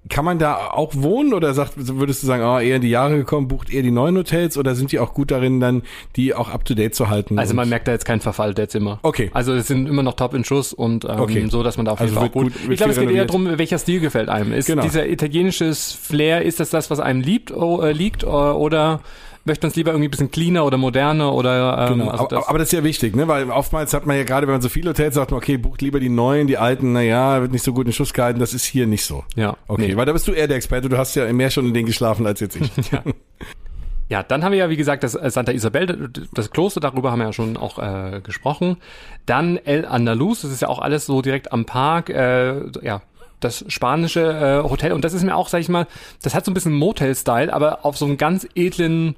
[0.09, 3.17] kann man da auch wohnen oder sagt, würdest du sagen, oh, eher in die Jahre
[3.17, 5.83] gekommen, bucht eher die neuen Hotels oder sind die auch gut darin, dann
[6.15, 7.39] die auch up to date zu halten?
[7.39, 8.99] Also man merkt da jetzt keinen Verfall der Zimmer.
[9.03, 9.29] Okay.
[9.33, 11.47] Also es sind immer noch top in Schuss und ähm, okay.
[11.49, 12.53] so, dass man da auf jeden also Fall auch gut.
[12.53, 14.53] gut ich glaube, es geht eher darum, welcher Stil gefällt einem.
[14.53, 14.83] Ist genau.
[14.83, 19.01] dieser italienisches Flair, ist das das, was einem liebt, oh, äh, liegt oder
[19.47, 22.11] möchte uns lieber irgendwie ein bisschen cleaner oder moderner oder ähm, genau.
[22.11, 23.27] also das aber, das ist ja wichtig, ne?
[23.27, 25.99] Weil oftmals hat man ja gerade, wenn man so viele Hotels sagt, okay, bucht lieber
[25.99, 28.39] die neuen, die alten, naja, wird nicht so gut in Schuss gehalten.
[28.39, 29.23] Das ist hier nicht so.
[29.35, 29.57] Ja.
[29.67, 29.97] Okay, nee.
[29.97, 30.89] weil da bist du eher der Experte.
[30.89, 32.69] Du hast ja mehr schon in denen geschlafen als jetzt ich.
[32.91, 33.03] ja.
[34.09, 37.19] Ja, dann haben wir ja, wie gesagt, das äh, Santa Isabel, das Kloster, darüber haben
[37.19, 38.77] wir ja schon auch äh, gesprochen.
[39.25, 43.01] Dann El Andalus, das ist ja auch alles so direkt am Park, äh, ja,
[43.39, 44.21] das spanische
[44.65, 44.93] äh, Hotel.
[44.93, 45.87] Und das ist mir auch, sag ich mal,
[46.23, 49.15] das hat so ein bisschen Motel-Style, aber auf so einem ganz edlen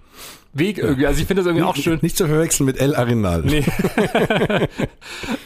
[0.51, 1.05] Weg irgendwie.
[1.05, 1.99] Also ich finde das irgendwie auch schön.
[2.01, 3.43] Nicht zu verwechseln mit El Arenal.
[3.43, 3.63] Nee.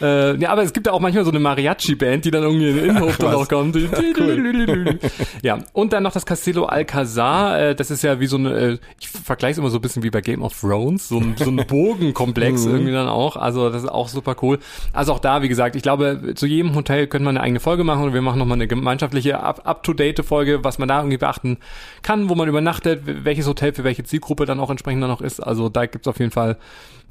[0.00, 2.76] äh, ja, aber es gibt ja auch manchmal so eine Mariachi-Band, die dann irgendwie in
[2.76, 3.76] den Innenhof dann auch kommt.
[3.76, 4.98] cool.
[5.42, 7.60] Ja, und dann noch das Castello Alcazar.
[7.60, 10.02] Äh, das ist ja wie so eine, äh, ich vergleiche es immer so ein bisschen
[10.02, 12.72] wie bei Game of Thrones, so ein, so ein Bogenkomplex mhm.
[12.72, 13.36] irgendwie dann auch.
[13.36, 14.58] Also das ist auch super cool.
[14.94, 17.84] Also auch da, wie gesagt, ich glaube, zu jedem Hotel könnte man eine eigene Folge
[17.84, 21.58] machen und wir machen nochmal eine gemeinschaftliche up-to-date-Folge, was man da irgendwie beachten
[22.00, 25.20] kann, wo man übernachtet, welches Hotel für welche Zielgruppe dann auch entsprechend dementsprechend da noch
[25.20, 25.40] ist.
[25.40, 26.56] Also da gibt's auf jeden Fall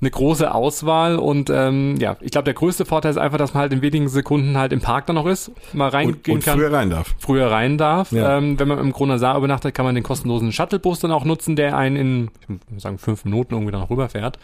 [0.02, 3.62] eine große Auswahl und ähm, ja, ich glaube, der größte Vorteil ist einfach, dass man
[3.62, 6.58] halt in wenigen Sekunden halt im Park dann noch ist, mal reingehen und, und kann.
[6.58, 7.16] Früher rein darf.
[7.20, 8.12] Früher rein darf.
[8.12, 8.38] Ja.
[8.38, 11.78] Ähm, wenn man im Kronasar übernachtet, kann man den kostenlosen Shuttlebus dann auch nutzen, der
[11.78, 14.40] einen in, ich würde sagen, fünf Minuten irgendwie dann rüberfährt.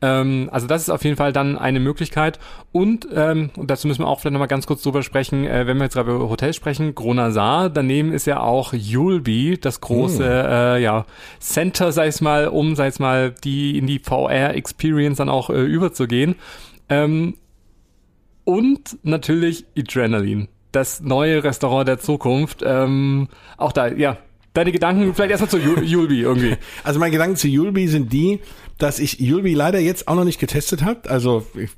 [0.00, 2.38] Ähm, also das ist auf jeden Fall dann eine Möglichkeit.
[2.72, 5.76] Und, ähm, und dazu müssen wir auch vielleicht nochmal ganz kurz drüber sprechen, äh, wenn
[5.78, 10.52] wir jetzt gerade über Hotels sprechen, Gronasar, daneben ist ja auch Yulby, das große mm.
[10.52, 11.06] äh, ja,
[11.40, 15.62] Center, sag ich mal, um, sag ich mal, die in die VR-Experience dann auch äh,
[15.62, 16.36] überzugehen.
[16.88, 17.34] Ähm,
[18.44, 22.62] und natürlich Adrenaline, das neue Restaurant der Zukunft.
[22.64, 24.16] Ähm, auch da, ja,
[24.54, 26.56] deine Gedanken vielleicht erstmal zu Yulby irgendwie.
[26.84, 28.40] Also meine Gedanken zu Yulby sind die,
[28.78, 31.08] dass ich Yulby leider jetzt auch noch nicht getestet habe.
[31.10, 31.70] Also ich,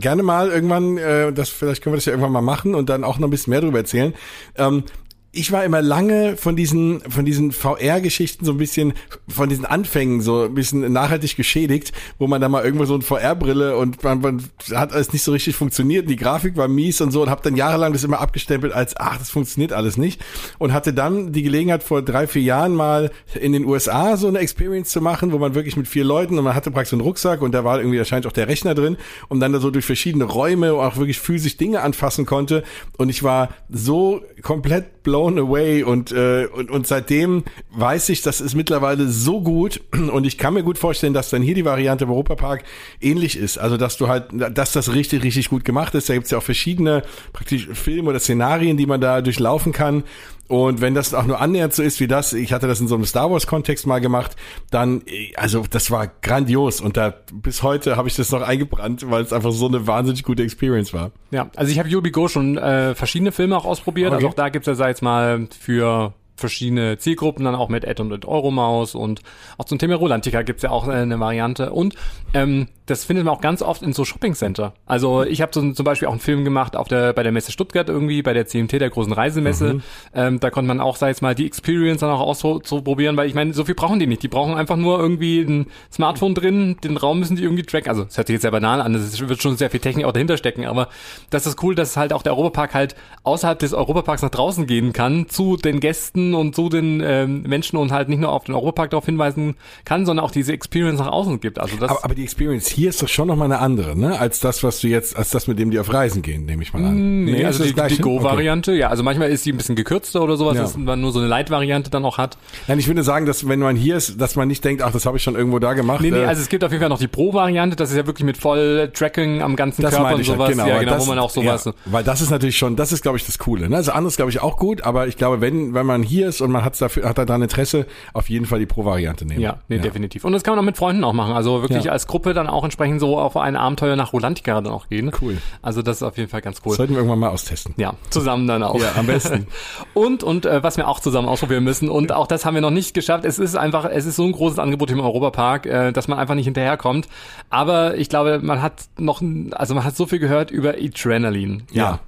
[0.00, 3.04] gerne mal irgendwann, äh, das vielleicht können wir das ja irgendwann mal machen und dann
[3.04, 4.14] auch noch ein bisschen mehr darüber erzählen.
[4.56, 4.84] Ähm,
[5.34, 8.92] ich war immer lange von diesen, von diesen VR-Geschichten so ein bisschen,
[9.26, 13.02] von diesen Anfängen so ein bisschen nachhaltig geschädigt, wo man da mal irgendwo so eine
[13.02, 14.44] VR-Brille und man, man
[14.74, 17.56] hat alles nicht so richtig funktioniert, die Grafik war mies und so und habe dann
[17.56, 20.20] jahrelang das immer abgestempelt als, ach, das funktioniert alles nicht.
[20.58, 23.10] Und hatte dann die Gelegenheit vor drei, vier Jahren mal
[23.40, 26.44] in den USA so eine Experience zu machen, wo man wirklich mit vier Leuten und
[26.44, 28.98] man hatte praktisch so einen Rucksack und da war irgendwie wahrscheinlich auch der Rechner drin
[29.30, 32.64] und dann da so durch verschiedene Räume auch wirklich physisch Dinge anfassen konnte.
[32.98, 38.40] Und ich war so komplett blown away und, äh, und, und seitdem weiß ich, das
[38.40, 42.04] ist mittlerweile so gut und ich kann mir gut vorstellen, dass dann hier die Variante
[42.04, 42.64] im Europapark
[43.00, 43.58] ähnlich ist.
[43.58, 46.08] Also, dass du halt, dass das richtig, richtig gut gemacht ist.
[46.08, 47.02] Da gibt's ja auch verschiedene
[47.32, 50.04] praktisch Filme oder Szenarien, die man da durchlaufen kann.
[50.48, 52.94] Und wenn das auch nur annähernd so ist wie das, ich hatte das in so
[52.94, 54.36] einem Star Wars Kontext mal gemacht,
[54.70, 55.02] dann,
[55.36, 59.32] also das war grandios und da bis heute habe ich das noch eingebrannt, weil es
[59.32, 61.12] einfach so eine wahnsinnig gute Experience war.
[61.30, 64.16] Ja, also ich habe Yubi Go schon äh, verschiedene Filme auch ausprobiert, okay.
[64.16, 68.00] also auch da gibt's ja, sag jetzt mal, für verschiedene Zielgruppen, dann auch mit Ed
[68.00, 69.22] und Euromaus und
[69.58, 71.94] auch zum Thema Rolantica gibt's ja auch äh, eine Variante und
[72.34, 74.74] ähm, das findet man auch ganz oft in so Shopping-Center.
[74.86, 77.52] Also ich habe so, zum Beispiel auch einen Film gemacht auf der bei der Messe
[77.52, 79.74] Stuttgart irgendwie, bei der CMT, der großen Reisemesse.
[79.74, 79.82] Mhm.
[80.14, 83.34] Ähm, da konnte man auch, sag ich mal, die Experience dann auch auszuprobieren, weil ich
[83.34, 84.22] meine, so viel brauchen die nicht.
[84.22, 87.88] Die brauchen einfach nur irgendwie ein Smartphone drin, den Raum müssen die irgendwie tracken.
[87.88, 90.12] Also es hört sich jetzt sehr banal an, es wird schon sehr viel Technik auch
[90.12, 90.88] dahinter stecken, aber
[91.30, 94.92] das ist cool, dass halt auch der Europapark halt außerhalb des Europaparks nach draußen gehen
[94.92, 98.54] kann, zu den Gästen und zu den ähm, Menschen und halt nicht nur auf den
[98.54, 99.54] Europapark darauf hinweisen
[99.84, 101.58] kann, sondern auch diese Experience nach außen gibt.
[101.58, 104.18] Also das aber, aber die Experience hier ist doch schon nochmal eine andere, ne?
[104.18, 106.72] Als das, was du jetzt, als das, mit dem die auf Reisen gehen, nehme ich
[106.72, 107.24] mal an.
[107.24, 108.80] Nee, nee also die, die Go-Variante, okay.
[108.80, 108.88] ja.
[108.88, 110.62] Also manchmal ist die ein bisschen gekürzter oder sowas, ja.
[110.62, 112.38] dass man nur so eine Light-Variante dann auch hat.
[112.66, 115.06] Nein, ich würde sagen, dass wenn man hier ist, dass man nicht denkt, ach, das
[115.06, 116.00] habe ich schon irgendwo da gemacht.
[116.00, 118.06] Nee, nee, äh, also es gibt auf jeden Fall noch die Pro-Variante, das ist ja
[118.06, 120.48] wirklich mit voll Tracking am ganzen das Körper und sowas.
[120.48, 121.64] Halt, genau, ja, genau, das, wo man auch sowas.
[121.66, 123.68] Ja, weil das ist natürlich schon, das ist, glaube ich, das Coole.
[123.68, 123.76] Ne?
[123.76, 126.50] Also anderes, glaube ich, auch gut, aber ich glaube, wenn, wenn man hier ist und
[126.50, 129.40] man hat dafür, hat da Interesse, auf jeden Fall die Pro-Variante nehmen.
[129.40, 129.82] Ja, nee, ja.
[129.82, 130.24] definitiv.
[130.24, 131.34] Und das kann man auch mit Freunden auch machen.
[131.34, 134.88] Also wirklich als Gruppe dann auch entsprechend so auf ein Abenteuer nach Rolantica dann auch
[134.88, 135.10] gehen.
[135.20, 135.38] Cool.
[135.60, 136.74] Also das ist auf jeden Fall ganz cool.
[136.76, 137.74] sollten wir irgendwann mal austesten.
[137.76, 138.80] Ja, zusammen dann auch.
[138.80, 139.46] Ja, am besten.
[139.94, 142.70] und und äh, was wir auch zusammen ausprobieren müssen und auch das haben wir noch
[142.70, 143.24] nicht geschafft.
[143.24, 146.34] Es ist einfach, es ist so ein großes Angebot im Europapark, äh, dass man einfach
[146.34, 147.08] nicht hinterherkommt.
[147.50, 149.22] Aber ich glaube, man hat noch,
[149.52, 151.58] also man hat so viel gehört über Adrenaline.
[151.72, 151.82] ja.
[151.82, 151.98] ja.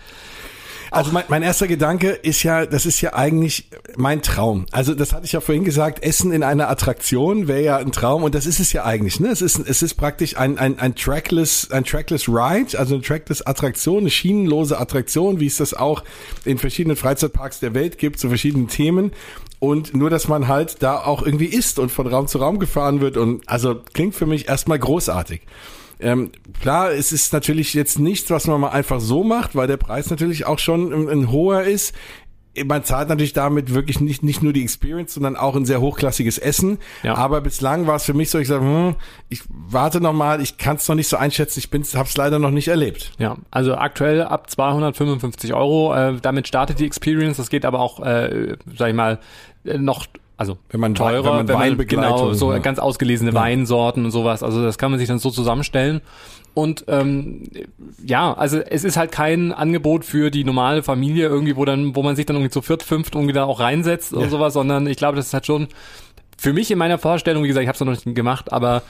[0.95, 4.67] Also mein, mein erster Gedanke ist ja, das ist ja eigentlich mein Traum.
[4.71, 8.23] Also das hatte ich ja vorhin gesagt, Essen in einer Attraktion wäre ja ein Traum
[8.23, 9.21] und das ist es ja eigentlich.
[9.21, 9.29] Ne?
[9.29, 13.43] Es ist es ist praktisch ein ein ein trackless ein trackless Ride, also eine trackless
[13.43, 16.05] Attraktion, eine schienenlose Attraktion, wie es das auch
[16.45, 19.13] in verschiedenen Freizeitparks der Welt gibt zu verschiedenen Themen.
[19.59, 23.01] Und nur, dass man halt da auch irgendwie isst und von Raum zu Raum gefahren
[23.01, 25.41] wird und also klingt für mich erstmal großartig.
[26.01, 29.77] Ähm, klar, es ist natürlich jetzt nichts, was man mal einfach so macht, weil der
[29.77, 31.95] Preis natürlich auch schon ein, ein hoher ist
[32.65, 36.39] man zahlt natürlich damit wirklich nicht, nicht nur die Experience, sondern auch ein sehr hochklassiges
[36.39, 36.79] Essen.
[37.03, 37.17] Ja.
[37.17, 38.95] Aber bislang war es für mich so, ich sage, hm,
[39.29, 42.39] ich warte noch mal, ich kann es noch nicht so einschätzen, ich habe es leider
[42.39, 43.13] noch nicht erlebt.
[43.19, 48.01] Ja, also aktuell ab 255 Euro, äh, damit startet die Experience, das geht aber auch,
[48.01, 49.19] äh, sag ich mal,
[49.65, 50.07] noch
[50.37, 52.59] also wenn man teurer, wenn man, wenn man genau so ja.
[52.59, 53.41] ganz ausgelesene ja.
[53.41, 54.43] Weinsorten und sowas.
[54.43, 56.01] Also das kann man sich dann so zusammenstellen.
[56.55, 57.49] Und ähm,
[58.05, 62.03] ja, also es ist halt kein Angebot für die normale Familie irgendwie, wo dann, wo
[62.03, 64.19] man sich dann irgendwie zu viert, fünft irgendwie da auch reinsetzt ja.
[64.19, 65.69] und sowas, sondern ich glaube, das ist halt schon
[66.39, 68.83] für mich in meiner Vorstellung, wie gesagt, ich habe es noch nicht gemacht, aber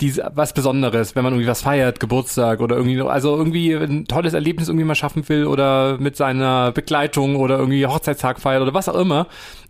[0.00, 4.32] diese, was Besonderes, wenn man irgendwie was feiert, Geburtstag oder irgendwie, also irgendwie ein tolles
[4.32, 8.88] Erlebnis irgendwie mal schaffen will oder mit seiner Begleitung oder irgendwie Hochzeitstag feiert oder was
[8.88, 9.26] auch immer,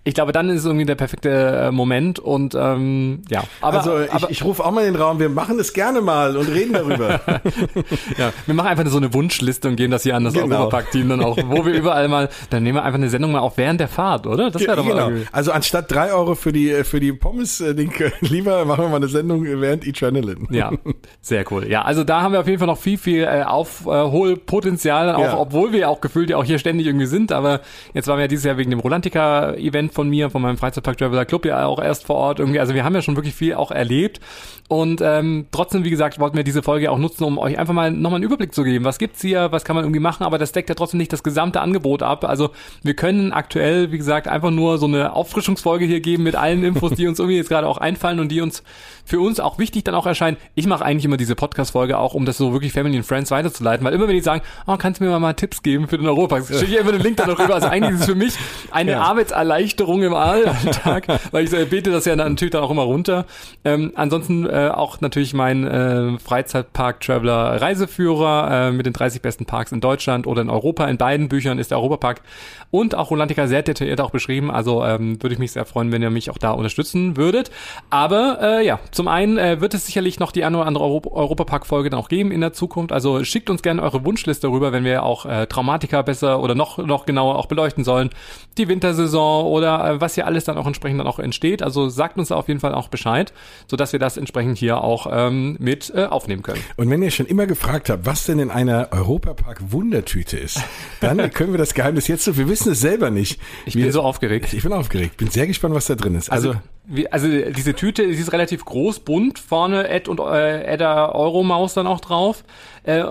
[0.09, 3.44] ich glaube, dann ist es irgendwie der perfekte äh, Moment und ähm, ja.
[3.60, 6.01] Aber, also ich, aber, ich rufe auch mal in den Raum, wir machen es gerne
[6.01, 7.20] mal und reden darüber.
[8.16, 10.60] ja, wir machen einfach so eine Wunschliste und geben das hier an das genau.
[10.60, 13.59] Europapark-Team dann auch, wo wir überall mal, dann nehmen wir einfach eine Sendung mal auch
[13.59, 14.51] während der Fahrt, oder?
[14.51, 15.09] Das wäre doch genau.
[15.09, 15.26] Irgendwie.
[15.30, 17.74] Also anstatt drei Euro für die für die Pommes, äh,
[18.20, 20.47] lieber machen wir mal eine Sendung während Adrenaline.
[20.48, 20.72] Ja,
[21.20, 21.68] sehr cool.
[21.68, 25.39] Ja, also da haben wir auf jeden Fall noch viel, viel äh, Aufholpotenzial, auch, ja.
[25.39, 27.60] obwohl wir auch gefühlt ja auch hier ständig irgendwie sind, aber
[27.93, 31.25] jetzt waren wir ja dieses Jahr wegen dem Rolantica-Event von mir, von meinem Freizeitpark Traveler
[31.25, 32.61] Club ja auch erst vor Ort irgendwie.
[32.61, 34.20] Also wir haben ja schon wirklich viel auch erlebt.
[34.69, 37.91] Und ähm, trotzdem, wie gesagt, wollten wir diese Folge auch nutzen, um euch einfach mal
[37.91, 38.85] nochmal einen Überblick zu geben.
[38.85, 41.25] Was gibt's hier, was kann man irgendwie machen, aber das deckt ja trotzdem nicht das
[41.25, 42.25] gesamte Angebot ab.
[42.25, 42.51] Also
[42.85, 46.93] wir können aktuell, wie gesagt, einfach nur so eine Auffrischungsfolge hier geben mit allen Infos,
[46.93, 48.62] die uns irgendwie jetzt gerade auch einfallen und die uns
[49.05, 50.37] für uns auch wichtig dann auch erscheinen.
[50.55, 53.85] Ich mache eigentlich immer diese Podcast-Folge auch, um das so wirklich Family and Friends weiterzuleiten,
[53.85, 56.47] weil immer wenn die sagen, oh, kannst du mir mal, Tipps geben für den Europapark,
[56.47, 57.55] schicke ich immer den Link dann noch rüber.
[57.55, 58.35] Also eigentlich ist es für mich
[58.70, 59.01] eine ja.
[59.01, 63.27] Arbeitserleichterung im Alltag, weil ich bete das ja natürlich dann auch immer runter.
[63.65, 69.73] Ähm, ansonsten äh, auch natürlich mein äh, Freizeitpark-Traveler Reiseführer äh, mit den 30 besten Parks
[69.73, 70.87] in Deutschland oder in Europa.
[70.87, 72.23] In beiden Büchern ist der Europapark
[72.71, 74.51] und auch Rolantica sehr detailliert auch beschrieben.
[74.51, 77.51] Also ähm, würde ich mich sehr freuen, wenn ihr mich auch da unterstützen würdet.
[77.91, 81.03] Aber äh, ja, zum einen äh, wird es sicherlich noch die eine oder andere Euro
[81.11, 82.93] Europapark-Folge dann auch geben in der Zukunft.
[82.93, 86.79] Also schickt uns gerne eure Wunschliste rüber, wenn wir auch äh, Traumatika besser oder noch,
[86.79, 88.11] noch genauer auch beleuchten sollen.
[88.57, 91.62] Die Wintersaison oder äh, was hier alles dann auch entsprechend dann auch entsteht.
[91.62, 93.32] Also sagt uns da auf jeden Fall auch Bescheid,
[93.66, 96.62] sodass wir das entsprechend hier auch ähm, mit äh, aufnehmen können.
[96.77, 100.62] Und wenn ihr schon immer gefragt habt, was denn in einer Europapark-Wundertüte ist,
[101.01, 103.40] dann können wir das Geheimnis jetzt so, wir wissen es selber nicht.
[103.66, 104.53] Ich wir, bin so aufgeregt.
[104.53, 105.16] Ich bin aufgeregt.
[105.16, 106.31] Bin sehr gespannt, was da drin ist.
[106.31, 106.61] Also, also,
[107.10, 111.86] also diese Tüte, die ist relativ groß, bunt, vorne Ed und äh, Edda Euromaus dann
[111.86, 112.44] auch drauf.
[112.85, 113.05] Äh,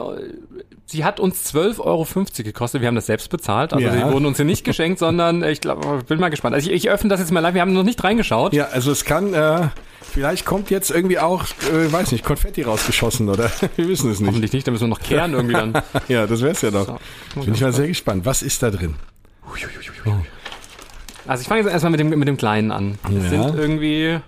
[0.86, 2.08] sie hat uns 12,50 Euro
[2.44, 2.82] gekostet.
[2.82, 3.74] Wir haben das selbst bezahlt.
[3.74, 3.96] Also ja.
[3.96, 6.56] die wurden uns hier nicht geschenkt, sondern ich glaube, bin mal gespannt.
[6.56, 7.54] Also ich, ich öffne das jetzt mal live.
[7.54, 8.54] Wir haben noch nicht reingeschaut.
[8.54, 9.68] Ja, also es kann, äh,
[10.02, 14.28] vielleicht kommt jetzt irgendwie auch, äh, weiß nicht, Konfetti rausgeschossen oder wir wissen es nicht.
[14.28, 15.74] Hoffentlich nicht, da müssen wir noch kehren irgendwie dann.
[16.08, 17.00] ja, das wär's ja doch.
[17.36, 18.26] So, bin ich mal sehr gespannt.
[18.26, 18.96] Was ist da drin?
[21.28, 22.98] Also ich fange jetzt erstmal mit dem, mit dem Kleinen an.
[23.10, 23.22] Ja.
[23.22, 24.20] sind irgendwie.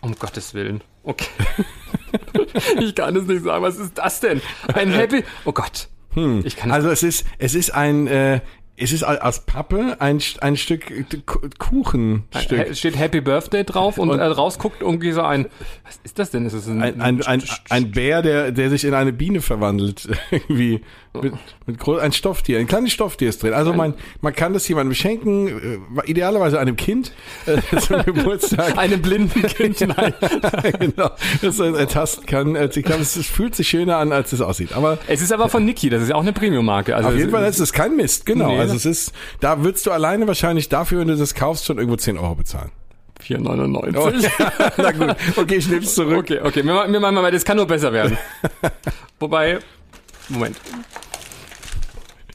[0.00, 0.82] Um Gottes Willen.
[1.04, 1.26] Okay.
[2.80, 3.62] ich kann es nicht sagen.
[3.62, 4.40] Was ist das denn?
[4.74, 5.24] Ein Happy.
[5.44, 5.88] Oh Gott.
[6.14, 6.42] Hm.
[6.44, 8.40] Ich kann also es ist, es ist ein, äh,
[8.76, 10.92] es ist aus Pappe ein, ein Stück
[11.58, 12.68] Kuchenstück.
[12.70, 15.46] Es steht Happy Birthday drauf und, und äh, rausguckt irgendwie so ein,
[15.84, 16.46] was ist das denn?
[16.46, 20.08] Ist das ein, ein, ein, ein, ein Bär, der, der sich in eine Biene verwandelt,
[20.30, 20.80] irgendwie.
[21.20, 21.34] Mit,
[21.66, 23.52] mit groß, ein Stofftier, ein kleines Stofftier ist drin.
[23.52, 27.12] Also man, man kann das jemandem schenken, äh, idealerweise einem Kind
[27.44, 28.78] äh, zum Geburtstag.
[28.78, 30.14] einem blinden Kind, nein.
[30.80, 31.10] genau,
[31.42, 32.56] das er ertasten kann.
[32.56, 34.72] Also ich glaube, es, fühlt sich schöner an, als es aussieht.
[34.72, 36.96] Aber es ist aber von Niki, das ist ja auch eine Premium-Marke.
[36.96, 38.48] Also auf jeden Fall ist es kein Mist, genau.
[38.48, 41.76] Nee, also es ist, da würdest du alleine wahrscheinlich dafür, wenn du das kaufst, schon
[41.76, 42.70] irgendwo 10 Euro bezahlen.
[43.22, 43.96] 4,99.
[43.96, 44.72] Oh, ja.
[44.76, 46.18] Na gut, okay, ich nehme es zurück.
[46.18, 48.16] Okay, okay, wir, wir machen mal, das kann nur besser werden.
[49.20, 49.58] Wobei,
[50.28, 50.56] Moment.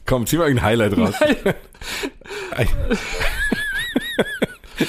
[0.06, 1.14] Komm, zieh mal irgendein Highlight raus.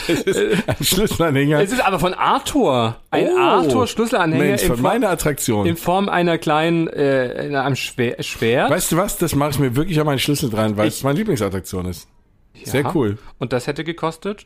[0.08, 1.60] es ist ein Schlüsselanhänger.
[1.60, 2.98] Es ist aber von Arthur.
[3.12, 4.44] Ein oh, Arthur-Schlüsselanhänger.
[4.44, 5.66] Mensch, von meiner Attraktion.
[5.66, 8.70] In Form einer kleinen, äh, in einem Schwer Schwert.
[8.70, 9.18] Weißt du was?
[9.18, 12.08] Das mache ich mir wirklich an meinen Schlüssel dran, weil ich, es meine Lieblingsattraktion ist.
[12.64, 12.92] Sehr ja.
[12.96, 13.18] cool.
[13.38, 14.46] Und das hätte gekostet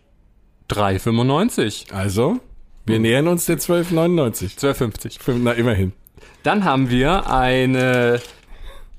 [0.70, 1.94] 3,95.
[1.94, 2.40] Also,
[2.86, 4.58] wir nähern uns der 12,99.
[4.58, 5.40] 12,50.
[5.40, 5.94] Na, immerhin.
[6.44, 8.22] Dann haben wir eine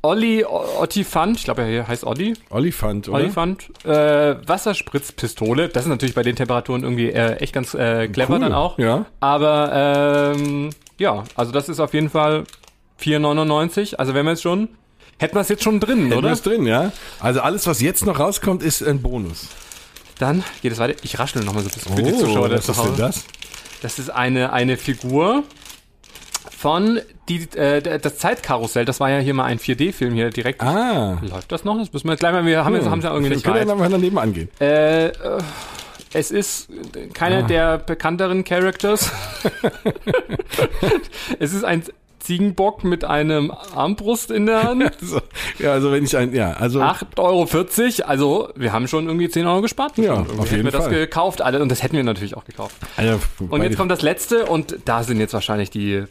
[0.04, 2.34] Olli Ottifant, ich glaube, er heißt Olli.
[2.50, 3.16] Ollifant, oder?
[3.16, 5.70] Ollifant, äh, Wasserspritzpistole.
[5.70, 8.78] Das ist natürlich bei den Temperaturen irgendwie äh, echt ganz äh, clever cool, dann auch.
[8.78, 9.06] Ja.
[9.20, 12.44] Aber ähm, ja, also das ist auf jeden Fall
[13.00, 13.94] 4,99.
[13.96, 14.68] Also wenn wir jetzt schon,
[15.18, 16.32] hätten wir es jetzt schon drin, hätten oder?
[16.32, 16.92] Hätten drin, ja.
[17.20, 19.48] Also alles, was jetzt noch rauskommt, ist ein Bonus.
[20.18, 21.00] Dann geht es weiter.
[21.02, 22.50] Ich raschel nochmal so ein bisschen für oh, die Zuschauer.
[22.50, 23.24] Was ist denn das?
[23.80, 25.44] Das ist eine, eine Figur
[26.50, 30.62] von die, äh, das Zeitkarussell, das war ja hier mal ein 4D-Film hier direkt.
[30.62, 31.18] Ah.
[31.22, 31.78] Läuft das noch?
[31.78, 32.90] Das müssen wir jetzt gleich mal, wir haben, hm.
[32.90, 34.48] haben es ja irgendwie nicht Wir können ja daneben angehen.
[34.60, 35.12] Äh, äh,
[36.12, 36.68] es ist
[37.12, 37.42] keiner ah.
[37.42, 39.10] der bekannteren Characters.
[41.38, 41.82] es ist ein
[42.24, 44.90] Ziegenbock mit einem Armbrust in der Hand.
[45.00, 45.20] so,
[45.58, 46.80] ja, also wenn ich ein, ja, also.
[46.80, 49.98] 8,40 Euro, also wir haben schon irgendwie 10 Euro gespart.
[49.98, 50.80] Ja, auf jeden hätten wir Fall.
[50.80, 52.76] das gekauft, alle, und das hätten wir natürlich auch gekauft.
[52.96, 56.04] Also, und jetzt kommt das letzte und da sind jetzt wahrscheinlich die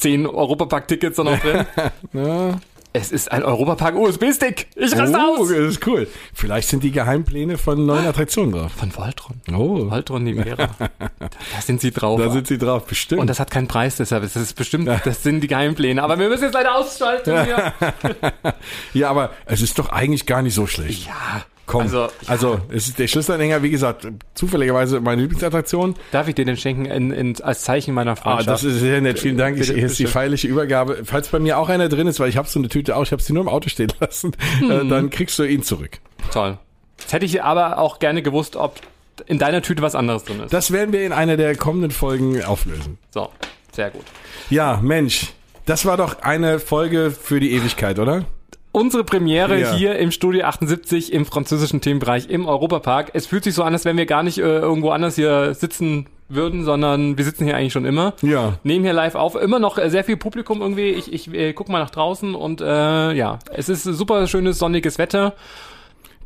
[0.00, 1.66] zehn Europapark-Tickets da noch drin.
[2.12, 2.60] ja.
[2.92, 4.66] Es ist ein Europapark USB-Stick.
[4.74, 5.48] Ich raste oh, aus.
[5.48, 6.08] Das ist cool.
[6.34, 8.72] Vielleicht sind die Geheimpläne von neuen Attraktionen drauf.
[8.72, 9.40] Von Voltron.
[9.52, 9.88] Oh.
[9.88, 10.70] Voltron Nivera.
[10.98, 12.20] da sind sie drauf.
[12.20, 13.20] Da sind sie drauf, bestimmt.
[13.20, 16.02] Und das hat keinen Preis, deshalb ist bestimmt, das sind die Geheimpläne.
[16.02, 17.32] Aber wir müssen jetzt leider ausschalten.
[18.92, 21.06] ja, aber es ist doch eigentlich gar nicht so schlecht.
[21.06, 21.44] Ja.
[21.70, 22.10] Komm, also, ja.
[22.26, 25.94] also es ist der Schlüsselanhänger, wie gesagt, zufälligerweise meine Lieblingsattraktion.
[26.10, 28.48] Darf ich dir den schenken in, in, als Zeichen meiner Freundschaft?
[28.48, 29.20] Ah, das ist sehr nett.
[29.20, 29.56] Vielen Dank.
[29.56, 31.02] Ich, hier ist die feierliche Übergabe.
[31.04, 33.12] Falls bei mir auch einer drin ist, weil ich habe so eine Tüte auch, ich
[33.12, 34.32] habe sie nur im Auto stehen lassen,
[34.62, 34.88] äh, hm.
[34.88, 35.98] dann kriegst du ihn zurück.
[36.32, 36.58] Toll.
[36.98, 38.80] Jetzt hätte ich aber auch gerne gewusst, ob
[39.26, 40.52] in deiner Tüte was anderes drin ist.
[40.52, 42.98] Das werden wir in einer der kommenden Folgen auflösen.
[43.10, 43.30] So,
[43.72, 44.04] sehr gut.
[44.50, 45.32] Ja, Mensch,
[45.66, 48.24] das war doch eine Folge für die Ewigkeit, oder?
[48.72, 49.72] Unsere Premiere ja.
[49.72, 53.10] hier im Studio 78 im französischen Themenbereich im Europapark.
[53.14, 56.06] Es fühlt sich so an, als wenn wir gar nicht äh, irgendwo anders hier sitzen
[56.28, 58.14] würden, sondern wir sitzen hier eigentlich schon immer.
[58.22, 58.54] Ja.
[58.62, 59.34] Nehmen hier live auf.
[59.34, 60.90] Immer noch äh, sehr viel Publikum irgendwie.
[60.90, 64.98] Ich, ich äh, guck mal nach draußen und äh, ja, es ist super schönes sonniges
[64.98, 65.34] Wetter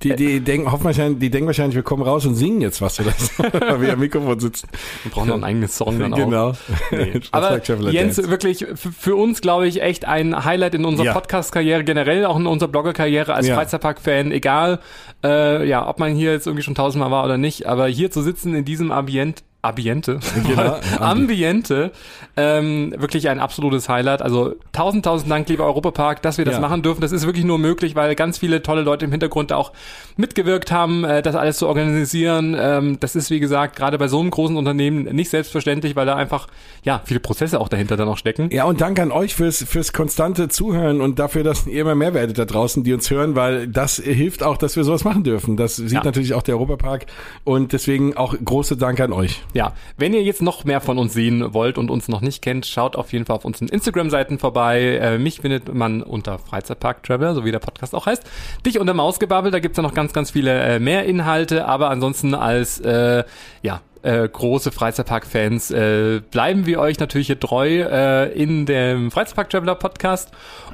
[0.02, 3.00] die, die, denken, hoffen wahrscheinlich, die denken wahrscheinlich, wir kommen raus und singen jetzt was
[3.00, 4.68] oder so, weil wir am Mikrofon sitzen.
[5.02, 6.50] Wir brauchen noch einen eigenen Song dann genau.
[6.50, 6.56] auch.
[6.90, 7.04] Genau.
[7.04, 7.20] Nee.
[7.30, 8.30] Aber Jens, Dance.
[8.30, 11.12] wirklich für uns, glaube ich, echt ein Highlight in unserer ja.
[11.14, 13.54] Podcast-Karriere, generell auch in unserer Blogger-Karriere als ja.
[13.54, 14.80] Freizeitpark-Fan, egal,
[15.24, 18.20] äh, ja, ob man hier jetzt irgendwie schon tausendmal war oder nicht, aber hier zu
[18.22, 21.92] sitzen in diesem Ambient, Ambiente, genau, Ambiente,
[22.36, 24.22] ähm, wirklich ein absolutes Highlight.
[24.22, 26.60] Also tausend, tausend Dank, lieber Europapark, dass wir das ja.
[26.60, 27.00] machen dürfen.
[27.00, 29.72] Das ist wirklich nur möglich, weil ganz viele tolle Leute im Hintergrund auch
[30.16, 32.56] mitgewirkt haben, äh, das alles zu organisieren.
[32.58, 36.16] Ähm, das ist, wie gesagt, gerade bei so einem großen Unternehmen nicht selbstverständlich, weil da
[36.16, 36.48] einfach,
[36.82, 38.50] ja, viele Prozesse auch dahinter dann noch stecken.
[38.52, 42.14] Ja, und danke an euch fürs, fürs konstante Zuhören und dafür, dass ihr immer mehr
[42.14, 45.56] werdet da draußen, die uns hören, weil das hilft auch, dass wir sowas machen dürfen.
[45.56, 46.04] Das sieht ja.
[46.04, 47.06] natürlich auch der Europapark
[47.44, 49.42] und deswegen auch große Danke an euch.
[49.54, 52.66] Ja, wenn ihr jetzt noch mehr von uns sehen wollt und uns noch nicht kennt,
[52.66, 54.98] schaut auf jeden Fall auf unseren Instagram-Seiten vorbei.
[55.00, 58.24] Äh, mich findet man unter Freizeitpark Traveler, so wie der Podcast auch heißt.
[58.66, 62.34] Dich unter Mausgebabbel, da gibt's ja noch ganz, ganz viele äh, mehr Inhalte, aber ansonsten
[62.34, 63.22] als äh,
[63.62, 69.50] ja, äh, große Freizeitpark-Fans äh, bleiben wir euch natürlich hier treu äh, in dem Freizeitpark
[69.50, 70.30] Traveler Podcast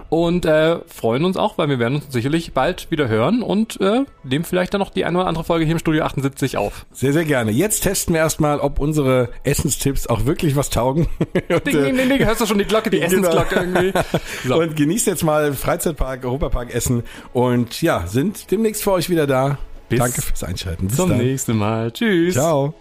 [0.08, 4.04] und äh, freuen uns auch, weil wir werden uns sicherlich bald wieder hören und äh,
[4.24, 6.86] nehmen vielleicht dann noch die eine oder andere Folge hier im Studio 78 auf.
[6.92, 7.52] Sehr, sehr gerne.
[7.52, 11.06] Jetzt testen wir erstmal, ob unsere Essenstipps auch wirklich was taugen.
[11.48, 12.24] und, ding, ding, ding, ding.
[12.26, 13.28] Hörst du schon die Glocke, die genau.
[13.28, 13.92] Essensglocke irgendwie?
[14.44, 14.58] So.
[14.58, 19.58] Und genießt jetzt mal Freizeitpark, Europapark Essen und ja, sind demnächst für euch wieder da.
[19.90, 20.86] Bis Danke fürs Einschalten.
[20.86, 21.18] Bis zum dann.
[21.18, 21.90] nächsten Mal.
[21.90, 22.34] Tschüss.
[22.34, 22.74] Ciao.